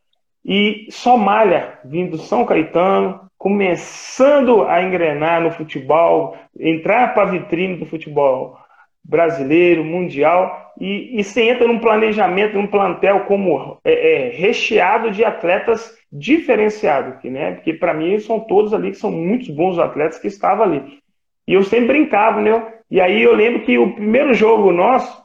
E 0.45 0.87
Somália, 0.91 1.81
vindo 1.85 2.19
São 2.19 2.45
Caetano, 2.45 3.21
começando 3.43 4.63
a 4.69 4.81
engrenar 4.85 5.41
no 5.41 5.51
futebol, 5.51 6.37
entrar 6.57 7.13
para 7.13 7.25
a 7.25 7.31
vitrine 7.33 7.77
do 7.77 7.85
futebol 7.85 8.57
brasileiro, 9.03 9.83
mundial, 9.83 10.73
e, 10.79 11.19
e 11.19 11.25
você 11.25 11.49
entra 11.49 11.67
num 11.67 11.81
planejamento, 11.81 12.55
num 12.55 12.69
plantel 12.69 13.25
como 13.25 13.79
é, 13.85 14.29
é, 14.29 14.29
recheado 14.29 15.11
de 15.11 15.25
atletas 15.25 15.93
diferenciados, 16.13 17.21
né? 17.25 17.55
Porque 17.55 17.73
para 17.73 17.93
mim 17.93 18.17
são 18.21 18.39
todos 18.39 18.73
ali 18.73 18.93
que 18.93 18.99
são 18.99 19.11
muitos 19.11 19.49
bons 19.49 19.77
atletas 19.77 20.21
que 20.21 20.29
estavam 20.29 20.63
ali. 20.63 21.01
E 21.45 21.55
eu 21.55 21.65
sempre 21.65 21.89
brincava, 21.89 22.41
né? 22.41 22.75
E 22.89 23.01
aí 23.01 23.21
eu 23.21 23.35
lembro 23.35 23.63
que 23.63 23.77
o 23.77 23.93
primeiro 23.93 24.33
jogo 24.35 24.71
nosso, 24.71 25.21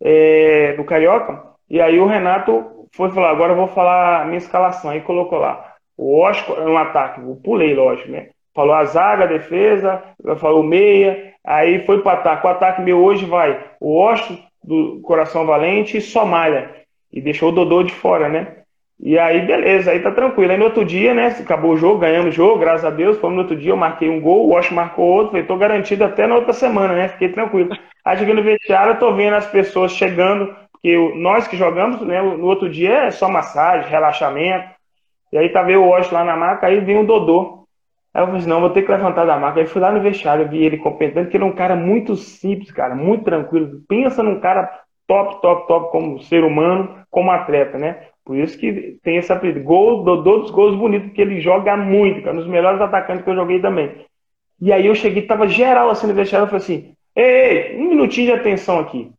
é, 0.00 0.72
do 0.72 0.84
Carioca, 0.84 1.42
e 1.68 1.82
aí 1.82 2.00
o 2.00 2.06
Renato 2.06 2.88
foi 2.92 3.10
falar, 3.10 3.30
agora 3.30 3.52
eu 3.52 3.56
vou 3.58 3.68
falar 3.68 4.22
a 4.22 4.24
minha 4.24 4.38
escalação. 4.38 4.90
Aí 4.90 5.02
colocou 5.02 5.38
lá, 5.38 5.67
o 5.98 6.20
Oscar, 6.20 6.64
no 6.64 6.76
ataque, 6.76 7.20
eu 7.20 7.38
pulei, 7.42 7.74
lógico, 7.74 8.10
né? 8.10 8.28
Falou 8.54 8.74
a 8.74 8.84
zaga, 8.84 9.24
a 9.24 9.26
defesa, 9.26 10.02
falou 10.38 10.62
meia, 10.62 11.34
aí 11.44 11.84
foi 11.84 12.00
para 12.00 12.14
o 12.14 12.18
ataque. 12.18 12.46
O 12.46 12.50
ataque 12.50 12.82
meu 12.82 13.02
hoje 13.02 13.24
vai 13.24 13.60
o 13.80 13.98
Oscar, 13.98 14.36
do 14.62 15.00
Coração 15.02 15.44
Valente 15.44 15.96
e 15.96 16.00
Somália. 16.00 16.70
E 17.12 17.20
deixou 17.20 17.48
o 17.48 17.52
Dodô 17.52 17.82
de 17.82 17.92
fora, 17.92 18.28
né? 18.28 18.58
E 19.00 19.16
aí, 19.16 19.42
beleza, 19.42 19.92
aí 19.92 20.00
tá 20.00 20.10
tranquilo. 20.10 20.50
Aí 20.50 20.58
no 20.58 20.64
outro 20.64 20.84
dia, 20.84 21.14
né? 21.14 21.28
Acabou 21.28 21.72
o 21.72 21.76
jogo, 21.76 22.00
ganhamos 22.00 22.30
o 22.30 22.36
jogo, 22.36 22.58
graças 22.58 22.84
a 22.84 22.90
Deus. 22.90 23.16
Fomos 23.18 23.36
no 23.36 23.42
outro 23.42 23.56
dia, 23.56 23.70
eu 23.70 23.76
marquei 23.76 24.08
um 24.08 24.20
gol, 24.20 24.46
o 24.46 24.54
Wash 24.54 24.70
marcou 24.70 25.06
outro. 25.06 25.30
Falei, 25.30 25.46
tô 25.46 25.56
garantido 25.56 26.04
até 26.04 26.26
na 26.26 26.34
outra 26.34 26.52
semana, 26.52 26.94
né? 26.94 27.08
Fiquei 27.08 27.28
tranquilo. 27.28 27.70
Aí 28.04 28.16
cheguei 28.18 28.34
no 28.34 28.42
vestiário, 28.42 28.92
eu 28.92 28.98
tô 28.98 29.12
vendo 29.14 29.34
as 29.34 29.46
pessoas 29.46 29.92
chegando, 29.92 30.54
porque 30.72 30.96
nós 31.16 31.46
que 31.46 31.56
jogamos, 31.56 32.00
né? 32.02 32.20
No 32.20 32.46
outro 32.46 32.68
dia 32.68 33.04
é 33.04 33.10
só 33.10 33.28
massagem, 33.28 33.88
relaxamento. 33.88 34.77
E 35.32 35.38
aí 35.38 35.48
tava 35.50 35.70
eu 35.70 35.84
o 35.84 35.88
Wash 35.88 36.10
lá 36.10 36.24
na 36.24 36.36
maca, 36.36 36.66
aí 36.66 36.80
vem 36.80 37.00
o 37.00 37.06
Dodô. 37.06 37.66
Aí 38.14 38.22
eu 38.22 38.26
falei 38.26 38.40
assim, 38.40 38.48
não, 38.48 38.60
vou 38.60 38.70
ter 38.70 38.82
que 38.82 38.90
levantar 38.90 39.24
da 39.24 39.38
maca. 39.38 39.60
Aí 39.60 39.66
fui 39.66 39.80
lá 39.80 39.92
no 39.92 40.00
vestiário, 40.00 40.48
vi 40.48 40.64
ele 40.64 40.78
completando, 40.78 41.28
que 41.28 41.36
ele 41.36 41.44
é 41.44 41.46
um 41.46 41.54
cara 41.54 41.76
muito 41.76 42.16
simples, 42.16 42.70
cara, 42.70 42.94
muito 42.94 43.24
tranquilo. 43.24 43.80
Pensa 43.88 44.22
num 44.22 44.40
cara 44.40 44.68
top, 45.06 45.40
top, 45.40 45.68
top 45.68 45.92
como 45.92 46.20
ser 46.22 46.44
humano, 46.44 47.02
como 47.10 47.30
atleta, 47.30 47.78
né? 47.78 48.02
Por 48.24 48.36
isso 48.36 48.58
que 48.58 48.98
tem 49.02 49.16
esse 49.16 49.32
apelido. 49.32 49.62
Gol, 49.62 50.04
Dodô 50.04 50.38
dos 50.38 50.50
gols 50.50 50.76
bonitos, 50.76 51.08
porque 51.08 51.22
ele 51.22 51.40
joga 51.40 51.76
muito, 51.76 52.22
cara. 52.22 52.36
Um 52.36 52.40
dos 52.40 52.48
melhores 52.48 52.80
atacantes 52.80 53.24
que 53.24 53.30
eu 53.30 53.34
joguei 53.34 53.60
também. 53.60 54.04
E 54.60 54.72
aí 54.72 54.86
eu 54.86 54.94
cheguei, 54.94 55.22
tava 55.22 55.46
geral 55.46 55.88
assim 55.88 56.06
no 56.06 56.14
vestiário, 56.14 56.44
eu 56.44 56.48
falei 56.48 56.62
assim, 56.62 56.92
ei, 57.14 57.24
ei, 57.24 57.76
um 57.76 57.88
minutinho 57.88 58.26
de 58.26 58.32
atenção 58.32 58.80
aqui. 58.80 59.10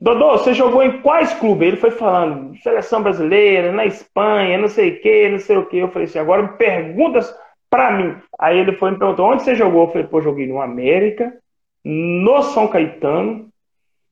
Dodô, 0.00 0.32
você 0.32 0.54
jogou 0.54 0.82
em 0.82 1.00
quais 1.00 1.34
clubes? 1.34 1.68
Ele 1.68 1.76
foi 1.76 1.90
falando, 1.90 2.56
seleção 2.62 3.02
brasileira, 3.02 3.72
na 3.72 3.84
Espanha, 3.84 4.56
não 4.56 4.68
sei 4.68 4.90
o 4.90 5.00
que, 5.00 5.28
não 5.28 5.38
sei 5.40 5.56
o 5.56 5.66
que. 5.66 5.78
Eu 5.78 5.88
falei 5.88 6.06
assim, 6.06 6.20
agora 6.20 6.46
perguntas 6.48 7.34
para 7.68 7.90
mim. 7.90 8.16
Aí 8.38 8.58
ele 8.58 8.72
foi 8.72 8.92
me 8.92 8.98
perguntou, 8.98 9.26
onde 9.26 9.42
você 9.42 9.56
jogou? 9.56 9.84
Eu 9.84 9.88
falei, 9.88 10.06
pô, 10.06 10.20
joguei 10.20 10.46
no 10.46 10.60
América, 10.60 11.34
no 11.84 12.42
São 12.42 12.68
Caetano, 12.68 13.48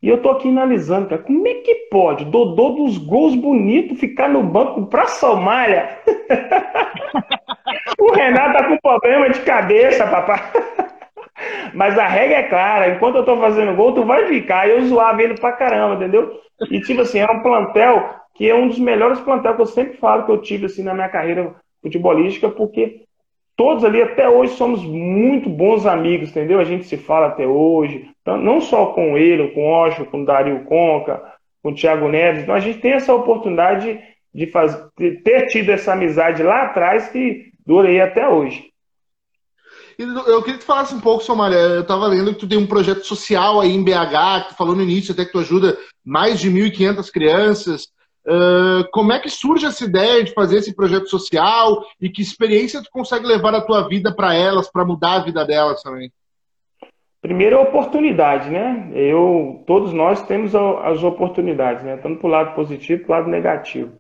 e 0.03 0.09
eu 0.09 0.21
tô 0.21 0.31
aqui 0.31 0.49
analisando, 0.49 1.09
cara, 1.09 1.23
como 1.23 1.47
é 1.47 1.55
que 1.55 1.89
pode 1.91 2.25
Dodô 2.27 2.71
dos 2.71 2.99
gols 2.99 3.35
bonitos 3.35 3.99
ficar 3.99 4.29
no 4.29 4.43
banco 4.43 4.87
pra 4.87 5.07
Somália? 5.07 5.99
o 7.99 8.13
Renato 8.13 8.59
tá 8.59 8.69
com 8.69 8.77
problema 8.79 9.31
de 9.31 9.41
cabeça, 9.41 10.07
papai. 10.07 10.41
Mas 11.75 11.99
a 11.99 12.07
regra 12.07 12.37
é 12.39 12.43
clara, 12.45 12.89
enquanto 12.91 13.17
eu 13.17 13.25
tô 13.25 13.37
fazendo 13.39 13.75
gol, 13.75 13.93
tu 13.93 14.05
vai 14.05 14.27
ficar. 14.27 14.69
Eu 14.69 14.85
zoava 14.85 15.23
ele 15.23 15.35
pra 15.35 15.53
caramba, 15.53 15.97
entendeu? 15.97 16.41
E 16.71 16.81
tipo 16.81 17.03
assim, 17.03 17.19
era 17.19 17.33
um 17.33 17.43
plantel 17.43 18.11
que 18.35 18.49
é 18.49 18.55
um 18.55 18.69
dos 18.69 18.79
melhores 18.79 19.21
plantéis 19.21 19.57
que 19.57 19.63
eu 19.63 19.67
sempre 19.67 19.97
falo 19.97 20.25
que 20.25 20.31
eu 20.31 20.43
tive 20.43 20.67
assim 20.67 20.83
na 20.83 20.95
minha 20.95 21.09
carreira 21.09 21.55
futebolística, 21.83 22.51
porque 22.51 23.03
todos 23.57 23.85
ali 23.85 24.03
até 24.03 24.29
hoje 24.29 24.53
somos 24.53 24.85
muito 24.85 25.49
bons 25.49 25.87
amigos, 25.87 26.31
entendeu? 26.31 26.61
A 26.61 26.65
gente 26.65 26.85
se 26.85 26.97
fala 26.97 27.29
até 27.29 27.47
hoje, 27.47 28.11
não 28.27 28.61
só 28.61 28.87
com 28.87 29.17
ele, 29.17 29.49
com 29.49 29.65
o 29.65 29.71
Osho, 29.71 30.05
com 30.07 30.23
o 30.23 30.25
Dario 30.25 30.65
Conca, 30.65 31.23
com 31.63 31.71
o 31.71 31.75
Thiago 31.75 32.09
Neves. 32.09 32.43
Então 32.43 32.55
a 32.55 32.61
gente 32.61 32.79
tem 32.79 32.93
essa 32.93 33.15
oportunidade 33.15 33.99
de 34.35 34.47
fazer, 34.49 34.87
ter 35.25 35.47
tido 35.47 35.71
essa 35.71 35.95
amizade 35.95 36.43
lá 36.43 36.65
atrás 36.65 37.09
que 37.09 37.47
durei 37.67 38.01
até 38.01 38.29
hoje. 38.29 38.71
Eu 39.99 40.43
queria 40.43 40.59
que 40.59 40.65
tu 40.65 40.67
falasse 40.67 40.95
um 40.95 41.01
pouco, 41.01 41.25
Somália. 41.25 41.57
Eu 41.57 41.81
estava 41.81 42.07
lendo 42.07 42.35
que 42.35 42.41
tu 42.41 42.49
tem 42.49 42.59
um 42.59 42.67
projeto 42.67 43.05
social 43.05 43.61
aí 43.61 43.73
em 43.73 43.83
BH, 43.83 44.43
que 44.43 44.49
tu 44.51 44.57
falou 44.57 44.77
no 44.77 44.83
início 44.83 45.13
até 45.13 45.25
que 45.25 45.33
tu 45.33 45.39
ajuda 45.39 45.77
mais 46.05 46.39
de 46.39 46.51
1.500 46.51 47.11
crianças. 47.11 47.89
Uh, 48.27 48.85
como 48.93 49.13
é 49.13 49.21
que 49.21 49.31
surge 49.31 49.67
essa 49.67 49.85
ideia 49.85 50.23
de 50.23 50.35
fazer 50.35 50.59
esse 50.59 50.75
projeto 50.75 51.09
social 51.09 51.83
e 52.01 52.11
que 52.11 52.21
experiência 52.21 52.83
tu 52.83 52.91
consegue 52.91 53.25
levar 53.25 53.55
a 53.55 53.61
tua 53.61 53.89
vida 53.89 54.15
para 54.15 54.35
elas, 54.35 54.71
para 54.71 54.85
mudar 54.85 55.15
a 55.15 55.25
vida 55.25 55.45
delas 55.45 55.81
também? 55.81 56.11
Primeiro, 57.23 57.57
a 57.57 57.63
oportunidade, 57.63 58.51
né? 58.51 58.91
Eu, 58.95 59.63
todos 59.67 59.93
nós 59.93 60.23
temos 60.27 60.55
as 60.55 61.03
oportunidades, 61.03 61.83
né? 61.85 61.97
Tanto 61.97 62.21
para 62.21 62.27
o 62.27 62.31
lado 62.31 62.55
positivo 62.55 63.05
para 63.05 63.15
o 63.15 63.19
lado 63.19 63.31
negativo. 63.31 63.93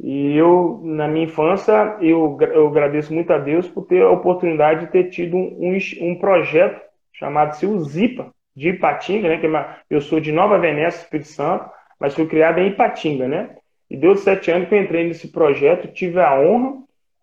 E 0.00 0.36
eu, 0.36 0.80
na 0.82 1.06
minha 1.06 1.24
infância, 1.24 1.96
eu, 2.00 2.36
eu 2.52 2.66
agradeço 2.68 3.14
muito 3.14 3.32
a 3.32 3.38
Deus 3.38 3.68
por 3.68 3.86
ter 3.86 4.02
a 4.02 4.10
oportunidade 4.10 4.86
de 4.86 4.92
ter 4.92 5.04
tido 5.04 5.36
um, 5.36 5.78
um, 6.00 6.14
projeto 6.16 6.80
chamado-se 7.12 7.64
o 7.64 7.78
ZIPA, 7.80 8.32
de 8.56 8.70
Ipatinga, 8.70 9.28
né? 9.28 9.38
Que 9.38 9.46
é 9.46 9.76
eu 9.90 10.00
sou 10.00 10.20
de 10.20 10.32
Nova 10.32 10.58
Venécia, 10.58 11.02
Espírito 11.02 11.28
Santo, 11.28 11.68
mas 11.98 12.14
fui 12.14 12.26
criado 12.26 12.58
em 12.58 12.68
Ipatinga, 12.68 13.28
né? 13.28 13.50
E 13.88 13.96
deu 13.96 14.16
sete 14.16 14.50
anos 14.50 14.68
que 14.68 14.74
eu 14.74 14.82
entrei 14.82 15.06
nesse 15.06 15.30
projeto, 15.30 15.92
tive 15.92 16.20
a 16.20 16.38
honra 16.40 16.74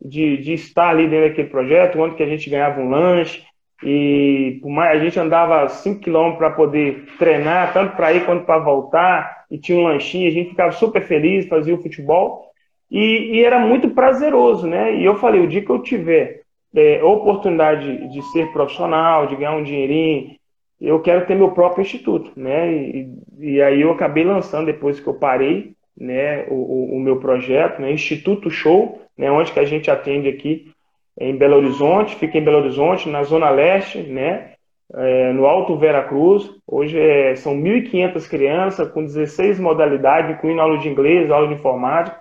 de, 0.01 0.38
de 0.38 0.53
estar 0.53 0.89
ali 0.89 1.07
dentro 1.07 1.30
daquele 1.30 1.49
projeto, 1.49 1.99
onde 1.99 2.15
que 2.15 2.24
a 2.24 2.28
gente 2.28 2.49
ganhava 2.49 2.80
um 2.80 2.89
lanche, 2.89 3.43
e 3.84 4.59
por 4.61 4.69
mais, 4.69 4.99
a 4.99 5.03
gente 5.03 5.19
andava 5.19 5.67
5 5.67 6.01
quilômetros 6.01 6.38
para 6.38 6.51
poder 6.51 7.05
treinar, 7.17 7.74
tanto 7.74 7.95
para 7.95 8.13
ir 8.13 8.26
quanto 8.26 8.45
para 8.45 8.59
voltar, 8.59 9.45
e 9.49 9.57
tinha 9.57 9.78
um 9.78 9.84
lanchinho, 9.84 10.28
a 10.28 10.32
gente 10.32 10.51
ficava 10.51 10.72
super 10.72 11.01
feliz, 11.01 11.47
fazia 11.47 11.74
o 11.74 11.82
futebol, 11.82 12.51
e, 12.92 13.38
e, 13.38 13.44
era 13.44 13.60
muito 13.60 13.89
prazeroso, 13.92 14.68
né? 14.68 14.96
E 14.96 15.06
eu 15.06 15.16
falei, 15.16 15.42
o 15.42 15.48
dia 15.48 15.64
que 15.64 15.70
eu 15.70 15.82
tiver 15.82 16.42
é, 16.76 17.02
oportunidade 17.04 18.10
de 18.10 18.22
ser 18.32 18.52
profissional, 18.52 19.28
de 19.28 19.36
ganhar 19.36 19.56
um 19.56 19.64
dinheirinho, 19.64 20.36
eu 20.80 21.00
quero 21.00 21.26
ter 21.26 21.36
meu 21.36 21.52
próprio 21.52 21.84
instituto, 21.84 22.32
né? 22.36 22.72
E, 22.74 23.14
e 23.39 23.62
aí 23.62 23.82
eu 23.82 23.92
acabei 23.92 24.24
lançando, 24.24 24.66
depois 24.66 25.00
que 25.00 25.08
eu 25.08 25.14
parei, 25.14 25.74
né, 25.98 26.46
o, 26.50 26.96
o, 26.96 27.00
meu 27.00 27.18
projeto, 27.18 27.82
né, 27.82 27.92
Instituto 27.92 28.50
Show, 28.50 29.02
né, 29.18 29.32
onde 29.32 29.52
que 29.52 29.60
a 29.60 29.66
gente 29.66 29.92
atende 29.92 30.28
aqui 30.28 30.72
em 31.20 31.38
Belo 31.38 31.58
Horizonte, 31.58 32.16
fica 32.16 32.38
em 32.38 32.44
Belo 32.44 32.58
Horizonte, 32.58 33.10
na 33.10 33.24
Zona 33.24 33.50
Leste, 33.50 34.00
né, 34.00 34.54
é, 34.96 35.32
no 35.32 35.46
Alto 35.46 35.78
Vera 35.78 36.04
Cruz. 36.04 36.50
Hoje 36.68 37.00
é, 37.00 37.36
são 37.36 37.56
1.500 37.56 38.30
crianças 38.30 38.89
com 38.89 39.04
16 39.04 39.60
modalidades, 39.60 40.32
incluindo 40.32 40.62
aula 40.62 40.78
de 40.78 40.89
inglês, 40.89 41.30
aula 41.30 41.48
de 41.48 41.54
informática, 41.54 42.18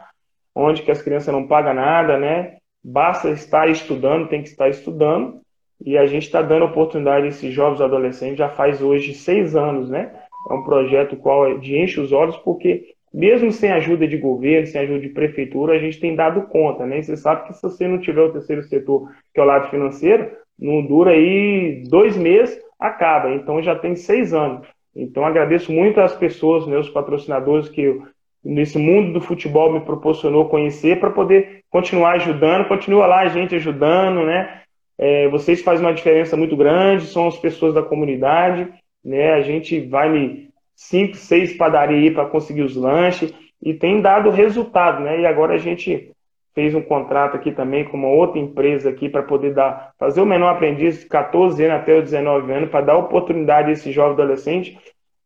onde 0.54 0.82
que 0.82 0.90
as 0.90 1.02
crianças 1.02 1.32
não 1.32 1.46
pagam 1.46 1.74
nada, 1.74 2.18
né? 2.18 2.56
Basta 2.82 3.30
estar 3.30 3.68
estudando, 3.68 4.28
tem 4.28 4.42
que 4.42 4.48
estar 4.48 4.68
estudando. 4.68 5.40
E 5.84 5.96
a 5.96 6.06
gente 6.06 6.24
está 6.24 6.42
dando 6.42 6.66
oportunidade 6.66 7.26
a 7.26 7.28
esses 7.28 7.52
jovens 7.52 7.80
adolescentes 7.80 8.36
já 8.36 8.48
faz 8.48 8.82
hoje 8.82 9.14
seis 9.14 9.56
anos, 9.56 9.88
né? 9.88 10.12
É 10.50 10.54
um 10.54 10.62
projeto 10.62 11.16
qual 11.16 11.50
é 11.50 11.54
de 11.54 11.78
enche 11.78 12.00
os 12.00 12.12
olhos, 12.12 12.36
porque 12.38 12.94
mesmo 13.12 13.50
sem 13.50 13.72
ajuda 13.72 14.06
de 14.06 14.16
governo, 14.16 14.66
sem 14.66 14.80
ajuda 14.80 15.00
de 15.00 15.08
prefeitura, 15.08 15.74
a 15.74 15.78
gente 15.78 15.98
tem 15.98 16.14
dado 16.14 16.42
conta, 16.42 16.86
né? 16.86 16.98
E 16.98 17.02
você 17.02 17.16
sabe 17.16 17.46
que 17.46 17.54
se 17.54 17.62
você 17.62 17.88
não 17.88 17.98
tiver 17.98 18.22
o 18.22 18.32
terceiro 18.32 18.62
setor, 18.62 19.10
que 19.34 19.40
é 19.40 19.42
o 19.42 19.46
lado 19.46 19.68
financeiro, 19.68 20.30
não 20.58 20.84
dura 20.86 21.12
aí 21.12 21.82
dois 21.88 22.16
meses, 22.16 22.60
acaba. 22.78 23.34
Então 23.34 23.62
já 23.62 23.74
tem 23.74 23.96
seis 23.96 24.32
anos. 24.32 24.66
Então 24.94 25.24
agradeço 25.24 25.72
muito 25.72 26.00
às 26.00 26.14
pessoas, 26.14 26.66
meus 26.66 26.88
patrocinadores, 26.88 27.68
que 27.68 28.00
nesse 28.44 28.78
mundo 28.78 29.12
do 29.12 29.20
futebol 29.20 29.72
me 29.72 29.80
proporcionou 29.80 30.48
conhecer 30.48 30.98
para 30.98 31.10
poder 31.10 31.62
continuar 31.70 32.12
ajudando. 32.12 32.68
Continua 32.68 33.06
lá 33.06 33.20
a 33.20 33.28
gente 33.28 33.54
ajudando, 33.54 34.24
né? 34.24 34.62
É, 34.98 35.28
vocês 35.28 35.62
fazem 35.62 35.84
uma 35.84 35.94
diferença 35.94 36.36
muito 36.36 36.56
grande, 36.56 37.06
são 37.06 37.26
as 37.28 37.38
pessoas 37.38 37.74
da 37.74 37.82
comunidade, 37.82 38.68
né? 39.04 39.34
A 39.34 39.40
gente 39.40 39.80
vai 39.80 40.08
me 40.10 40.50
cinco, 40.74 41.16
seis 41.16 41.52
padarias 41.54 42.14
para 42.14 42.26
conseguir 42.26 42.62
os 42.62 42.76
lanches 42.76 43.32
e 43.62 43.74
tem 43.74 44.00
dado 44.00 44.30
resultado, 44.30 45.02
né? 45.02 45.20
E 45.20 45.26
agora 45.26 45.54
a 45.54 45.58
gente 45.58 46.10
fez 46.54 46.74
um 46.74 46.82
contrato 46.82 47.36
aqui 47.36 47.52
também 47.52 47.84
com 47.84 47.96
uma 47.96 48.08
outra 48.08 48.38
empresa 48.38 48.90
aqui 48.90 49.08
para 49.08 49.22
poder 49.22 49.54
dar, 49.54 49.92
fazer 49.98 50.20
o 50.20 50.26
menor 50.26 50.54
aprendiz 50.54 51.00
de 51.00 51.06
14 51.06 51.62
anos 51.64 51.80
até 51.80 51.96
os 51.96 52.04
19 52.04 52.52
anos, 52.52 52.70
para 52.70 52.86
dar 52.86 52.96
oportunidade 52.96 53.68
a 53.68 53.72
esse 53.72 53.92
jovem 53.92 54.12
adolescente 54.12 54.78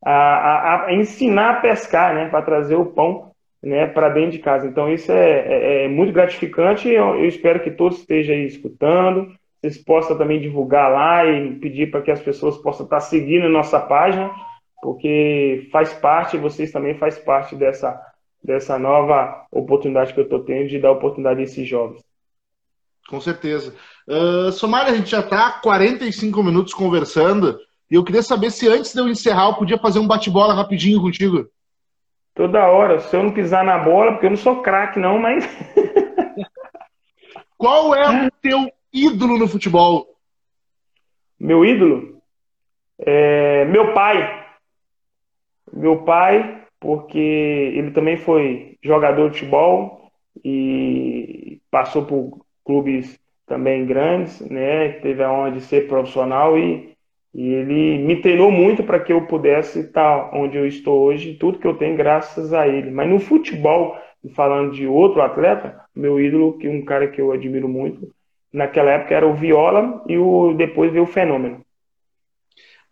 a, 0.05 0.13
a, 0.13 0.87
a 0.87 0.95
ensinar 0.95 1.51
a 1.51 1.61
pescar, 1.61 2.15
né? 2.15 2.29
Para 2.29 2.43
trazer 2.43 2.77
o 2.77 2.87
pão 2.87 3.33
né, 3.65 3.87
para 3.87 4.11
dentro 4.11 4.33
de 4.33 4.39
casa. 4.39 4.67
Então 4.67 4.93
isso 4.93 5.11
é, 5.11 5.41
é, 5.41 5.85
é 5.85 5.89
muito 5.89 6.13
gratificante 6.13 6.89
eu, 6.89 7.17
eu, 7.17 7.27
espero 7.27 7.61
que 7.61 7.71
todos 7.71 7.99
estejam 7.99 8.35
aí 8.35 8.47
escutando, 8.47 9.33
vocês 9.61 9.79
possam 9.79 10.19
também 10.19 10.41
divulgar 10.41 10.93
lá 10.93 11.25
e 11.25 11.55
pedir 11.55 11.91
para 11.91 12.03
que 12.03 12.11
as 12.11 12.21
pessoas 12.21 12.59
possam 12.59 12.85
estar 12.85 13.01
seguindo 13.01 13.47
a 13.47 13.51
nossa 13.51 13.81
página 13.81 14.31
porque 14.83 15.67
faz 15.73 15.95
parte, 15.95 16.37
vocês 16.37 16.71
também 16.71 16.95
faz 16.99 17.19
parte 17.19 17.57
dessa, 17.57 17.99
dessa 18.43 18.79
nova 18.79 19.47
oportunidade 19.51 20.13
que 20.13 20.21
eu 20.21 20.25
estou 20.25 20.41
tendo 20.41 20.69
de 20.69 20.79
dar 20.79 20.93
oportunidade 20.93 21.41
a 21.41 21.45
esses 21.45 21.67
jovens. 21.67 22.03
Com 23.09 23.19
certeza. 23.19 23.75
Uh, 24.07 24.53
Somália, 24.53 24.93
a 24.93 24.97
gente 24.97 25.11
já 25.11 25.21
está 25.21 25.53
45 25.63 26.43
minutos 26.43 26.75
conversando 26.75 27.59
e 27.91 27.95
eu 27.95 28.05
queria 28.05 28.23
saber 28.23 28.51
se 28.51 28.69
antes 28.69 28.93
de 28.93 29.01
eu 29.01 29.09
encerrar 29.09 29.49
eu 29.49 29.55
podia 29.55 29.79
fazer 29.79 29.99
um 29.99 30.07
bate-bola 30.07 30.55
rapidinho 30.55 31.01
contigo. 31.01 31.49
Toda 32.35 32.67
hora. 32.67 33.01
Se 33.01 33.15
eu 33.15 33.23
não 33.23 33.31
pisar 33.31 33.65
na 33.65 33.79
bola, 33.79 34.13
porque 34.13 34.27
eu 34.27 34.31
não 34.31 34.37
sou 34.37 34.63
craque 34.63 34.99
não, 34.99 35.19
mas... 35.19 35.45
Qual 37.57 37.95
é 37.95 38.27
o 38.27 38.31
teu 38.43 38.71
ídolo 38.93 39.39
no 39.39 39.47
futebol? 39.47 40.07
Meu 41.39 41.65
ídolo? 41.65 42.21
É 42.99 43.65
meu 43.67 43.93
pai. 43.93 44.45
Meu 45.73 46.03
pai, 46.03 46.65
porque 46.79 47.19
ele 47.19 47.91
também 47.91 48.17
foi 48.17 48.77
jogador 48.83 49.31
de 49.31 49.39
futebol 49.39 50.11
e 50.45 51.61
passou 51.71 52.05
por 52.05 52.45
clubes 52.65 53.19
também 53.47 53.87
grandes, 53.87 54.41
né? 54.41 54.91
Teve 55.01 55.23
a 55.23 55.33
honra 55.33 55.53
de 55.53 55.61
ser 55.61 55.89
profissional 55.89 56.59
e, 56.59 56.94
e 57.35 57.53
ele 57.53 57.99
me 57.99 58.23
treinou 58.23 58.51
muito 58.51 58.85
para 58.85 59.01
que 59.01 59.13
eu 59.13 59.27
pudesse 59.27 59.81
estar 59.81 60.31
onde 60.33 60.57
eu 60.57 60.67
estou 60.67 61.03
hoje, 61.03 61.35
tudo 61.35 61.59
que 61.59 61.67
eu 61.67 61.77
tenho 61.77 61.97
graças 61.97 62.53
a 62.53 62.69
ele. 62.69 62.93
Mas 62.93 63.11
no 63.11 63.19
futebol, 63.19 63.97
falando 64.35 64.73
de 64.73 64.87
outro 64.87 65.21
atleta, 65.21 65.81
meu 65.95 66.21
ídolo, 66.21 66.57
que 66.59 66.69
um 66.69 66.85
cara 66.85 67.09
que 67.09 67.21
eu 67.21 67.33
admiro 67.33 67.69
muito, 67.69 68.15
naquela 68.53 68.93
época 68.93 69.15
era 69.15 69.27
o 69.27 69.35
Viola 69.35 70.05
e 70.09 70.17
o 70.17 70.55
depois 70.55 70.93
veio 70.93 71.03
o 71.03 71.09
Fenômeno. 71.09 71.65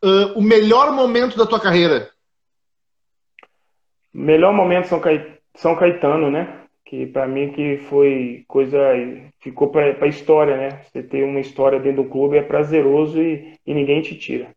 Uh, 0.05 0.37
o 0.37 0.43
melhor 0.43 0.93
momento 0.93 1.39
da 1.39 1.47
tua 1.47 1.61
carreira? 1.61 2.11
Melhor 4.13 4.53
momento 4.53 4.89
São, 4.89 5.01
São 5.55 5.77
Caetano, 5.77 6.33
né? 6.33 6.62
Que 6.93 7.07
para 7.07 7.27
mim 7.27 7.51
que 7.53 7.79
foi 7.89 8.45
coisa 8.47 8.79
ficou 9.41 9.69
para 9.69 9.97
a 9.99 10.07
história, 10.07 10.59
né? 10.59 10.83
Você 10.85 11.03
ter 11.03 11.25
uma 11.25 11.41
história 11.41 11.81
dentro 11.81 12.03
do 12.03 12.11
clube 12.11 12.37
é 12.37 12.43
prazeroso 12.43 13.19
e, 13.19 13.55
e 13.67 13.73
ninguém 13.73 14.03
te 14.03 14.15
tira. 14.15 14.49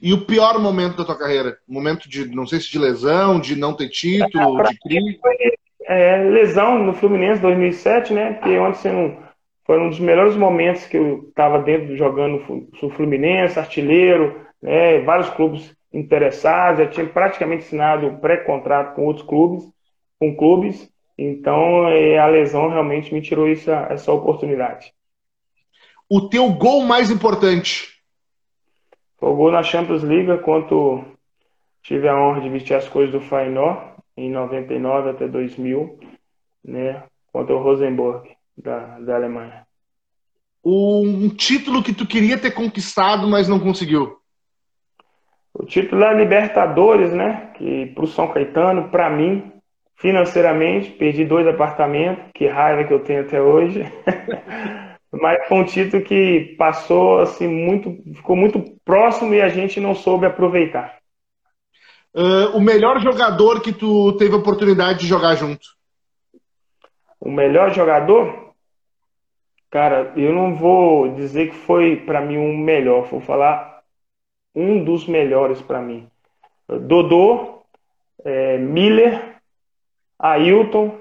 E 0.00 0.14
o 0.14 0.24
pior 0.24 0.58
momento 0.58 0.96
da 0.96 1.04
tua 1.04 1.18
carreira? 1.18 1.58
Momento 1.68 2.08
de, 2.08 2.26
não 2.34 2.46
sei 2.46 2.58
se 2.58 2.70
de 2.70 2.78
lesão, 2.78 3.38
de 3.38 3.54
não 3.54 3.76
ter 3.76 3.90
título, 3.90 4.62
é, 4.62 4.70
de 4.70 4.78
crime? 4.78 5.18
Foi, 5.20 5.36
é, 5.84 6.16
lesão 6.24 6.82
no 6.82 6.94
Fluminense 6.94 7.42
2007, 7.42 8.14
né? 8.14 8.40
Que 8.42 8.56
onde 8.56 8.78
você 8.78 8.90
não 8.90 9.22
foi 9.66 9.78
um 9.78 9.90
dos 9.90 10.00
melhores 10.00 10.36
momentos 10.36 10.86
que 10.86 10.96
eu 10.96 11.26
estava 11.28 11.58
dentro 11.58 11.94
jogando 11.98 12.66
no 12.80 12.90
Fluminense, 12.92 13.58
artilheiro, 13.58 14.40
né? 14.62 15.00
Vários 15.02 15.28
clubes 15.28 15.76
interessados, 15.92 16.80
já 16.80 16.86
tinha 16.86 17.06
praticamente 17.06 17.66
assinado 17.66 18.16
pré-contrato 18.22 18.94
com 18.94 19.04
outros 19.04 19.26
clubes, 19.26 19.64
com 20.18 20.34
clubes. 20.34 20.95
Então 21.18 21.88
é, 21.88 22.18
a 22.18 22.26
lesão 22.26 22.68
realmente 22.68 23.12
me 23.12 23.22
tirou 23.22 23.48
essa, 23.48 23.86
essa 23.90 24.12
oportunidade. 24.12 24.92
O 26.08 26.28
teu 26.28 26.52
gol 26.52 26.82
mais 26.82 27.10
importante? 27.10 27.96
Foi 29.18 29.30
o 29.30 29.36
gol 29.36 29.50
na 29.50 29.62
Champions 29.62 30.02
League, 30.02 30.42
quando 30.42 31.04
tive 31.82 32.08
a 32.08 32.16
honra 32.16 32.40
de 32.42 32.48
vestir 32.48 32.74
as 32.74 32.88
coisas 32.88 33.12
do 33.12 33.20
Feyenoord 33.20 33.96
em 34.16 34.30
99 34.30 35.10
até 35.10 35.26
2000, 35.26 35.98
né, 36.64 37.02
contra 37.32 37.54
o 37.54 37.62
Rosenborg, 37.62 38.28
da, 38.56 38.98
da 38.98 39.16
Alemanha. 39.16 39.66
Um 40.64 41.28
título 41.28 41.82
que 41.82 41.92
tu 41.92 42.06
queria 42.06 42.38
ter 42.38 42.50
conquistado, 42.50 43.28
mas 43.28 43.48
não 43.48 43.60
conseguiu? 43.60 44.16
O 45.54 45.64
título 45.64 46.00
da 46.00 46.12
Libertadores, 46.12 47.12
né, 47.12 47.52
que 47.56 47.86
para 47.86 48.04
o 48.04 48.08
São 48.08 48.28
Caetano, 48.32 48.88
para 48.90 49.08
mim, 49.10 49.52
financeiramente, 49.96 50.90
perdi 50.90 51.24
dois 51.24 51.46
apartamentos, 51.46 52.24
que 52.34 52.46
raiva 52.46 52.84
que 52.84 52.92
eu 52.92 53.00
tenho 53.00 53.22
até 53.22 53.40
hoje. 53.40 53.82
mas 55.10 55.46
foi 55.46 55.58
um 55.58 55.64
título 55.64 56.02
que 56.02 56.54
passou 56.58 57.20
assim 57.20 57.48
muito, 57.48 57.96
ficou 58.14 58.36
muito 58.36 58.62
próximo 58.84 59.34
e 59.34 59.40
a 59.40 59.48
gente 59.48 59.80
não 59.80 59.94
soube 59.94 60.26
aproveitar. 60.26 60.96
Uh, 62.14 62.56
o 62.56 62.60
melhor 62.60 63.00
jogador 63.00 63.60
que 63.60 63.72
tu 63.72 64.12
teve 64.16 64.34
a 64.34 64.38
oportunidade 64.38 65.00
de 65.00 65.06
jogar 65.06 65.34
junto? 65.34 65.66
O 67.20 67.30
melhor 67.30 67.72
jogador? 67.74 68.54
Cara, 69.70 70.12
eu 70.16 70.32
não 70.32 70.54
vou 70.54 71.08
dizer 71.14 71.50
que 71.50 71.56
foi 71.56 71.96
para 71.96 72.20
mim 72.20 72.38
um 72.38 72.56
melhor, 72.56 73.06
vou 73.06 73.20
falar 73.20 73.82
um 74.54 74.82
dos 74.82 75.06
melhores 75.06 75.60
para 75.60 75.82
mim. 75.82 76.08
Dodô, 76.66 77.62
é, 78.24 78.56
Miller, 78.56 79.35
Ailton 80.18 81.00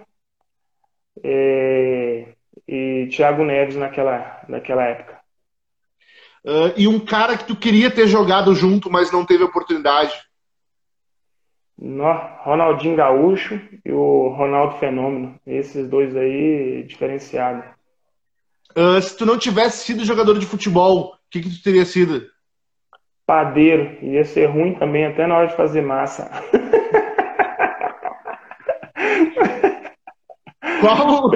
é, 1.24 2.34
e 2.68 3.08
Thiago 3.12 3.44
Neves 3.44 3.76
naquela, 3.76 4.42
naquela 4.48 4.84
época. 4.84 5.20
Uh, 6.44 6.72
e 6.78 6.88
um 6.88 7.00
cara 7.00 7.38
que 7.38 7.46
tu 7.46 7.56
queria 7.56 7.90
ter 7.90 8.08
jogado 8.08 8.54
junto, 8.54 8.92
mas 8.92 9.12
não 9.12 9.26
teve 9.26 9.44
oportunidade? 9.44 10.14
No, 11.78 12.14
Ronaldinho 12.44 12.96
Gaúcho 12.96 13.60
e 13.84 13.92
o 13.92 14.30
Ronaldo 14.30 14.78
Fenômeno. 14.78 15.40
Esses 15.46 15.90
dois 15.90 16.16
aí, 16.16 16.84
diferenciados. 16.84 17.66
Uh, 18.78 19.02
se 19.02 19.18
tu 19.18 19.26
não 19.26 19.40
tivesse 19.40 19.86
sido 19.86 20.06
jogador 20.06 20.38
de 20.38 20.46
futebol, 20.46 21.14
o 21.14 21.18
que, 21.32 21.42
que 21.42 21.50
tu 21.50 21.64
teria 21.64 21.86
sido? 21.86 22.28
Padeiro. 23.26 23.98
Ia 24.06 24.24
ser 24.24 24.46
ruim 24.46 24.76
também, 24.76 25.06
até 25.06 25.26
na 25.26 25.38
hora 25.38 25.48
de 25.48 25.56
fazer 25.56 25.82
massa. 25.82 26.30
Qual? 30.86 31.32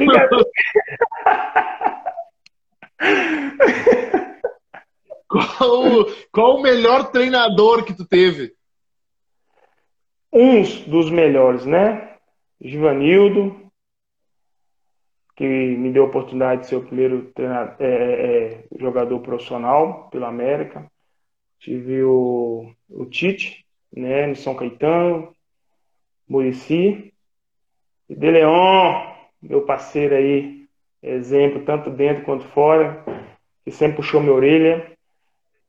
qual, 5.27 6.05
qual 6.31 6.57
o 6.57 6.61
melhor 6.61 7.11
treinador 7.11 7.83
que 7.83 7.93
tu 7.93 8.05
teve? 8.05 8.53
uns 10.31 10.81
dos 10.81 11.09
melhores, 11.09 11.65
né? 11.65 12.17
Givanildo, 12.61 13.71
que 15.35 15.45
me 15.45 15.91
deu 15.91 16.03
a 16.03 16.07
oportunidade 16.07 16.61
de 16.61 16.67
ser 16.67 16.75
o 16.75 16.85
primeiro 16.85 17.31
treinador, 17.33 17.75
é, 17.79 17.85
é, 17.85 18.53
é, 18.53 18.63
jogador 18.77 19.19
profissional 19.21 20.07
pelo 20.09 20.25
América. 20.25 20.85
Tive 21.59 22.03
o, 22.03 22.71
o 22.89 23.05
Tite, 23.05 23.65
né, 23.91 24.27
no 24.27 24.35
São 24.35 24.55
Caetano, 24.55 25.33
Murici, 26.27 27.11
e 28.07 28.15
De 28.15 28.31
Leon, 28.31 29.18
meu 29.41 29.61
parceiro 29.61 30.15
aí, 30.15 30.67
exemplo, 31.01 31.63
tanto 31.63 31.89
dentro 31.89 32.23
quanto 32.23 32.45
fora, 32.49 33.03
que 33.63 33.71
sempre 33.71 33.97
puxou 33.97 34.21
minha 34.21 34.33
orelha 34.33 34.91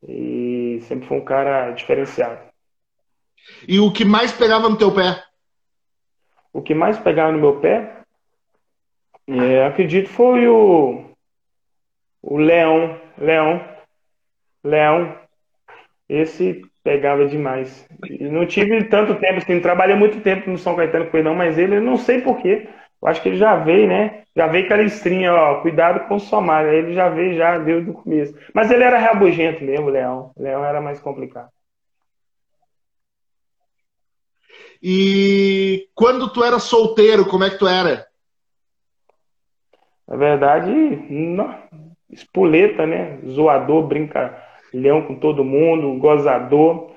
e 0.06 0.80
sempre 0.82 1.06
foi 1.06 1.18
um 1.18 1.24
cara 1.24 1.70
diferenciado. 1.72 2.40
E 3.66 3.78
o 3.78 3.92
que 3.92 4.04
mais 4.04 4.32
pegava 4.32 4.68
no 4.68 4.76
teu 4.76 4.92
pé? 4.94 5.22
O 6.52 6.60
que 6.62 6.74
mais 6.74 6.98
pegava 6.98 7.32
no 7.32 7.38
meu 7.38 7.60
pé, 7.60 8.00
é, 9.26 9.64
acredito, 9.64 10.08
foi 10.08 10.48
o, 10.48 11.04
o 12.20 12.36
Leão. 12.36 13.00
Leão. 13.16 13.64
Leão. 14.64 15.16
Esse 16.08 16.62
pegava 16.82 17.26
demais. 17.26 17.86
E 18.08 18.24
não 18.24 18.44
tive 18.46 18.82
tanto 18.84 19.14
tempo, 19.16 19.38
assim, 19.38 19.60
trabalhei 19.60 19.94
muito 19.94 20.20
tempo 20.20 20.50
no 20.50 20.58
São 20.58 20.74
Caetano 20.74 21.06
com 21.06 21.16
ele, 21.16 21.28
não, 21.28 21.34
mas 21.34 21.58
ele, 21.58 21.76
eu 21.76 21.82
não 21.82 21.96
sei 21.96 22.20
porquê. 22.20 22.68
Eu 23.02 23.08
acho 23.08 23.22
que 23.22 23.30
ele 23.30 23.38
já 23.38 23.56
veio, 23.56 23.88
né? 23.88 24.24
Já 24.36 24.46
veio 24.46 24.64
aquela 24.64 24.82
estrinha, 24.82 25.32
ó, 25.32 25.60
cuidado 25.62 26.06
com 26.06 26.16
o 26.16 26.20
Somália. 26.20 26.70
Ele 26.72 26.92
já 26.92 27.08
veio, 27.08 27.34
já 27.34 27.58
desde 27.58 27.90
o 27.90 27.94
começo. 27.94 28.34
Mas 28.54 28.70
ele 28.70 28.84
era 28.84 28.98
rabugento 28.98 29.64
mesmo, 29.64 29.86
o 29.86 29.90
Leão. 29.90 30.32
O 30.36 30.42
Leão 30.42 30.64
era 30.64 30.80
mais 30.80 31.00
complicado. 31.00 31.50
E 34.82 35.88
quando 35.94 36.32
tu 36.32 36.42
era 36.44 36.58
solteiro, 36.58 37.26
como 37.26 37.44
é 37.44 37.50
que 37.50 37.58
tu 37.58 37.66
era? 37.66 38.06
Na 40.08 40.16
verdade, 40.16 40.70
não, 40.70 41.54
espoleta, 42.10 42.86
né? 42.86 43.18
Zoador, 43.26 43.86
brincalhão 43.86 45.06
com 45.06 45.14
todo 45.16 45.44
mundo, 45.44 45.98
gozador. 45.98 46.90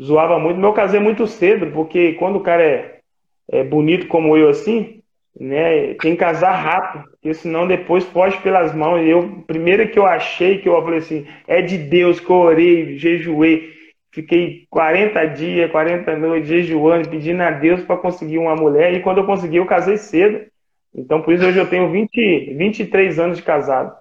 Zoava 0.00 0.38
muito. 0.38 0.58
Meu 0.58 0.72
casei 0.72 1.00
muito 1.00 1.26
cedo, 1.26 1.72
porque 1.72 2.14
quando 2.14 2.36
o 2.36 2.42
cara 2.42 2.62
é, 2.62 3.00
é 3.48 3.64
bonito 3.64 4.08
como 4.08 4.36
eu 4.36 4.48
assim, 4.48 5.02
né? 5.38 5.94
Tem 5.94 6.12
que 6.12 6.16
casar 6.16 6.52
rápido, 6.52 7.04
porque 7.10 7.34
senão 7.34 7.66
depois 7.66 8.04
foge 8.04 8.38
pelas 8.40 8.74
mãos. 8.74 9.06
Eu, 9.06 9.44
primeiro 9.46 9.88
que 9.90 9.98
eu 9.98 10.06
achei, 10.06 10.58
que 10.58 10.68
eu 10.68 10.82
falei 10.82 10.98
assim, 10.98 11.26
é 11.46 11.60
de 11.60 11.76
Deus 11.76 12.18
que 12.18 12.30
eu 12.30 12.36
orei, 12.36 12.98
jejuei. 12.98 13.74
Fiquei 14.10 14.66
40 14.70 15.26
dias, 15.26 15.70
40 15.70 16.16
noites 16.16 16.48
jejuando, 16.48 17.08
pedindo 17.10 17.42
a 17.42 17.50
Deus 17.50 17.82
para 17.82 17.98
conseguir 17.98 18.38
uma 18.38 18.56
mulher. 18.56 18.94
E 18.94 19.02
quando 19.02 19.18
eu 19.18 19.26
consegui, 19.26 19.56
eu 19.56 19.66
casei 19.66 19.98
cedo. 19.98 20.46
Então, 20.94 21.20
por 21.20 21.34
isso, 21.34 21.44
hoje 21.44 21.58
eu 21.58 21.68
tenho 21.68 21.90
20, 21.90 22.54
23 22.54 23.18
anos 23.18 23.36
de 23.36 23.42
casado. 23.42 23.94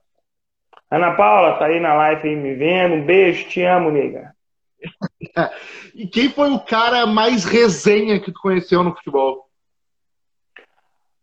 Ana 0.90 1.12
Paula, 1.16 1.58
tá 1.58 1.66
aí 1.66 1.82
na 1.82 1.94
live 1.94 2.30
aí 2.30 2.36
me 2.36 2.54
vendo. 2.54 2.96
Um 2.96 3.06
beijo, 3.06 3.50
te 3.50 3.62
amo, 3.64 3.92
nega. 3.92 4.34
e 5.94 6.08
quem 6.08 6.30
foi 6.30 6.50
o 6.52 6.60
cara 6.60 7.06
mais 7.06 7.44
resenha 7.44 8.20
que 8.22 8.32
tu 8.32 8.40
conheceu 8.40 8.84
no 8.84 8.96
futebol? 8.96 9.45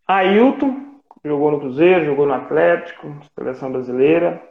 Ailton, 0.07 0.99
jogou 1.23 1.51
no 1.51 1.59
Cruzeiro, 1.59 2.05
jogou 2.05 2.25
no 2.25 2.33
Atlético, 2.33 3.15
seleção 3.37 3.71
brasileira. 3.71 4.41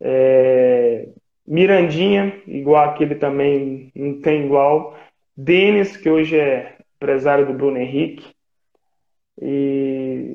É, 0.00 1.08
Mirandinha, 1.46 2.42
igual 2.46 2.90
aquele 2.90 3.14
também, 3.14 3.90
não 3.94 4.20
tem 4.20 4.44
igual. 4.44 4.96
Denis, 5.36 5.96
que 5.96 6.10
hoje 6.10 6.38
é 6.38 6.76
empresário 6.96 7.46
do 7.46 7.54
Bruno 7.54 7.78
Henrique. 7.78 8.34
E 9.40 10.34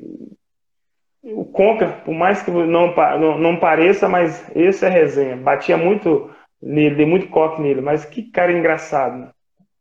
o 1.22 1.44
Conca, 1.44 1.88
por 2.04 2.14
mais 2.14 2.42
que 2.42 2.50
não, 2.50 2.94
não, 2.94 3.38
não 3.38 3.56
pareça, 3.56 4.08
mas 4.08 4.50
esse 4.54 4.84
é 4.84 4.88
resenha. 4.88 5.36
Batia 5.36 5.76
muito 5.76 6.30
nele, 6.60 6.94
dei 6.94 7.06
muito 7.06 7.28
coque 7.28 7.60
nele, 7.60 7.80
mas 7.80 8.04
que 8.04 8.22
cara 8.22 8.52
engraçado. 8.52 9.30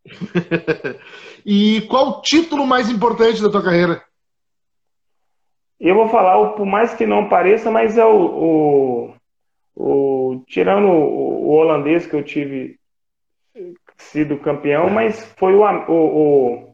e 1.45 1.81
qual 1.89 2.09
o 2.09 2.21
título 2.21 2.65
mais 2.67 2.89
importante 2.89 3.41
da 3.41 3.49
tua 3.49 3.63
carreira? 3.63 4.03
Eu 5.83 5.95
vou 5.95 6.07
falar, 6.07 6.53
por 6.53 6.65
mais 6.65 6.93
que 6.93 7.05
não 7.05 7.27
pareça, 7.27 7.69
mas 7.69 7.97
é 7.97 8.05
o, 8.05 8.15
o, 8.15 9.13
o 9.75 10.43
tirando 10.47 10.87
o, 10.87 11.49
o, 11.49 11.49
holandês 11.55 12.07
que 12.07 12.13
eu 12.13 12.23
tive 12.23 12.79
sido 13.97 14.37
campeão, 14.37 14.89
mas 14.89 15.25
foi 15.37 15.53
o, 15.53 15.61
o, 15.89 16.73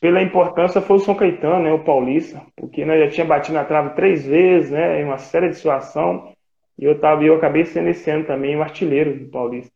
pela 0.00 0.22
importância 0.22 0.80
foi 0.80 0.98
o 0.98 1.00
São 1.00 1.16
Caetano, 1.16 1.64
né, 1.64 1.72
o 1.72 1.82
Paulista, 1.82 2.40
porque 2.54 2.84
nós 2.84 3.00
já 3.00 3.10
tinha 3.10 3.26
batido 3.26 3.54
na 3.54 3.64
trave 3.64 3.96
três 3.96 4.24
vezes, 4.24 4.70
né, 4.70 5.00
em 5.00 5.04
uma 5.04 5.18
série 5.18 5.48
de 5.48 5.56
situação, 5.56 6.32
e 6.78 6.84
eu 6.84 7.00
tava, 7.00 7.24
eu 7.24 7.34
acabei 7.34 7.64
sendo 7.64 7.88
esse 7.88 8.08
ano 8.08 8.24
também 8.24 8.56
o 8.56 8.62
artilheiro 8.62 9.18
do 9.18 9.28
Paulista. 9.28 9.72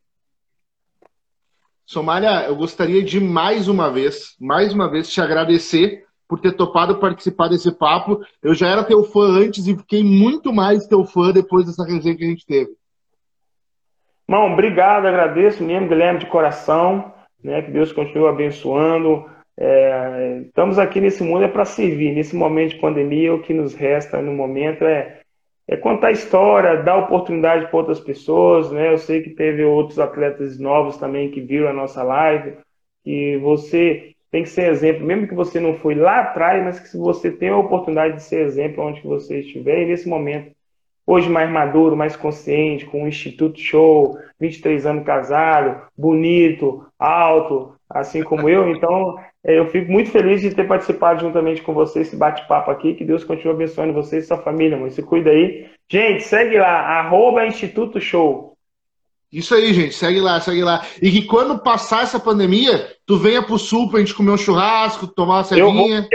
Somália, 1.84 2.44
eu 2.46 2.54
gostaria 2.54 3.02
de 3.02 3.18
mais 3.18 3.66
uma 3.66 3.90
vez, 3.90 4.36
mais 4.38 4.72
uma 4.72 4.88
vez 4.88 5.10
te 5.10 5.20
agradecer 5.20 6.04
por 6.30 6.40
ter 6.40 6.52
topado 6.52 7.00
participar 7.00 7.48
desse 7.48 7.76
papo. 7.76 8.20
Eu 8.40 8.54
já 8.54 8.68
era 8.68 8.84
teu 8.84 9.02
fã 9.02 9.22
antes 9.22 9.66
e 9.66 9.76
fiquei 9.76 10.04
muito 10.04 10.52
mais 10.52 10.86
teu 10.86 11.04
fã 11.04 11.32
depois 11.32 11.66
dessa 11.66 11.84
resenha 11.84 12.16
que 12.16 12.24
a 12.24 12.28
gente 12.28 12.46
teve. 12.46 12.70
Irmão, 14.28 14.52
obrigado, 14.52 15.06
agradeço 15.06 15.64
mesmo, 15.64 15.88
Guilherme, 15.88 16.20
de 16.20 16.26
coração, 16.26 17.12
né? 17.42 17.62
Que 17.62 17.72
Deus 17.72 17.90
continue 17.92 18.28
abençoando. 18.28 19.28
É, 19.58 20.42
estamos 20.46 20.78
aqui 20.78 21.00
nesse 21.00 21.20
mundo 21.24 21.42
é 21.42 21.48
para 21.48 21.64
servir. 21.64 22.14
Nesse 22.14 22.36
momento 22.36 22.74
de 22.74 22.80
pandemia, 22.80 23.34
o 23.34 23.42
que 23.42 23.52
nos 23.52 23.74
resta 23.74 24.22
no 24.22 24.32
momento 24.32 24.84
é, 24.84 25.22
é 25.66 25.76
contar 25.76 26.12
história, 26.12 26.80
dar 26.80 26.96
oportunidade 26.96 27.66
para 27.66 27.76
outras 27.76 27.98
pessoas. 27.98 28.70
Né? 28.70 28.92
Eu 28.92 28.98
sei 28.98 29.20
que 29.20 29.30
teve 29.30 29.64
outros 29.64 29.98
atletas 29.98 30.60
novos 30.60 30.96
também 30.96 31.32
que 31.32 31.40
viram 31.40 31.68
a 31.68 31.72
nossa 31.72 32.04
live. 32.04 32.56
E 33.04 33.36
você 33.38 34.14
tem 34.30 34.44
que 34.44 34.48
ser 34.48 34.70
exemplo, 34.70 35.04
mesmo 35.04 35.26
que 35.26 35.34
você 35.34 35.58
não 35.58 35.74
foi 35.74 35.94
lá 35.94 36.20
atrás, 36.20 36.64
mas 36.64 36.80
que 36.80 36.96
você 36.96 37.30
tem 37.30 37.48
a 37.48 37.56
oportunidade 37.56 38.16
de 38.16 38.22
ser 38.22 38.42
exemplo 38.42 38.84
onde 38.84 39.02
você 39.02 39.40
estiver. 39.40 39.82
E 39.82 39.86
nesse 39.86 40.08
momento, 40.08 40.52
hoje 41.06 41.28
mais 41.28 41.50
maduro, 41.50 41.96
mais 41.96 42.14
consciente, 42.14 42.86
com 42.86 43.02
o 43.02 43.08
Instituto 43.08 43.58
Show, 43.58 44.18
23 44.38 44.86
anos 44.86 45.04
casado, 45.04 45.82
bonito, 45.98 46.86
alto, 46.98 47.74
assim 47.88 48.22
como 48.22 48.48
eu. 48.48 48.70
Então, 48.70 49.18
é, 49.42 49.58
eu 49.58 49.66
fico 49.66 49.90
muito 49.90 50.10
feliz 50.10 50.40
de 50.40 50.54
ter 50.54 50.68
participado 50.68 51.20
juntamente 51.20 51.62
com 51.62 51.74
vocês 51.74 52.06
esse 52.06 52.16
bate-papo 52.16 52.70
aqui. 52.70 52.94
Que 52.94 53.04
Deus 53.04 53.24
continue 53.24 53.54
abençoando 53.54 53.92
vocês 53.92 54.24
e 54.24 54.26
sua 54.28 54.38
família, 54.38 54.76
amor. 54.76 54.90
Se 54.92 55.02
cuida 55.02 55.30
aí. 55.30 55.68
Gente, 55.88 56.22
segue 56.22 56.56
lá, 56.56 57.00
arroba 57.00 57.46
Instituto 57.46 58.00
Show. 58.00 58.49
Isso 59.32 59.54
aí, 59.54 59.72
gente. 59.72 59.94
Segue 59.94 60.20
lá, 60.20 60.40
segue 60.40 60.62
lá. 60.62 60.84
E 61.00 61.10
que 61.10 61.22
quando 61.26 61.58
passar 61.58 62.02
essa 62.02 62.18
pandemia, 62.18 62.88
tu 63.06 63.16
venha 63.16 63.42
pro 63.42 63.58
sul 63.58 63.88
pra 63.88 64.00
gente 64.00 64.14
comer 64.14 64.32
um 64.32 64.36
churrasco, 64.36 65.06
tomar 65.06 65.36
uma 65.36 65.44
cervinha. 65.44 66.08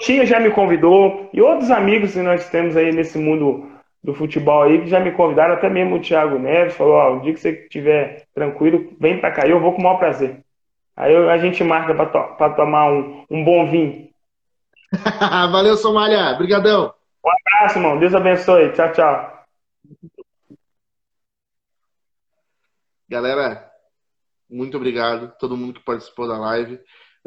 O 0.00 0.04
Tinha 0.04 0.26
já 0.26 0.38
me 0.38 0.50
convidou, 0.50 1.30
e 1.32 1.40
outros 1.40 1.70
amigos 1.70 2.12
que 2.12 2.20
nós 2.20 2.48
temos 2.50 2.76
aí 2.76 2.92
nesse 2.92 3.18
mundo 3.18 3.70
do 4.02 4.12
futebol 4.12 4.62
aí, 4.62 4.80
que 4.80 4.88
já 4.88 4.98
me 4.98 5.12
convidaram, 5.12 5.54
até 5.54 5.70
mesmo 5.70 5.96
o 5.96 6.00
Thiago 6.00 6.38
Neves, 6.38 6.74
falou, 6.74 6.94
ó, 6.94 7.16
o 7.16 7.20
dia 7.20 7.32
que 7.32 7.40
você 7.40 7.50
estiver 7.50 8.24
tranquilo, 8.34 8.92
vem 8.98 9.18
pra 9.18 9.30
cá, 9.30 9.46
eu 9.46 9.60
vou 9.60 9.72
com 9.72 9.80
o 9.80 9.84
maior 9.84 9.98
prazer. 9.98 10.40
Aí 10.96 11.14
a 11.14 11.38
gente 11.38 11.64
marca 11.64 11.94
pra, 11.94 12.06
to 12.06 12.36
pra 12.36 12.50
tomar 12.50 12.92
um, 12.92 13.24
um 13.30 13.44
bom 13.44 13.70
vinho. 13.70 14.08
Valeu, 15.50 15.76
Somália. 15.76 16.34
Obrigadão. 16.34 16.92
Um 17.24 17.30
abraço, 17.30 17.78
irmão. 17.78 17.98
Deus 17.98 18.14
abençoe. 18.14 18.72
Tchau, 18.72 18.92
tchau. 18.92 19.32
Galera, 23.12 23.70
muito 24.48 24.74
obrigado. 24.78 25.36
Todo 25.38 25.54
mundo 25.54 25.74
que 25.74 25.84
participou 25.84 26.26
da 26.26 26.38
live. 26.38 26.76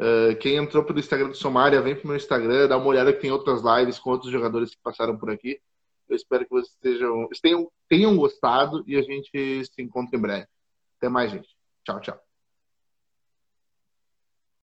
Uh, 0.00 0.36
quem 0.40 0.56
entrou 0.56 0.82
pelo 0.82 0.98
Instagram 0.98 1.28
do 1.28 1.36
Somália, 1.36 1.80
vem 1.80 1.94
pro 1.94 2.08
meu 2.08 2.16
Instagram, 2.16 2.66
dá 2.66 2.76
uma 2.76 2.88
olhada 2.88 3.12
que 3.12 3.20
tem 3.20 3.30
outras 3.30 3.62
lives 3.62 3.96
com 3.96 4.10
outros 4.10 4.32
jogadores 4.32 4.74
que 4.74 4.82
passaram 4.82 5.16
por 5.16 5.30
aqui. 5.30 5.60
Eu 6.08 6.16
espero 6.16 6.44
que 6.44 6.50
vocês 6.50 6.74
tenham, 6.82 7.28
tenham, 7.40 7.72
tenham 7.88 8.16
gostado 8.16 8.82
e 8.84 8.96
a 8.96 9.02
gente 9.02 9.64
se 9.64 9.80
encontra 9.80 10.18
em 10.18 10.20
breve. 10.20 10.48
Até 10.98 11.08
mais, 11.08 11.30
gente. 11.30 11.48
Tchau, 11.84 12.00
tchau. 12.00 12.25